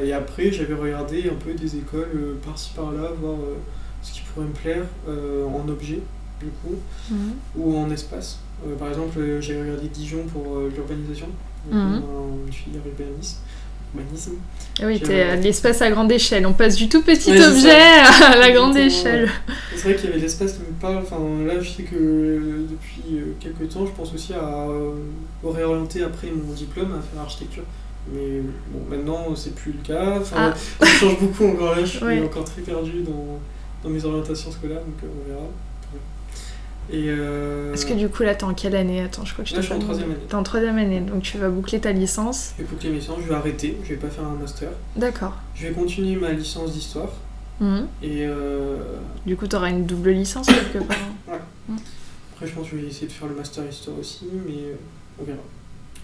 et 0.04 0.14
après 0.14 0.52
j'avais 0.52 0.74
regardé 0.74 1.30
un 1.30 1.36
peu 1.36 1.54
des 1.54 1.76
écoles 1.78 2.10
euh, 2.16 2.34
par-ci 2.44 2.72
par-là, 2.76 3.12
voir 3.22 3.36
euh, 3.36 3.56
ce 4.02 4.14
qui 4.14 4.22
pourrait 4.22 4.48
me 4.48 4.52
plaire 4.54 4.84
euh, 5.08 5.46
en 5.46 5.68
objet, 5.70 6.00
du 6.40 6.48
coup, 6.48 6.76
Mhm. 7.12 7.32
ou 7.58 7.78
en 7.78 7.90
espace. 7.92 8.40
Euh, 8.68 8.76
par 8.76 8.90
exemple, 8.90 9.18
euh, 9.20 9.40
j'avais 9.42 9.62
regardé 9.62 9.88
Dijon 9.88 10.24
pour 10.32 10.58
euh, 10.58 10.72
l'urbanisation, 10.76 11.28
un- 11.72 12.02
une 12.46 12.52
filière 12.54 12.82
urbanisme. 12.86 13.38
urbanisme. 13.96 14.34
Ah 14.82 14.86
Oui, 14.86 14.98
J'ai- 15.00 15.06
t'es 15.08 15.36
l'espace 15.38 15.82
à 15.82 15.90
grande 15.90 16.12
échelle. 16.12 16.46
On 16.46 16.54
passe 16.54 16.76
du 16.76 16.88
tout 16.90 17.02
petit 17.02 17.32
Ouais, 17.32 17.44
objet 17.46 17.72
à 18.26 18.38
la 18.38 18.52
grande 18.52 18.78
Exactement, 18.78 19.14
échelle. 19.16 19.30
C'est 19.76 19.84
vrai 19.84 19.96
qu'il 19.96 20.10
y 20.10 20.14
avait 20.14 20.22
l'espace 20.22 20.54
qui 20.54 20.60
me 20.60 20.80
parle. 20.80 20.98
Enfin, 20.98 21.18
là, 21.48 21.60
je 21.60 21.70
sais 21.70 21.84
que 21.84 22.66
depuis 22.70 23.20
quelques 23.40 23.70
temps, 23.74 23.86
je 23.88 23.92
pense 23.92 24.14
aussi 24.14 24.34
à 24.34 24.68
réorienter 25.44 26.04
après 26.04 26.28
mon 26.32 26.54
diplôme 26.54 26.92
à 26.94 27.02
faire 27.02 27.22
architecture. 27.22 27.64
Mais 28.14 28.42
bon, 28.72 28.82
maintenant, 28.90 29.36
c'est 29.36 29.56
plus 29.56 29.72
le 29.74 29.80
cas. 29.84 30.18
Enfin, 30.20 30.54
ça 30.80 30.86
change 30.86 31.20
beaucoup 31.20 31.46
encore 31.48 31.76
là. 31.76 31.82
Je 31.82 31.86
suis 31.90 32.00
Ah. 32.02 32.06
Ouais. 32.08 32.22
encore 32.22 32.44
très 32.46 32.62
perdu 32.62 33.02
dans, 33.02 33.40
dans 33.84 33.90
mes 33.90 34.04
orientations 34.06 34.52
scolaires, 34.52 34.82
donc 34.82 34.96
on 35.04 35.30
verra. 35.30 35.48
Et 36.92 37.06
euh, 37.10 37.74
Est-ce 37.74 37.86
que 37.86 37.94
du 37.94 38.10
coup, 38.10 38.24
là, 38.24 38.34
t'es 38.34 38.46
en 38.46 38.54
quelle 38.54 38.76
année? 38.76 39.02
Attends, 39.02 39.24
je 39.24 39.34
crois 39.34 39.44
que 39.44 39.50
je 39.50 39.56
Là, 39.56 39.62
je 39.62 39.66
suis 39.68 39.76
en 39.76 39.80
troisième 39.80 40.10
année. 40.12 40.20
T'es 40.28 40.36
en 40.36 40.44
troisième 40.44 40.78
année, 40.78 41.02
donc 41.02 41.22
tu 41.22 41.38
vas 41.38 41.50
boucler 41.50 41.80
ta 41.80 41.92
licence. 41.92 42.54
écoutez 42.60 42.90
mes 42.90 43.00
séances, 43.00 43.20
je 43.24 43.30
vais 43.30 43.36
arrêter. 43.36 43.78
Je 43.84 43.90
vais 43.90 43.96
pas 43.96 44.10
faire 44.10 44.26
un 44.26 44.36
master. 44.36 44.70
D'accord. 44.96 45.36
Je 45.54 45.68
vais 45.68 45.74
continuer 45.74 46.16
ma 46.16 46.32
licence 46.32 46.74
d'histoire. 46.74 47.12
Mhm. 47.60 47.88
Et 48.02 48.26
euh, 48.26 48.78
Du 49.26 49.36
coup, 49.36 49.48
t'auras 49.48 49.70
une 49.70 49.86
double 49.86 50.12
licence 50.12 50.48
quelque 50.48 50.84
part. 50.84 50.98
Après, 52.34 52.48
je 52.48 52.54
pense 52.54 52.70
que 52.70 52.78
je 52.78 52.82
vais 52.82 52.88
essayer 52.88 53.08
de 53.08 53.12
faire 53.12 53.28
le 53.28 53.36
master 53.36 53.68
histoire 53.70 54.00
aussi, 54.00 54.26
mais 54.48 54.54
euh, 54.54 54.76
on 55.20 55.26
verra. 55.26 55.40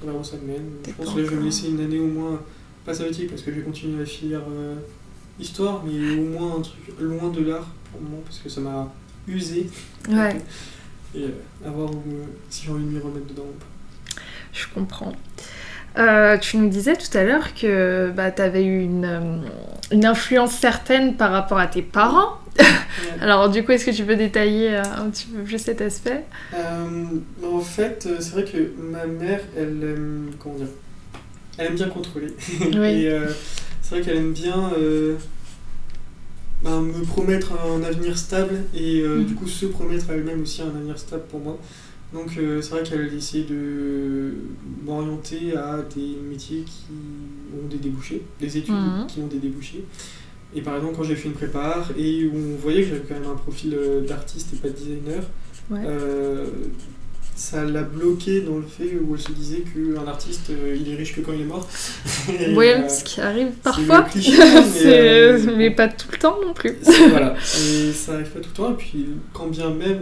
On 0.04 0.06
verra 0.08 0.19
où 0.19 0.24
ça 0.24 0.36
me 0.38 0.52
mène. 0.52 0.65
Je 0.86 0.91
pense 0.91 1.13
que 1.13 1.19
là, 1.19 1.26
je 1.26 1.30
vais 1.30 1.36
me 1.38 1.45
laisser 1.45 1.69
une 1.69 1.80
année 1.80 2.00
au 2.00 2.08
moins, 2.08 2.41
pas 2.86 2.93
sabbatique, 2.93 3.30
parce 3.30 3.41
que 3.41 3.52
je 3.52 3.58
vais 3.58 3.63
continuer 3.63 4.00
la 4.00 4.06
filière 4.06 4.43
euh, 4.52 4.76
histoire, 5.39 5.82
mais 5.86 6.17
au 6.17 6.26
moins 6.26 6.58
un 6.58 6.62
truc 6.62 6.82
loin 7.00 7.30
de 7.30 7.41
l'art 7.41 7.67
pour 7.91 8.02
le 8.02 8.10
moment, 8.10 8.21
parce 8.26 8.39
que 8.39 8.50
ça 8.50 8.60
m'a 8.60 8.91
usé. 9.28 9.69
Ouais, 10.10 10.36
Et 11.15 11.23
euh, 11.23 11.67
à 11.67 11.69
voir 11.69 11.91
où, 11.91 12.04
euh, 12.12 12.25
si 12.49 12.65
j'ai 12.65 12.71
envie 12.71 12.84
de 12.84 12.89
m'y 12.89 12.99
remettre 12.99 13.28
dedans 13.28 13.43
ou 13.43 13.60
pas. 13.60 14.21
je 14.54 14.65
comprends. 14.73 15.13
Euh, 15.97 16.38
tu 16.38 16.58
nous 16.58 16.67
disais 16.67 16.95
tout 16.95 17.17
à 17.17 17.23
l'heure 17.23 17.54
que 17.54 18.12
bah, 18.13 18.32
tu 18.32 18.41
avais 18.41 18.65
eu 18.65 18.82
une, 18.82 19.43
une 19.91 20.06
influence 20.06 20.51
certaine 20.51 21.15
par 21.15 21.32
rapport 21.32 21.58
à 21.58 21.67
tes 21.67 21.82
parents. 21.82 22.39
Alors 23.21 23.49
du 23.49 23.63
coup, 23.63 23.71
est-ce 23.71 23.86
que 23.86 23.91
tu 23.91 24.04
peux 24.04 24.15
détailler 24.15 24.75
un 24.75 25.10
petit 25.10 25.28
peu 25.28 25.41
plus 25.41 25.60
cet 25.60 25.82
aspect? 25.82 26.23
Euh, 26.54 27.06
en 27.43 27.62
fait, 27.62 28.08
c'est 28.19 28.32
vrai 28.32 28.43
que 28.43 28.73
ma 28.78 29.06
mère, 29.06 29.39
elle 29.58 29.84
aime, 29.84 30.32
comment 30.39 30.56
dire, 30.56 30.67
elle 31.58 31.67
aime 31.67 31.75
bien 31.75 31.88
contrôler. 31.88 32.34
Oui. 32.60 33.04
Et 33.04 33.10
euh, 33.10 33.28
c'est 33.82 33.95
vrai 33.95 34.04
qu'elle 34.04 34.17
aime 34.17 34.34
bien 34.34 34.71
ben, 36.65 36.82
me 36.82 37.04
promettre 37.06 37.54
un 37.54 37.82
avenir 37.84 38.17
stable 38.17 38.56
et 38.75 39.01
euh, 39.01 39.19
Mhm. 39.19 39.25
du 39.25 39.36
coup 39.36 39.47
se 39.47 39.67
promettre 39.67 40.10
à 40.10 40.13
elle-même 40.15 40.41
aussi 40.41 40.62
un 40.62 40.67
avenir 40.75 40.97
stable 40.97 41.23
pour 41.30 41.39
moi. 41.39 41.58
Donc 42.13 42.38
euh, 42.38 42.62
c'est 42.62 42.71
vrai 42.71 42.84
qu'elle 42.84 43.13
essaie 43.13 43.43
de 43.43 44.34
m'orienter 44.86 45.56
à 45.56 45.84
des 45.95 46.17
métiers 46.30 46.63
qui 46.65 46.86
ont 47.54 47.67
des 47.67 47.78
débouchés, 47.78 48.21
des 48.39 48.58
études 48.58 48.73
Mhm. 48.73 49.08
qui 49.08 49.19
ont 49.19 49.28
des 49.28 49.38
débouchés. 49.38 49.84
Et 50.56 50.62
par 50.62 50.75
exemple, 50.78 50.95
quand 50.97 51.04
j'ai 51.04 51.15
fait 51.15 51.28
une 51.28 51.34
prépare 51.34 51.91
et 51.97 52.25
où 52.25 52.34
on 52.36 52.56
voyait 52.62 52.82
que 52.84 52.89
j'avais 52.89 53.01
quand 53.08 53.19
même 53.19 53.30
un 53.30 53.36
profil 53.36 53.73
euh, 53.78 54.01
d'artiste 54.01 54.54
et 54.54 54.58
pas 54.58 54.69
de 54.69 54.73
designer, 54.73 55.23
Ouais. 55.71 55.80
Ça 57.36 57.65
l'a 57.65 57.84
bloqué 57.84 58.41
dans 58.41 58.58
le 58.58 58.63
fait 58.63 58.98
où 58.98 59.13
elle 59.13 59.21
se 59.21 59.32
disait 59.32 59.62
qu'un 59.62 60.08
artiste, 60.08 60.50
euh, 60.50 60.78
il 60.80 60.91
est 60.91 60.95
riche 60.95 61.15
que 61.15 61.21
quand 61.21 61.34
il 61.34 61.41
est 61.41 61.45
mort. 61.45 61.67
Oui, 62.56 62.69
euh, 62.69 62.88
ce 62.88 63.04
qui 63.04 63.21
arrive 63.21 63.52
parfois, 63.62 64.04
cliché, 64.04 64.32
mais, 64.38 64.86
euh, 64.86 65.39
mais 65.58 65.69
pas 65.69 65.88
tout 65.88 66.08
le 66.12 66.17
temps 66.17 66.38
non 66.41 66.54
plus. 66.54 66.76
voilà, 67.10 67.36
et 67.36 67.91
ça 67.91 68.13
arrive 68.13 68.30
pas 68.30 68.39
tout 68.39 68.50
le 68.50 68.56
temps. 68.56 68.71
Et 68.71 68.78
puis, 68.78 69.08
quand 69.34 69.48
bien 69.48 69.69
même 69.69 70.02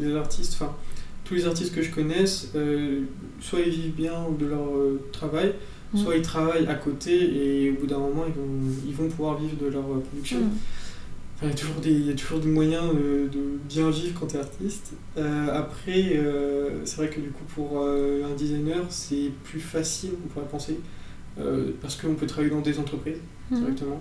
les 0.00 0.14
artistes, 0.14 0.54
enfin, 0.60 0.72
tous 1.24 1.34
les 1.34 1.46
artistes 1.46 1.74
que 1.74 1.82
je 1.82 1.90
connaisse, 1.90 2.52
soit 3.40 3.60
ils 3.60 3.72
vivent 3.72 3.94
bien 3.94 4.26
de 4.38 4.46
leur 4.46 4.68
travail, 5.10 5.54
Mm. 5.94 5.98
soit 5.98 6.16
ils 6.16 6.22
travaillent 6.22 6.66
à 6.66 6.74
côté 6.74 7.12
et 7.12 7.70
au 7.70 7.74
bout 7.74 7.86
d'un 7.86 7.98
moment, 7.98 8.24
ils 8.26 8.34
vont, 8.34 8.76
ils 8.86 8.94
vont 8.94 9.08
pouvoir 9.08 9.38
vivre 9.38 9.56
de 9.56 9.66
leur 9.66 9.84
production. 9.84 10.40
Mm. 10.40 10.50
Il, 11.42 11.48
y 11.48 11.50
a 11.50 11.54
toujours 11.54 11.80
des, 11.80 11.90
il 11.90 12.06
y 12.06 12.10
a 12.10 12.14
toujours 12.14 12.40
des 12.40 12.48
moyens 12.48 12.94
de, 12.94 13.28
de 13.28 13.58
bien 13.68 13.90
vivre 13.90 14.18
quand 14.18 14.26
tu 14.28 14.36
es 14.36 14.40
artiste. 14.40 14.92
Euh, 15.18 15.48
après, 15.58 16.16
euh, 16.16 16.84
c'est 16.86 16.96
vrai 16.96 17.08
que 17.10 17.20
du 17.20 17.28
coup, 17.30 17.44
pour 17.54 17.80
euh, 17.82 18.24
un 18.24 18.34
designer, 18.34 18.82
c'est 18.88 19.30
plus 19.42 19.60
facile, 19.60 20.10
on 20.24 20.28
pourrait 20.28 20.46
penser, 20.46 20.78
parce 21.82 21.96
qu'on 21.96 22.14
peut 22.14 22.26
travailler 22.26 22.50
dans 22.54 22.60
des 22.60 22.78
entreprises 22.78 23.18
Mm. 23.50 23.56
directement. 23.58 24.00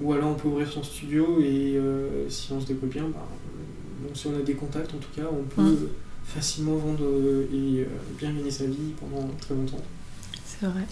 Ou 0.00 0.12
alors 0.14 0.30
on 0.30 0.34
peut 0.34 0.48
ouvrir 0.48 0.66
son 0.66 0.82
studio 0.82 1.38
et 1.40 1.78
si 2.30 2.50
on 2.52 2.60
se 2.60 2.66
débrouille 2.66 2.88
bien, 2.88 3.04
bah, 3.12 3.28
bon, 4.00 4.08
si 4.14 4.26
on 4.28 4.34
a 4.38 4.42
des 4.42 4.54
contacts 4.54 4.94
en 4.94 4.98
tout 4.98 5.10
cas, 5.14 5.28
on 5.30 5.42
peut 5.44 5.60
Mm. 5.70 5.88
facilement 6.24 6.76
vendre 6.76 7.04
et 7.52 7.86
bien 8.18 8.32
gagner 8.32 8.50
sa 8.50 8.64
vie 8.64 8.94
pendant 8.98 9.28
très 9.38 9.54
longtemps. 9.54 9.82
C'est 10.46 10.64
vrai. 10.66 10.84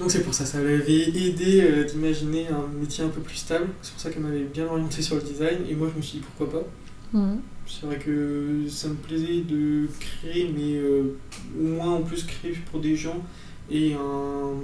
Donc 0.00 0.10
c'est 0.10 0.22
pour 0.22 0.32
ça, 0.32 0.46
ça 0.46 0.56
m'avait 0.56 1.10
aidé 1.10 1.60
euh, 1.60 1.84
d'imaginer 1.84 2.48
un 2.48 2.66
métier 2.80 3.04
un 3.04 3.10
peu 3.10 3.20
plus 3.20 3.36
stable. 3.36 3.66
C'est 3.82 3.92
pour 3.92 4.00
ça 4.00 4.10
qu'elle 4.10 4.22
m'avait 4.22 4.44
bien 4.44 4.64
orienté 4.64 5.02
sur 5.02 5.16
le 5.16 5.20
design 5.20 5.58
et 5.68 5.74
moi 5.74 5.88
je 5.92 5.98
me 5.98 6.02
suis 6.02 6.18
dit 6.18 6.24
pourquoi 6.24 6.62
pas? 6.62 7.18
Mm. 7.18 7.36
C'est 7.66 7.84
vrai 7.84 7.98
que 7.98 8.62
ça 8.66 8.88
me 8.88 8.94
plaisait 8.94 9.42
de 9.42 9.86
créer, 10.00 10.50
mais 10.56 10.76
euh, 10.76 11.18
au 11.60 11.64
moins 11.64 11.96
en 11.96 12.00
plus 12.00 12.24
créer 12.24 12.54
pour 12.70 12.80
des 12.80 12.96
gens 12.96 13.22
et 13.70 13.92
un. 13.92 14.54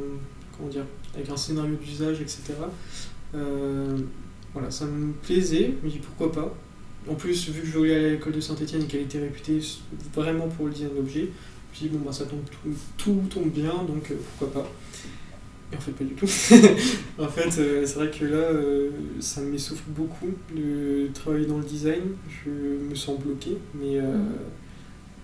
comment 0.56 0.70
dire 0.70 0.86
avec 1.14 1.28
un 1.28 1.36
scénario 1.36 1.74
d'usage, 1.76 2.22
etc. 2.22 2.54
Euh, 3.34 3.94
voilà, 4.54 4.70
ça 4.70 4.86
me 4.86 5.12
plaisait, 5.12 5.74
je 5.82 5.86
me 5.86 5.92
dis 5.92 5.98
pourquoi 5.98 6.32
pas? 6.32 6.56
En 7.10 7.14
plus, 7.14 7.50
vu 7.50 7.60
que 7.60 7.66
je 7.66 7.76
voulais 7.76 7.94
aller 7.94 8.06
à 8.06 8.10
l'école 8.12 8.32
de 8.32 8.40
Saint-Etienne 8.40 8.84
et 8.84 8.86
qu'elle 8.86 9.02
était 9.02 9.20
réputée 9.20 9.60
vraiment 10.14 10.48
pour 10.48 10.66
le 10.66 10.72
design 10.72 10.94
d'objets, 10.94 11.28
je 11.74 11.84
me 11.84 11.90
dis 11.90 11.94
bon 11.94 12.04
bah 12.06 12.12
ça 12.12 12.24
tombe 12.24 12.40
tout, 12.50 12.70
tout 12.96 13.22
tombe 13.28 13.50
bien, 13.50 13.84
donc 13.86 14.10
pourquoi 14.38 14.62
pas? 14.62 14.70
Et 15.72 15.76
en 15.76 15.80
fait 15.80 15.92
pas 15.92 16.04
du 16.04 16.14
tout. 16.14 16.26
en 17.18 17.28
fait, 17.28 17.60
euh, 17.60 17.82
c'est 17.84 17.94
vrai 17.96 18.10
que 18.10 18.24
là, 18.24 18.36
euh, 18.36 18.90
ça 19.20 19.40
m'essouffle 19.40 19.82
beaucoup 19.88 20.30
de 20.54 21.08
travailler 21.12 21.46
dans 21.46 21.58
le 21.58 21.64
design. 21.64 22.02
Je 22.28 22.50
me 22.88 22.94
sens 22.94 23.18
bloqué, 23.20 23.58
mais 23.74 23.98
euh, 23.98 24.02
Mhm. 24.16 24.28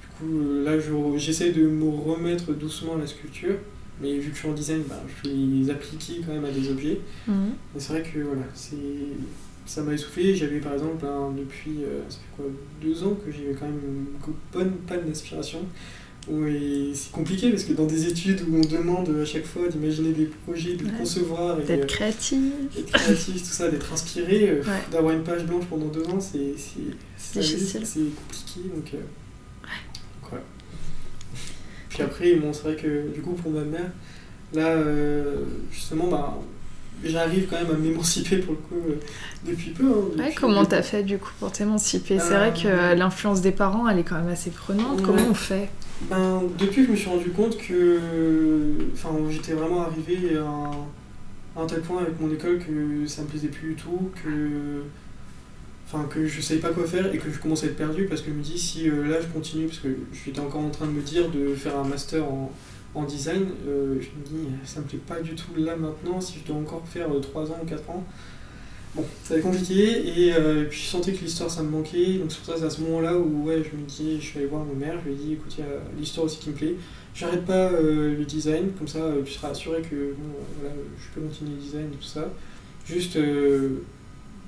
du 0.00 0.06
coup 0.18 0.64
là, 0.64 0.78
je- 0.80 1.18
j'essaie 1.18 1.52
de 1.52 1.66
me 1.66 1.88
remettre 1.88 2.52
doucement 2.54 2.96
à 2.96 2.98
la 2.98 3.06
sculpture. 3.06 3.54
Mais 4.00 4.18
vu 4.18 4.30
que 4.30 4.34
je 4.34 4.40
suis 4.40 4.48
en 4.48 4.52
design, 4.54 4.82
bah, 4.88 5.00
je 5.06 5.28
vais 5.28 5.34
les 5.36 5.70
appliquer 5.70 6.14
quand 6.26 6.32
même 6.32 6.44
à 6.44 6.50
des 6.50 6.70
objets. 6.70 6.98
Mm. 7.28 7.32
Mais 7.74 7.80
c'est 7.80 7.92
vrai 7.92 8.02
que 8.02 8.18
voilà, 8.20 8.42
c'est 8.54 8.74
ça 9.64 9.82
m'a 9.82 9.92
essoufflé. 9.92 10.34
J'avais 10.34 10.58
par 10.58 10.72
exemple 10.72 11.04
depuis 11.38 11.76
ça 12.08 12.16
fait 12.16 12.36
quoi, 12.36 12.46
deux 12.82 13.04
ans 13.04 13.14
que 13.24 13.30
j'ai 13.30 13.54
quand 13.56 13.66
même 13.66 13.78
une 13.86 14.32
bonne 14.52 14.72
panne 14.88 15.04
d'inspiration. 15.06 15.60
Oui, 16.28 16.92
c'est 16.94 17.10
compliqué 17.10 17.50
parce 17.50 17.64
que 17.64 17.72
dans 17.72 17.84
des 17.86 18.06
études 18.06 18.42
où 18.48 18.56
on 18.56 18.60
demande 18.60 19.08
à 19.20 19.24
chaque 19.24 19.44
fois 19.44 19.66
d'imaginer 19.68 20.12
des 20.12 20.26
projets, 20.26 20.74
de 20.74 20.84
les 20.84 20.90
Ouais. 20.90 20.98
concevoir 20.98 21.58
et 21.58 21.64
D'être 21.64 21.82
euh, 21.82 21.86
créatif. 21.86 22.38
d'être 22.76 22.92
créatif, 22.92 23.38
tout 23.42 23.48
ça, 23.48 23.68
d'être 23.68 23.92
inspiré, 23.92 24.48
euh, 24.50 24.62
Ouais. 24.62 24.70
d'avoir 24.92 25.14
une 25.14 25.24
page 25.24 25.44
blanche 25.44 25.64
pendant 25.68 25.86
deux 25.86 26.04
ans, 26.06 26.20
c'est 26.20 26.54
c'est- 26.56 26.80
compliqué 27.18 28.60
donc. 28.74 28.92
euh. 28.94 28.98
Puis 31.88 32.02
après, 32.02 32.34
bon, 32.36 32.52
c'est 32.54 32.62
vrai 32.62 32.76
que 32.76 33.12
du 33.12 33.20
coup 33.20 33.32
pour 33.32 33.50
ma 33.52 33.60
mère, 33.64 33.90
là 34.54 34.68
euh, 34.68 35.44
justement, 35.70 36.06
bah, 36.06 36.38
j'arrive 37.04 37.46
quand 37.50 37.56
même 37.60 37.70
à 37.70 37.76
m'émanciper 37.78 38.38
pour 38.38 38.54
le 38.54 38.58
coup 38.60 38.88
euh, 38.88 38.94
depuis 39.46 39.70
peu. 39.72 39.84
hein, 39.84 40.18
Ouais, 40.18 40.34
comment 40.34 40.64
t'as 40.64 40.80
fait 40.82 41.02
du 41.02 41.18
coup 41.18 41.32
pour 41.38 41.52
t'émanciper? 41.52 42.18
C'est 42.18 42.34
vrai 42.34 42.54
que 42.54 42.94
l'influence 42.94 43.42
des 43.42 43.52
parents, 43.52 43.86
elle 43.88 43.98
est 43.98 44.04
quand 44.04 44.14
même 44.18 44.28
assez 44.32 44.48
prenante. 44.50 45.00
Ouais. 45.00 45.04
Comment 45.04 45.28
on 45.30 45.34
fait? 45.34 45.68
Ben, 46.10 46.42
depuis 46.58 46.84
je 46.84 46.90
me 46.90 46.96
suis 46.96 47.08
rendu 47.08 47.30
compte 47.30 47.56
que 47.56 47.98
j'étais 49.30 49.52
vraiment 49.52 49.82
arrivé 49.82 50.36
à 50.36 51.60
un, 51.60 51.66
tel 51.66 51.80
point 51.80 52.02
avec 52.02 52.20
mon 52.20 52.30
école 52.32 52.58
que 52.58 53.06
ça 53.06 53.22
me 53.22 53.28
plaisait 53.28 53.48
plus 53.48 53.70
du 53.70 53.76
tout, 53.76 54.10
que, 54.22 54.82
que 56.10 56.26
je 56.26 56.40
savais 56.40 56.60
pas 56.60 56.70
quoi 56.70 56.86
faire 56.86 57.14
et 57.14 57.18
que 57.18 57.30
je 57.30 57.38
commençais 57.38 57.66
à 57.66 57.70
être 57.70 57.76
perdu 57.76 58.06
parce 58.06 58.20
que 58.20 58.30
je 58.30 58.36
me 58.36 58.42
dis 58.42 58.58
si 58.58 58.88
euh, 58.90 59.06
là 59.08 59.20
je 59.20 59.26
continue, 59.28 59.66
parce 59.66 59.78
que 59.78 59.88
j'étais 60.12 60.40
encore 60.40 60.62
en 60.62 60.70
train 60.70 60.86
de 60.86 60.92
me 60.92 61.02
dire 61.02 61.30
de 61.30 61.54
faire 61.54 61.78
un 61.78 61.84
master 61.84 62.24
en, 62.94 63.04
design, 63.04 63.46
euh, 63.66 63.94
je 64.00 64.08
me 64.08 64.24
dis 64.24 64.48
ça 64.64 64.80
me 64.80 64.86
plaît 64.86 65.00
pas 65.06 65.20
du 65.20 65.34
tout 65.34 65.54
là 65.56 65.76
maintenant, 65.76 66.20
si 66.20 66.38
je 66.40 66.52
dois 66.52 66.60
encore 66.60 66.82
faire 66.86 67.08
3 67.08 67.50
ans 67.50 67.58
ou 67.62 67.66
4 67.66 67.90
ans. 67.90 68.04
Bon, 68.94 69.04
ça 69.24 69.32
va 69.34 69.38
être 69.40 69.42
compliqué 69.46 70.06
et, 70.26 70.34
euh, 70.34 70.64
et 70.64 70.66
puis 70.66 70.78
je 70.78 70.84
sentais 70.84 71.12
que 71.12 71.24
l'histoire 71.24 71.50
ça 71.50 71.62
me 71.62 71.70
manquait, 71.70 72.18
donc 72.18 72.30
c'est 72.30 72.38
pour 72.40 72.46
ça 72.54 72.60
c'est 72.60 72.66
à 72.66 72.70
ce 72.70 72.82
moment-là 72.82 73.16
où 73.16 73.44
ouais, 73.46 73.62
je 73.64 73.74
me 73.74 73.86
dis, 73.86 74.20
je 74.20 74.26
suis 74.26 74.38
allé 74.38 74.46
voir 74.48 74.64
ma 74.66 74.74
mère, 74.74 74.98
je 75.02 75.08
lui 75.08 75.14
ai 75.14 75.16
dit 75.24 75.32
écoute, 75.32 75.54
il 75.56 75.60
y 75.60 75.66
a 75.66 75.80
l'histoire 75.98 76.26
aussi 76.26 76.36
qui 76.38 76.50
me 76.50 76.54
plaît, 76.54 76.74
j'arrête 77.14 77.46
pas 77.46 77.70
euh, 77.72 78.18
le 78.18 78.24
design, 78.26 78.72
comme 78.78 78.86
ça 78.88 78.98
euh, 78.98 79.22
tu 79.24 79.32
seras 79.32 79.48
assuré 79.48 79.80
que 79.80 80.12
bon, 80.18 80.28
voilà, 80.60 80.74
je 80.98 81.14
peux 81.14 81.26
continuer 81.26 81.52
le 81.52 81.62
design 81.62 81.86
et 81.86 81.96
tout 81.96 82.02
ça. 82.02 82.28
Juste, 82.86 83.16
euh, 83.16 83.82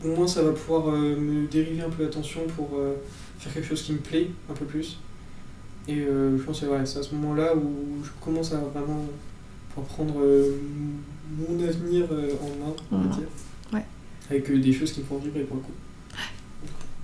au 0.04 0.08
moins 0.08 0.26
ça 0.26 0.42
va 0.42 0.52
pouvoir 0.52 0.88
me 0.94 1.46
dériver 1.46 1.80
un 1.80 1.88
peu 1.88 2.02
l'attention 2.02 2.42
pour 2.54 2.78
faire 3.38 3.54
quelque 3.54 3.66
chose 3.66 3.80
qui 3.82 3.92
me 3.92 3.98
plaît 3.98 4.28
un 4.50 4.52
peu 4.54 4.66
plus. 4.66 4.98
Et 5.88 5.94
je 6.04 6.42
pense 6.42 6.60
que 6.60 6.66
ouais, 6.66 6.84
c'est 6.84 6.98
à 6.98 7.02
ce 7.02 7.14
moment-là 7.14 7.54
où 7.56 8.04
je 8.04 8.10
commence 8.22 8.52
à 8.52 8.58
vraiment 8.58 9.06
prendre 9.88 10.14
mon 11.38 11.62
avenir 11.66 12.04
en 12.10 12.66
main, 12.66 12.74
on 12.92 12.98
va 12.98 13.04
Mhm. 13.04 13.10
dire. 13.12 13.28
Avec 14.30 14.50
euh, 14.50 14.58
des 14.58 14.72
choses 14.72 14.92
qui 14.92 15.00
me 15.00 15.04
font 15.04 15.18
vibrer 15.18 15.42
pour 15.42 15.56
le 15.56 15.62
coup. 15.62 15.72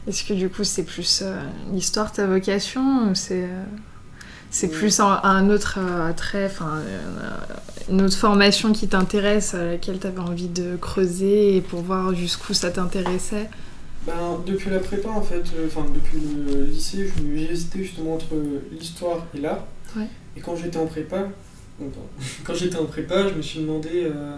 Est-ce 0.07 0.25
que 0.25 0.33
du 0.33 0.49
coup 0.49 0.65
c'est 0.65 0.85
plus 0.85 1.21
euh, 1.23 1.43
l'histoire 1.73 2.11
ta 2.13 2.27
vocation 2.27 3.11
ou 3.11 3.15
c'est 3.15 3.45
euh, 3.45 3.65
c'est 4.51 4.69
plus 4.69 4.99
un, 4.99 5.21
un 5.23 5.49
autre 5.51 5.79
euh, 5.79 6.09
attrait, 6.09 6.47
enfin 6.47 6.83
une 7.91 8.03
autre 8.03 8.17
formation 8.17 8.73
qui 8.73 8.89
t'intéresse, 8.89 9.55
à 9.55 9.65
laquelle 9.65 9.99
tu 9.99 10.07
avais 10.07 10.21
envie 10.21 10.49
de 10.49 10.77
creuser 10.77 11.57
et 11.57 11.61
pour 11.61 11.83
voir 11.83 12.15
jusqu'où 12.15 12.55
ça 12.55 12.71
t'intéressait? 12.71 13.49
Ben, 14.07 14.41
depuis 14.47 14.71
la 14.71 14.79
prépa, 14.79 15.11
en 15.11 15.21
fait, 15.23 15.43
euh, 15.55 15.67
enfin 15.67 15.87
depuis 15.95 16.19
le 16.19 16.65
lycée, 16.65 17.13
j'ai 17.35 17.51
hésité 17.53 17.85
justement 17.85 18.15
entre 18.15 18.35
l'histoire 18.73 19.27
et 19.35 19.41
l'art. 19.41 19.67
Ouais. 19.97 20.07
Et 20.37 20.41
quand 20.41 20.57
j'étais 20.57 20.79
en 20.79 20.87
prépa, 20.87 21.29
quand 22.45 22.55
j'étais 22.55 22.77
en 22.77 22.87
prépa, 22.87 23.29
je 23.29 23.35
me 23.35 23.43
suis 23.43 23.61
demandé 23.61 24.05
euh, 24.07 24.37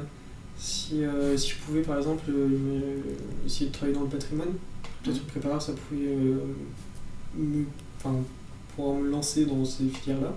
si, 0.62 1.04
euh, 1.04 1.36
si 1.36 1.50
je 1.50 1.56
pouvais, 1.56 1.82
par 1.82 1.98
exemple, 1.98 2.22
euh, 2.30 3.00
essayer 3.44 3.66
de 3.66 3.72
travailler 3.72 3.96
dans 3.96 4.04
le 4.04 4.08
patrimoine. 4.08 4.50
Peut-être 5.02 5.16
une 5.16 5.24
prépa, 5.24 5.58
ça 5.58 5.72
pouvait 5.72 6.06
euh, 6.06 6.36
me, 7.36 7.64
enfin, 7.98 8.14
pouvoir 8.74 8.94
me 8.94 9.10
lancer 9.10 9.44
dans 9.44 9.64
ces 9.64 9.88
filières-là. 9.88 10.32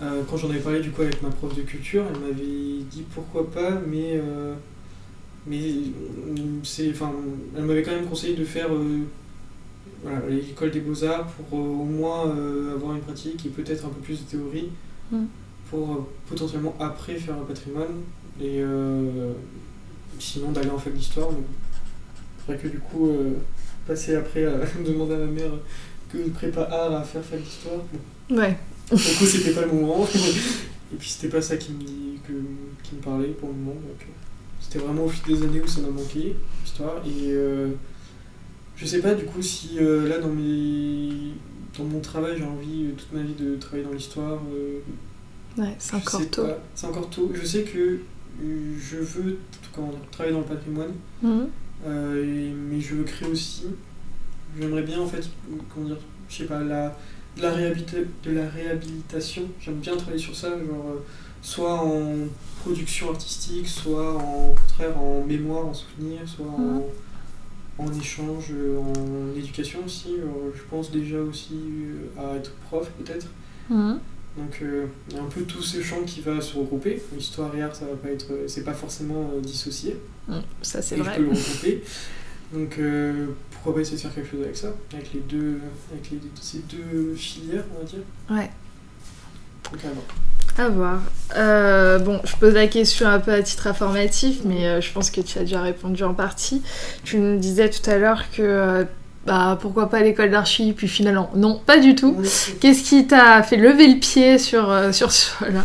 Euh, 0.00 0.22
quand 0.30 0.36
j'en 0.36 0.48
avais 0.50 0.60
parlé 0.60 0.80
du 0.80 0.92
coup 0.92 1.02
avec 1.02 1.20
ma 1.22 1.30
prof 1.30 1.54
de 1.56 1.62
culture, 1.62 2.04
elle 2.08 2.20
m'avait 2.20 2.84
dit 2.88 3.04
pourquoi 3.14 3.50
pas, 3.50 3.80
mais 3.86 4.12
euh, 4.14 4.54
mais 5.46 5.74
c'est, 6.62 6.90
enfin, 6.90 7.12
elle 7.56 7.64
m'avait 7.64 7.82
quand 7.82 7.92
même 7.92 8.06
conseillé 8.06 8.36
de 8.36 8.44
faire 8.44 8.72
euh, 8.72 9.00
voilà, 10.02 10.20
l'école 10.28 10.70
des 10.70 10.80
beaux-arts 10.80 11.26
pour 11.26 11.58
euh, 11.58 11.62
au 11.62 11.84
moins 11.84 12.28
euh, 12.28 12.74
avoir 12.74 12.94
une 12.94 13.00
pratique 13.00 13.44
et 13.46 13.48
peut-être 13.48 13.84
un 13.84 13.88
peu 13.88 14.00
plus 14.00 14.20
de 14.20 14.30
théorie 14.30 14.70
Mm. 15.12 15.24
Pour 15.72 15.90
euh, 15.90 16.06
potentiellement 16.28 16.76
après 16.78 17.14
faire 17.16 17.34
un 17.34 17.44
patrimoine 17.44 18.02
et 18.38 18.60
euh, 18.60 19.32
sinon 20.18 20.52
d'aller 20.52 20.68
en 20.70 20.78
fac 20.78 20.92
d'histoire. 20.92 21.30
mais 21.32 21.38
C'est 22.46 22.52
vrai 22.52 22.62
que 22.62 22.68
du 22.68 22.78
coup, 22.78 23.08
euh, 23.08 23.32
passer 23.86 24.14
après 24.16 24.44
à 24.44 24.52
demander 24.86 25.14
à 25.14 25.18
ma 25.18 25.26
mère 25.26 25.50
que 26.12 26.18
je 26.22 26.28
prépa 26.28 26.62
art 26.70 26.94
à 26.94 27.02
faire 27.02 27.24
fac 27.24 27.42
d'histoire, 27.42 27.78
bon, 28.28 28.36
Ouais. 28.36 28.56
du 28.90 28.96
coup 28.96 29.24
c'était 29.24 29.52
pas 29.52 29.62
le 29.62 29.72
moment. 29.72 30.06
et 30.92 30.96
puis 30.98 31.08
c'était 31.08 31.34
pas 31.34 31.40
ça 31.40 31.56
qui 31.56 31.72
me, 31.72 31.78
dit, 31.82 32.18
que, 32.28 32.32
qui 32.82 32.94
me 32.96 33.00
parlait 33.00 33.28
pour 33.28 33.48
le 33.48 33.54
moment. 33.54 33.72
Donc, 33.80 34.06
c'était 34.60 34.78
vraiment 34.78 35.04
au 35.04 35.08
fil 35.08 35.34
des 35.34 35.42
années 35.42 35.60
où 35.62 35.66
ça 35.66 35.80
m'a 35.80 35.88
manqué, 35.88 36.36
l'histoire. 36.62 36.96
Et 37.06 37.32
euh, 37.32 37.68
je 38.76 38.84
sais 38.84 39.00
pas 39.00 39.14
du 39.14 39.24
coup 39.24 39.40
si 39.40 39.78
euh, 39.80 40.06
là 40.06 40.18
dans, 40.18 40.28
mes, 40.28 41.32
dans 41.78 41.84
mon 41.84 42.00
travail 42.00 42.34
j'ai 42.38 42.44
envie 42.44 42.90
toute 42.98 43.12
ma 43.14 43.22
vie 43.22 43.34
de 43.34 43.56
travailler 43.56 43.84
dans 43.84 43.92
l'histoire. 43.94 44.38
euh, 44.54 44.80
Ouais, 45.58 45.74
c'est 45.78 45.94
encore 45.96 46.20
tôt. 46.30 46.42
C'est 46.74 46.86
encore 46.86 47.10
tôt. 47.10 47.30
Je 47.34 47.44
sais 47.46 47.62
que 47.64 47.78
euh, 48.42 48.74
je 48.80 48.96
veux 48.96 49.22
dire, 49.32 49.36
travailler 50.10 50.32
dans 50.34 50.40
le 50.40 50.46
patrimoine, 50.46 50.92
Mhm. 51.22 51.48
euh, 51.86 52.24
et- 52.24 52.52
mais 52.52 52.80
je 52.80 52.94
veux 52.94 53.04
créer 53.04 53.28
aussi. 53.28 53.64
J'aimerais 54.58 54.82
bien 54.82 55.00
en 55.00 55.06
fait, 55.06 55.28
comment 55.72 55.86
dire, 55.86 55.98
je 56.28 56.36
sais 56.36 56.44
pas, 56.44 56.60
la, 56.60 56.96
de, 57.36 57.42
la 57.42 57.50
de 57.50 58.30
la 58.32 58.48
réhabilitation. 58.48 59.42
J'aime 59.60 59.76
bien 59.80 59.96
travailler 59.96 60.18
sur 60.22 60.34
ça, 60.36 60.48
genre 60.50 60.96
soit 61.42 61.74
en 61.82 62.14
production 62.60 63.10
artistique, 63.10 63.66
soit 63.68 64.14
en 64.16 64.54
contraire 64.54 64.96
en 64.98 65.24
mémoire, 65.24 65.66
en 65.66 65.74
souvenir, 65.74 66.20
soit 66.26 66.46
en, 66.46 66.86
en 67.78 67.92
échange, 68.00 68.52
en 68.78 69.36
éducation 69.36 69.80
aussi. 69.84 70.16
je 70.54 70.62
pense 70.70 70.90
déjà 70.90 71.18
aussi 71.20 71.56
à 72.18 72.36
être 72.36 72.52
prof 72.68 72.90
peut-être. 72.98 73.26
Donc 74.36 74.62
il 74.62 75.14
y 75.14 75.18
a 75.18 75.22
un 75.22 75.26
peu 75.26 75.42
tous 75.42 75.62
ces 75.62 75.82
champs 75.82 76.02
qui 76.06 76.20
va 76.20 76.40
se 76.40 76.56
regrouper. 76.56 77.02
Histoire 77.18 77.54
et 77.54 77.62
art, 77.62 77.74
ça 77.74 77.84
va 77.84 77.96
pas 77.96 78.08
être, 78.08 78.26
c'est 78.46 78.64
pas 78.64 78.74
forcément 78.74 79.30
dissocié. 79.42 79.96
ça 80.62 80.80
c'est 80.80 80.96
vrai. 80.96 81.12
Je 81.12 81.16
peux 81.18 81.22
le 81.24 81.30
regrouper. 81.34 81.82
Donc 82.52 82.78
pourquoi 83.50 83.74
pas 83.74 83.80
essayer 83.80 83.96
de 83.96 84.02
faire 84.02 84.14
quelque 84.14 84.30
chose 84.30 84.42
avec 84.42 84.56
ça, 84.56 84.72
avec 84.92 85.12
les 85.12 85.20
deux, 85.20 85.60
avec 85.92 86.10
les, 86.10 86.18
ces 86.40 86.58
deux 86.58 87.14
filières, 87.14 87.64
on 87.76 87.78
va 87.78 87.84
dire? 87.84 88.00
Ouais. 88.30 88.50
Donc 89.70 89.84
à 89.84 89.88
voir. 89.88 90.04
À 90.58 90.68
voir. 90.68 91.00
Euh, 91.36 91.98
bon, 91.98 92.20
je 92.24 92.36
pose 92.36 92.52
la 92.52 92.66
question 92.66 93.08
un 93.08 93.20
peu 93.20 93.32
à 93.32 93.42
titre 93.42 93.66
informatif, 93.68 94.40
mais 94.44 94.66
euh, 94.66 94.80
je 94.80 94.92
pense 94.92 95.10
que 95.10 95.20
tu 95.20 95.38
as 95.38 95.42
déjà 95.42 95.62
répondu 95.62 96.02
en 96.02 96.12
partie. 96.12 96.62
Tu 97.04 97.18
nous 97.18 97.38
disais 97.38 97.70
tout 97.70 97.88
à 97.88 97.96
l'heure 97.96 98.30
que 98.32 98.42
euh, 98.42 98.84
bah 99.26 99.58
pourquoi 99.60 99.88
pas 99.88 100.02
l'école 100.02 100.30
d'archi, 100.30 100.72
puis 100.72 100.88
finalement 100.88 101.30
non, 101.34 101.60
pas 101.64 101.78
du 101.78 101.94
tout. 101.94 102.16
Qu'est-ce 102.60 102.82
qui 102.82 103.06
t'a 103.06 103.42
fait 103.42 103.56
lever 103.56 103.86
le 103.86 103.98
pied 103.98 104.38
sur, 104.38 104.72
sur 104.92 105.12
ce 105.12 105.44
là? 105.44 105.64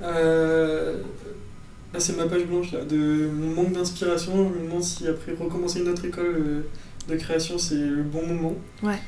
Bah, 0.00 1.98
C'est 1.98 2.16
ma 2.16 2.26
page 2.26 2.44
blanche 2.44 2.72
là, 2.72 2.80
de 2.84 3.28
mon 3.32 3.62
manque 3.62 3.72
d'inspiration. 3.72 4.50
Je 4.52 4.58
me 4.60 4.66
demande 4.66 4.82
si 4.82 5.06
après 5.06 5.32
recommencer 5.38 5.80
une 5.80 5.88
autre 5.88 6.04
école 6.04 6.64
de 7.08 7.16
création 7.16 7.58
c'est 7.58 7.76
le 7.76 8.02
bon 8.02 8.26
moment. 8.26 8.54
Ouais. 8.82 8.98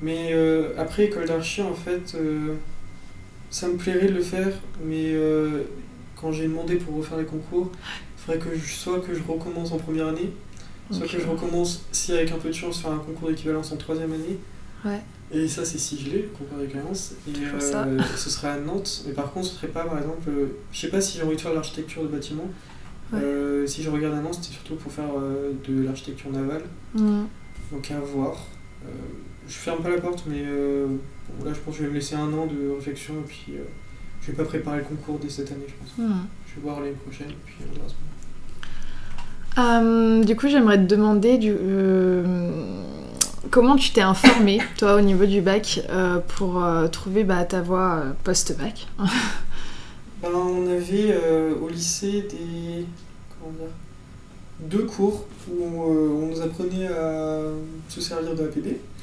Mais 0.00 0.32
après 0.78 1.04
école 1.04 1.26
d'archi 1.26 1.62
en 1.62 1.74
fait 1.74 2.16
ça 3.50 3.68
me 3.68 3.74
plairait 3.74 4.08
de 4.08 4.14
le 4.14 4.22
faire, 4.22 4.48
mais 4.82 5.12
euh, 5.12 5.64
quand 6.18 6.32
j'ai 6.32 6.44
demandé 6.44 6.76
pour 6.76 6.96
refaire 6.96 7.18
les 7.18 7.26
concours, 7.26 7.70
il 7.74 8.20
faudrait 8.24 8.40
que 8.40 8.56
je, 8.56 9.06
que 9.06 9.14
je 9.14 9.20
recommence 9.28 9.72
en 9.72 9.76
première 9.76 10.06
année, 10.06 10.32
soit 10.90 11.06
que 11.06 11.20
je 11.20 11.26
recommence, 11.26 11.84
si 11.92 12.12
avec 12.12 12.30
un 12.32 12.38
peu 12.38 12.48
de 12.48 12.54
chance, 12.54 12.80
faire 12.80 12.92
un 12.92 12.98
concours 12.98 13.28
d'équivalence 13.28 13.72
en 13.72 13.76
troisième 13.76 14.12
année. 14.12 14.38
Ouais. 14.84 15.00
Et 15.30 15.48
ça, 15.48 15.64
c'est 15.64 15.78
si 15.78 15.98
je 15.98 16.10
l'ai, 16.10 16.22
le 16.22 16.28
concours 16.28 16.58
d'équivalence. 16.58 17.12
Et 17.26 17.44
euh, 17.44 18.00
ce 18.16 18.30
serait 18.30 18.48
à 18.48 18.56
Nantes. 18.58 19.04
Mais 19.06 19.12
par 19.12 19.32
contre, 19.32 19.46
ce 19.46 19.54
serait 19.54 19.68
pas, 19.68 19.84
par 19.84 19.98
exemple, 19.98 20.28
euh, 20.28 20.46
je 20.72 20.80
sais 20.80 20.88
pas 20.88 21.00
si 21.00 21.16
j'ai 21.18 21.24
envie 21.24 21.36
de 21.36 21.40
faire 21.40 21.54
l'architecture 21.54 22.02
de 22.02 22.08
bâtiment. 22.08 22.48
si 23.66 23.82
je 23.82 23.90
regarde 23.90 24.14
à 24.14 24.20
Nantes, 24.20 24.38
c'était 24.40 24.54
surtout 24.54 24.74
pour 24.76 24.92
faire 24.92 25.10
de 25.66 25.82
l'architecture 25.82 26.30
navale. 26.30 26.64
Mmh. 26.94 27.24
Donc 27.70 27.90
à 27.90 28.00
voir. 28.00 28.46
je 29.48 29.54
ferme 29.54 29.82
pas 29.82 29.90
la 29.90 30.00
porte, 30.00 30.24
mais 30.26 30.44
là, 31.44 31.52
je 31.52 31.60
pense 31.60 31.74
que 31.74 31.80
je 31.80 31.84
vais 31.84 31.90
me 31.90 31.94
laisser 31.94 32.14
un 32.14 32.32
an 32.32 32.46
de 32.46 32.70
réflexion 32.74 33.14
et 33.14 33.26
puis 33.26 33.46
euh, 33.50 33.64
je 34.20 34.28
vais 34.28 34.36
pas 34.36 34.44
préparer 34.44 34.78
le 34.78 34.84
concours 34.84 35.18
dès 35.18 35.30
cette 35.30 35.50
année, 35.50 35.66
je 35.66 35.74
pense. 35.74 35.98
Hmm. 35.98 36.26
Je 36.46 36.54
vais 36.56 36.60
voir 36.62 36.80
l'année 36.80 36.92
prochaine 36.92 37.30
et 37.30 37.36
puis 37.44 37.54
on 37.60 37.74
verra 37.74 37.88
euh, 39.58 40.24
du 40.24 40.36
coup, 40.36 40.48
j'aimerais 40.48 40.78
te 40.78 40.84
demander 40.84 41.38
du, 41.38 41.52
euh, 41.52 42.50
comment 43.50 43.76
tu 43.76 43.90
t'es 43.90 44.00
informé, 44.00 44.60
toi, 44.78 44.96
au 44.96 45.00
niveau 45.00 45.26
du 45.26 45.40
bac, 45.40 45.80
pour 46.36 46.62
trouver 46.90 47.24
bah, 47.24 47.44
ta 47.44 47.60
voie 47.60 48.02
post-bac? 48.24 48.86
Ben, 50.22 50.28
On 50.34 50.70
avait 50.70 51.16
au 51.60 51.68
lycée 51.68 52.28
des 52.30 52.86
comment 53.38 53.52
dire, 53.58 53.68
deux 54.60 54.84
cours 54.84 55.26
où 55.50 55.64
on, 55.64 56.26
nous 56.28 56.40
apprenait 56.40 56.86
à 56.86 57.40
se 57.88 58.00
servir 58.00 58.34
de. 58.34 58.50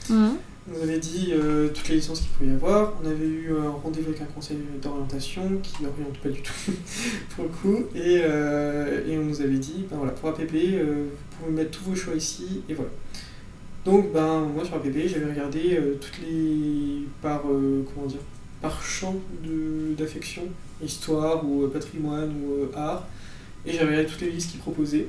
On 0.09 0.31
nous 0.69 0.81
avait 0.81 0.99
dit 0.99 1.29
euh, 1.31 1.69
toutes 1.69 1.89
les 1.89 1.95
licences 1.95 2.21
qu'il 2.21 2.29
pouvait 2.29 2.51
y 2.51 2.53
avoir. 2.53 2.93
On 3.03 3.07
avait 3.07 3.25
eu 3.25 3.51
un 3.51 3.69
rendez-vous 3.69 4.09
avec 4.09 4.21
un 4.21 4.25
conseil 4.25 4.57
d'orientation 4.81 5.59
qui 5.63 5.83
n'oriente 5.83 6.17
pas 6.21 6.29
du 6.29 6.41
tout 6.41 6.53
pour 7.35 7.45
le 7.45 7.49
coup. 7.49 7.85
Et, 7.95 8.19
euh, 8.21 9.07
et, 9.07 9.17
on 9.17 9.23
nous 9.23 9.41
avait 9.41 9.57
dit, 9.57 9.85
ben 9.89 9.97
voilà, 9.97 10.11
pour 10.13 10.29
APP, 10.29 10.53
euh, 10.53 11.05
vous 11.05 11.45
pouvez 11.45 11.51
mettre 11.51 11.71
tous 11.71 11.85
vos 11.85 11.95
choix 11.95 12.15
ici 12.15 12.61
et 12.69 12.73
voilà. 12.73 12.91
Donc 13.85 14.11
ben 14.11 14.41
moi 14.41 14.65
sur 14.65 14.75
APP 14.75 15.07
j'avais 15.07 15.31
regardé 15.31 15.79
toutes 16.01 16.19
les 16.27 17.05
par 17.21 17.43
comment 17.43 18.07
dire 18.07 18.19
par 18.61 18.83
champ 18.83 19.15
d'affection, 19.97 20.43
histoire 20.83 21.49
ou 21.49 21.65
patrimoine 21.69 22.29
ou 22.43 22.77
art, 22.77 23.07
et 23.65 23.71
j'avais 23.71 23.91
regardé 23.91 24.05
toutes 24.11 24.21
les 24.21 24.31
listes 24.31 24.51
qu'ils 24.51 24.59
proposaient. 24.59 25.07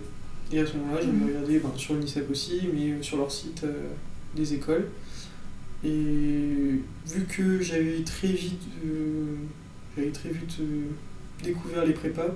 Et 0.52 0.60
à 0.60 0.66
ce 0.66 0.76
moment-là, 0.76 1.00
j'avais 1.00 1.12
mhm. 1.12 1.26
regardé 1.26 1.58
ben, 1.58 1.70
sur 1.76 1.94
l'UNICEF 1.94 2.30
aussi, 2.30 2.60
mais 2.72 3.02
sur 3.02 3.16
leur 3.16 3.30
site 3.32 3.64
des 4.36 4.54
écoles. 4.54 4.86
Et 5.84 6.80
vu 7.06 7.24
que 7.28 7.60
j'avais 7.62 8.02
très 8.04 8.28
vite, 8.28 8.60
euh, 8.84 9.36
j'avais 9.96 10.10
très 10.10 10.28
vite 10.28 10.58
euh, 10.60 10.82
découvert 11.42 11.84
les 11.84 11.94
prépas, 11.94 12.28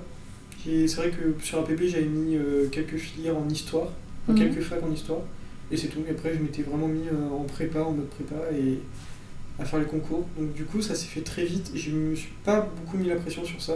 c'est 0.63 0.95
vrai 0.95 1.11
que 1.11 1.43
sur 1.43 1.59
APP 1.59 1.83
j'avais 1.83 2.05
mis 2.05 2.35
euh, 2.35 2.67
quelques 2.71 2.97
filières 2.97 3.37
en 3.37 3.47
histoire, 3.47 3.89
mhm. 4.27 4.35
quelques 4.35 4.61
facs 4.61 4.81
en 4.83 4.91
histoire, 4.91 5.21
et 5.69 5.77
c'est 5.77 5.89
tout. 5.89 5.99
Et 6.07 6.11
après 6.11 6.33
je 6.33 6.39
m'étais 6.39 6.63
vraiment 6.63 6.87
mis 6.87 7.07
en 7.09 7.43
prépa, 7.43 7.81
en 7.81 7.91
mode 7.91 8.09
prépa, 8.09 8.51
et 8.51 8.79
à 9.59 9.65
faire 9.65 9.79
les 9.79 9.85
concours. 9.85 10.25
Donc 10.39 10.53
du 10.53 10.63
coup 10.63 10.81
ça 10.81 10.95
s'est 10.95 11.05
fait 11.05 11.21
très 11.21 11.45
vite, 11.45 11.71
et 11.75 11.77
je 11.77 11.91
me 11.91 12.15
suis 12.15 12.33
pas 12.43 12.61
beaucoup 12.61 12.97
mis 12.97 13.07
la 13.07 13.15
pression 13.15 13.45
sur 13.45 13.61
ça, 13.61 13.75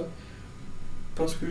parce 1.16 1.36
que 1.36 1.46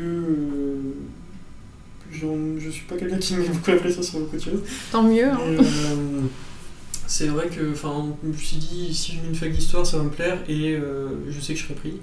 je 2.11 2.70
suis 2.70 2.87
pas 2.87 2.96
quelqu'un 2.96 3.18
qui 3.18 3.37
met 3.37 3.46
beaucoup 3.46 3.70
la 3.70 3.76
pression 3.76 4.02
sur 4.02 4.18
beaucoup 4.18 4.37
de 4.37 4.42
choses. 4.42 4.62
Tant 4.90 5.04
mieux. 5.04 5.28
Hein 5.28 5.38
c'est 7.09 7.29
vrai 7.29 7.49
que 7.49 7.75
je 7.75 8.27
me 8.29 8.33
suis 8.35 8.59
dit, 8.59 8.94
si 8.94 9.12
je 9.12 9.23
mets 9.23 9.29
une 9.29 9.35
fac 9.35 9.51
d'histoire, 9.51 9.85
ça 9.87 9.97
va 9.97 10.05
me 10.05 10.11
plaire 10.11 10.38
et 10.47 10.75
euh, 10.75 11.09
je 11.31 11.40
sais 11.40 11.55
que 11.55 11.59
je 11.59 11.64
serai 11.64 11.75
pris. 11.75 11.94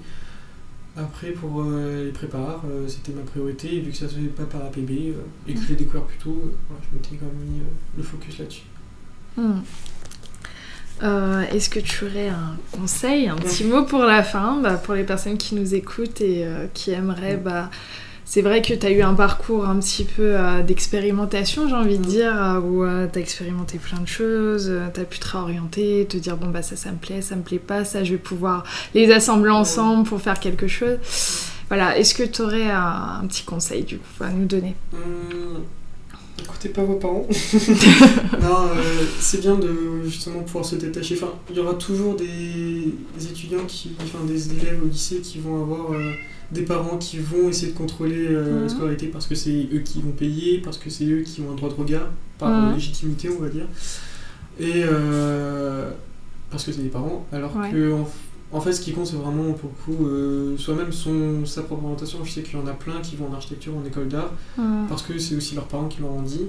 Après, 0.96 1.30
pour 1.30 1.62
euh, 1.62 2.06
les 2.06 2.10
prépares, 2.10 2.62
euh, 2.68 2.88
c'était 2.88 3.12
ma 3.12 3.22
priorité, 3.22 3.76
et 3.76 3.80
vu 3.80 3.92
que 3.92 3.96
ça 3.96 4.08
se 4.08 4.14
faisait 4.14 4.26
pas 4.26 4.44
par 4.44 4.62
APB 4.62 5.14
et 5.46 5.54
que 5.54 5.60
je 5.60 5.68
l'ai 5.68 5.76
découvert 5.76 6.02
plus 6.02 6.18
tôt, 6.18 6.52
je 6.70 6.96
m'étais 6.96 7.16
quand 7.16 7.26
même 7.26 7.48
mis 7.48 7.60
le 7.96 8.02
focus 8.02 8.38
là-dessus. 8.38 8.64
Hmm. 9.36 9.60
Est-ce 11.52 11.70
que 11.70 11.78
tu 11.78 12.06
aurais 12.06 12.28
un 12.28 12.56
conseil, 12.72 13.28
un 13.28 13.36
petit 13.36 13.62
mot 13.62 13.84
pour 13.84 14.02
la 14.02 14.24
fin, 14.24 14.60
bah, 14.60 14.74
pour 14.74 14.94
les 14.94 15.04
personnes 15.04 15.38
qui 15.38 15.54
nous 15.54 15.74
écoutent 15.74 16.20
et 16.20 16.44
qui 16.74 16.90
aimeraient 16.90 17.36
bah, 17.36 17.70
c'est 18.28 18.42
vrai 18.42 18.60
que 18.60 18.74
tu 18.74 18.84
as 18.84 18.90
eu 18.90 19.02
un 19.02 19.14
parcours 19.14 19.66
un 19.66 19.78
petit 19.78 20.02
peu 20.02 20.36
euh, 20.36 20.60
d'expérimentation, 20.62 21.68
j'ai 21.68 21.74
envie 21.76 21.96
de 21.96 22.04
dire, 22.04 22.34
euh, 22.36 22.60
où 22.60 22.82
euh, 22.82 23.06
tu 23.10 23.20
as 23.20 23.22
expérimenté 23.22 23.78
plein 23.78 24.00
de 24.00 24.08
choses, 24.08 24.70
tu 24.92 25.00
as 25.00 25.04
pu 25.04 25.20
te 25.20 25.28
réorienter, 25.28 26.06
te 26.08 26.16
dire 26.16 26.36
bon 26.36 26.48
bah 26.48 26.60
ça 26.60 26.74
ça 26.74 26.90
me 26.90 26.96
plaît, 26.96 27.22
ça 27.22 27.36
me 27.36 27.42
plaît 27.42 27.60
pas, 27.60 27.84
ça 27.84 28.02
je 28.02 28.12
vais 28.12 28.18
pouvoir 28.18 28.64
les 28.94 29.12
assembler 29.12 29.50
ensemble 29.50 30.08
pour 30.08 30.20
faire 30.20 30.40
quelque 30.40 30.66
chose. 30.66 30.98
Voilà, 31.68 31.96
est-ce 31.96 32.14
que 32.14 32.24
tu 32.24 32.42
aurais 32.42 32.68
un, 32.68 33.24
petit 33.28 33.44
conseil 33.44 33.84
du 33.84 33.98
coup 33.98 34.24
à 34.24 34.30
nous 34.30 34.44
donner? 34.46 34.74
Mm. 34.92 35.60
Écoutez 36.42 36.68
pas 36.68 36.82
vos 36.82 36.96
parents. 36.96 37.26
non, 38.42 38.68
c'est 39.20 39.40
bien 39.40 39.54
de 39.54 40.02
justement 40.04 40.40
pouvoir 40.40 40.64
se 40.64 40.74
détacher. 40.74 41.14
Enfin, 41.14 41.32
il 41.48 41.56
y 41.56 41.60
aura 41.60 41.74
toujours 41.74 42.16
des, 42.16 42.92
étudiants 43.30 43.64
qui, 43.66 43.92
enfin 44.02 44.18
des 44.26 44.50
élèves 44.50 44.80
au 44.82 44.88
lycée 44.88 45.20
qui 45.20 45.38
vont 45.38 45.62
avoir 45.62 45.92
des 46.52 46.62
parents 46.62 46.96
qui 46.98 47.18
vont 47.18 47.48
essayer 47.48 47.72
de 47.72 47.76
contrôler 47.76 48.26
euh, 48.28 48.62
la 48.62 48.68
scolarité 48.68 49.08
parce 49.08 49.26
que 49.26 49.34
c'est 49.34 49.68
eux 49.72 49.80
qui 49.80 50.00
vont 50.00 50.12
payer, 50.12 50.58
parce 50.58 50.78
que 50.78 50.90
c'est 50.90 51.06
eux 51.06 51.22
qui 51.22 51.40
ont 51.40 51.50
un 51.50 51.54
droit 51.54 51.68
de 51.68 51.74
regard, 51.74 52.08
par 52.38 52.72
légitimité, 52.74 53.28
on 53.30 53.42
va 53.42 53.48
dire. 53.48 53.66
Et 54.58 54.84
euh, 54.84 55.90
parce 56.50 56.64
que 56.64 56.72
c'est 56.72 56.82
des 56.82 56.88
parents, 56.88 57.26
alors 57.32 57.52
que 57.70 57.94
en, 58.52 58.60
fait, 58.60 58.72
ce 58.72 58.80
qui 58.80 58.92
compte, 58.92 59.06
c'est 59.06 59.16
vraiment 59.16 59.52
pour 59.52 59.70
le 59.70 59.94
coup 59.94 60.06
euh, 60.06 60.56
soi-même 60.56 60.92
son, 60.92 61.44
sa 61.44 61.62
propre 61.62 61.84
orientation. 61.84 62.24
Je 62.24 62.30
sais 62.30 62.42
qu'il 62.42 62.58
y 62.58 62.62
en 62.62 62.66
a 62.66 62.72
plein 62.72 63.00
qui 63.02 63.16
vont 63.16 63.28
en 63.28 63.34
architecture, 63.34 63.72
en 63.76 63.84
école 63.84 64.08
d'art, 64.08 64.30
parce 64.88 65.02
que 65.02 65.18
c'est 65.18 65.34
aussi 65.34 65.54
leurs 65.54 65.66
parents 65.66 65.88
qui 65.88 66.00
leur 66.00 66.12
ont 66.12 66.22
dit. 66.22 66.46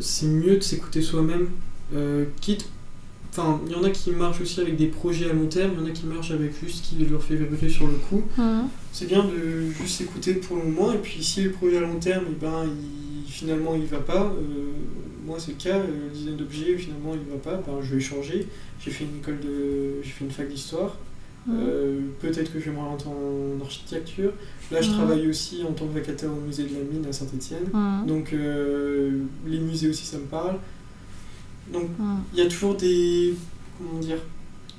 c'est 0.00 0.26
mieux 0.26 0.56
de 0.56 0.62
s'écouter 0.62 1.00
soi-même, 1.00 1.48
quitte 2.40 2.68
Enfin, 3.38 3.60
il 3.66 3.72
y 3.72 3.74
en 3.74 3.84
a 3.84 3.90
qui 3.90 4.10
marchent 4.12 4.40
aussi 4.40 4.60
avec 4.60 4.76
des 4.76 4.86
projets 4.86 5.28
à 5.28 5.32
long 5.34 5.46
terme, 5.46 5.72
il 5.74 5.80
y 5.80 5.82
en 5.82 5.86
a 5.86 5.90
qui 5.90 6.06
marchent 6.06 6.30
avec 6.30 6.52
juste 6.58 6.84
ce 6.84 6.88
qui 6.88 7.04
leur 7.04 7.22
fait 7.22 7.36
vibrer 7.36 7.68
sur 7.68 7.86
le 7.86 7.94
coup. 7.94 8.22
Mhm. 8.38 8.68
C'est 8.92 9.06
bien 9.06 9.24
de 9.24 9.70
juste 9.78 9.98
s'écouter 9.98 10.34
pour 10.34 10.56
le 10.56 10.64
moment, 10.64 10.92
et 10.92 10.98
puis 10.98 11.22
si 11.22 11.42
le 11.42 11.50
projet 11.50 11.76
à 11.76 11.80
long 11.80 11.98
terme, 12.00 12.24
et 12.24 12.32
eh 12.32 12.40
ben, 12.40 12.64
il, 12.64 13.30
finalement 13.30 13.74
il 13.74 13.84
va 13.84 13.98
pas, 13.98 14.22
euh, 14.22 14.72
moi 15.26 15.36
c'est 15.38 15.52
le 15.52 15.58
cas, 15.58 15.78
le 15.78 16.14
design 16.14 16.36
d'objet 16.36 16.78
finalement 16.78 17.12
il 17.12 17.30
va 17.30 17.38
pas, 17.38 17.62
ben, 17.66 17.78
je 17.82 17.94
vais 17.94 18.00
changer. 18.00 18.46
J'ai 18.80 18.90
fait 18.90 19.04
une 19.04 19.18
école 19.18 19.40
de. 19.40 20.02
j'ai 20.02 20.10
fait 20.10 20.24
une 20.24 20.30
fac 20.30 20.48
d'histoire. 20.48 20.96
Mhm. 21.46 21.56
Euh, 21.60 22.00
peut-être 22.20 22.52
que 22.52 22.58
je 22.58 22.64
vais 22.70 22.72
me 22.72 22.78
rentrer 22.80 23.10
en 23.10 23.62
architecture. 23.62 24.32
Là, 24.72 24.80
je 24.80 24.88
mhm. 24.88 24.96
travaille 24.96 25.28
aussi 25.28 25.62
en 25.62 25.72
tant 25.72 25.86
que 25.86 25.94
vacataire 25.94 26.30
au 26.30 26.40
musée 26.40 26.64
de 26.64 26.74
la 26.74 26.80
mine 26.80 27.06
à 27.08 27.12
Saint-Etienne. 27.12 27.66
Donc, 28.06 28.32
euh, 28.32 29.10
les 29.46 29.58
musées 29.60 29.88
aussi, 29.90 30.04
ça 30.04 30.18
me 30.18 30.24
parle. 30.24 30.56
Donc 31.72 31.88
hmm. 31.98 32.18
il 32.32 32.38
y 32.38 32.42
a 32.42 32.48
toujours 32.48 32.74
des. 32.74 33.34
Comment 33.78 34.00
dire 34.00 34.18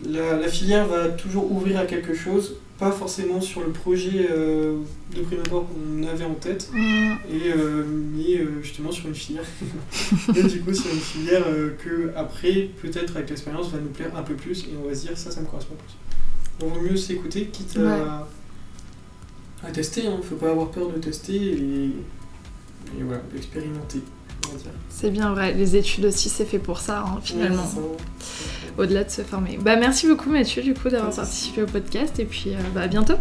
la, 0.05 0.47
filière 0.47 0.87
va 0.87 1.09
toujours 1.09 1.51
ouvrir 1.51 1.79
à 1.79 1.85
quelque 1.85 2.13
chose, 2.13 2.57
pas 2.77 2.91
forcément 2.91 3.41
sur 3.41 3.61
le 3.61 3.71
projet 3.71 4.27
euh, 4.29 4.77
de 5.15 5.21
prime 5.21 5.39
abord 5.45 5.67
qu'on 5.67 6.03
avait 6.03 6.23
en 6.23 6.35
tête, 6.35 6.69
hmm. 6.71 7.13
et, 7.31 7.51
euh, 7.55 7.83
mais 8.15 8.37
euh, 8.37 8.61
justement 8.61 8.91
sur 8.91 9.07
une 9.07 9.15
filière. 9.15 9.43
et 10.35 10.43
du 10.43 10.61
coup, 10.61 10.73
sur 10.73 10.93
une 10.93 10.99
filière 10.99 11.45
que, 11.83 12.11
après, 12.15 12.69
peut-être 12.81 13.15
avec 13.17 13.29
l'expérience, 13.29 13.71
va 13.71 13.79
nous 13.79 13.89
plaire 13.89 14.15
un 14.15 14.21
peu 14.21 14.35
plus, 14.35 14.65
et 14.65 14.75
on 14.83 14.87
va 14.87 14.93
se 14.93 15.07
dire 15.07 15.17
ça, 15.17 15.31
ça 15.31 15.41
me 15.41 15.47
correspond 15.47 15.75
plus. 15.75 15.95
Donc, 16.59 16.75
vaut 16.75 16.81
mieux 16.81 16.97
s'écouter, 16.97 17.45
quitte 17.45 17.77
à 17.77 18.27
à 19.63 19.71
tester, 19.71 20.03
il 20.03 20.11
ne 20.11 20.21
faut 20.21 20.35
pas 20.35 20.51
avoir 20.51 20.69
peur 20.69 20.87
de 20.89 20.99
tester 20.99 21.35
et, 21.35 21.85
et 21.85 23.03
voilà, 23.03 23.21
d'expérimenter. 23.33 24.01
C'est 24.89 25.11
bien 25.11 25.31
vrai, 25.31 25.53
les 25.53 25.75
études 25.75 26.05
aussi 26.05 26.29
c'est 26.29 26.45
fait 26.45 26.59
pour 26.59 26.79
ça 26.79 27.05
hein, 27.07 27.19
finalement. 27.23 27.69
Au-delà 28.77 29.03
de 29.03 29.09
se 29.09 29.21
former. 29.21 29.57
Bah 29.61 29.75
merci 29.75 30.07
beaucoup 30.07 30.29
Mathieu 30.29 30.61
du 30.61 30.73
coup 30.73 30.89
d'avoir 30.89 31.13
participé 31.13 31.63
au 31.63 31.65
podcast 31.65 32.19
et 32.19 32.25
puis 32.25 32.51
euh, 32.51 32.57
bah, 32.73 32.81
à 32.81 32.87
bientôt. 32.87 33.15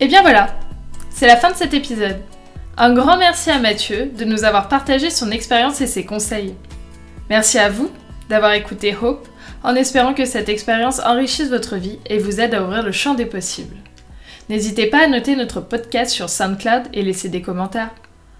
et 0.00 0.06
bien 0.06 0.22
voilà, 0.22 0.58
c'est 1.10 1.26
la 1.26 1.36
fin 1.36 1.50
de 1.50 1.56
cet 1.56 1.74
épisode. 1.74 2.18
Un 2.76 2.94
grand 2.94 3.18
merci 3.18 3.50
à 3.50 3.58
Mathieu 3.58 4.06
de 4.06 4.24
nous 4.24 4.44
avoir 4.44 4.68
partagé 4.68 5.10
son 5.10 5.30
expérience 5.30 5.80
et 5.80 5.86
ses 5.86 6.04
conseils. 6.06 6.54
Merci 7.28 7.58
à 7.58 7.68
vous 7.68 7.90
d'avoir 8.30 8.52
écouté 8.52 8.96
Hope 9.00 9.28
en 9.62 9.74
espérant 9.74 10.14
que 10.14 10.24
cette 10.24 10.48
expérience 10.48 11.00
enrichisse 11.00 11.50
votre 11.50 11.76
vie 11.76 11.98
et 12.06 12.18
vous 12.18 12.40
aide 12.40 12.54
à 12.54 12.62
ouvrir 12.62 12.82
le 12.82 12.92
champ 12.92 13.14
des 13.14 13.26
possibles. 13.26 13.76
N'hésitez 14.50 14.86
pas 14.86 15.04
à 15.04 15.06
noter 15.06 15.36
notre 15.36 15.60
podcast 15.60 16.10
sur 16.10 16.28
SoundCloud 16.28 16.88
et 16.92 17.02
laisser 17.02 17.28
des 17.28 17.40
commentaires. 17.40 17.94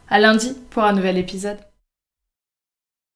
À 0.08 0.18
lundi 0.18 0.56
pour 0.70 0.82
un 0.82 0.92
nouvel 0.92 1.16
épisode. 1.16 1.69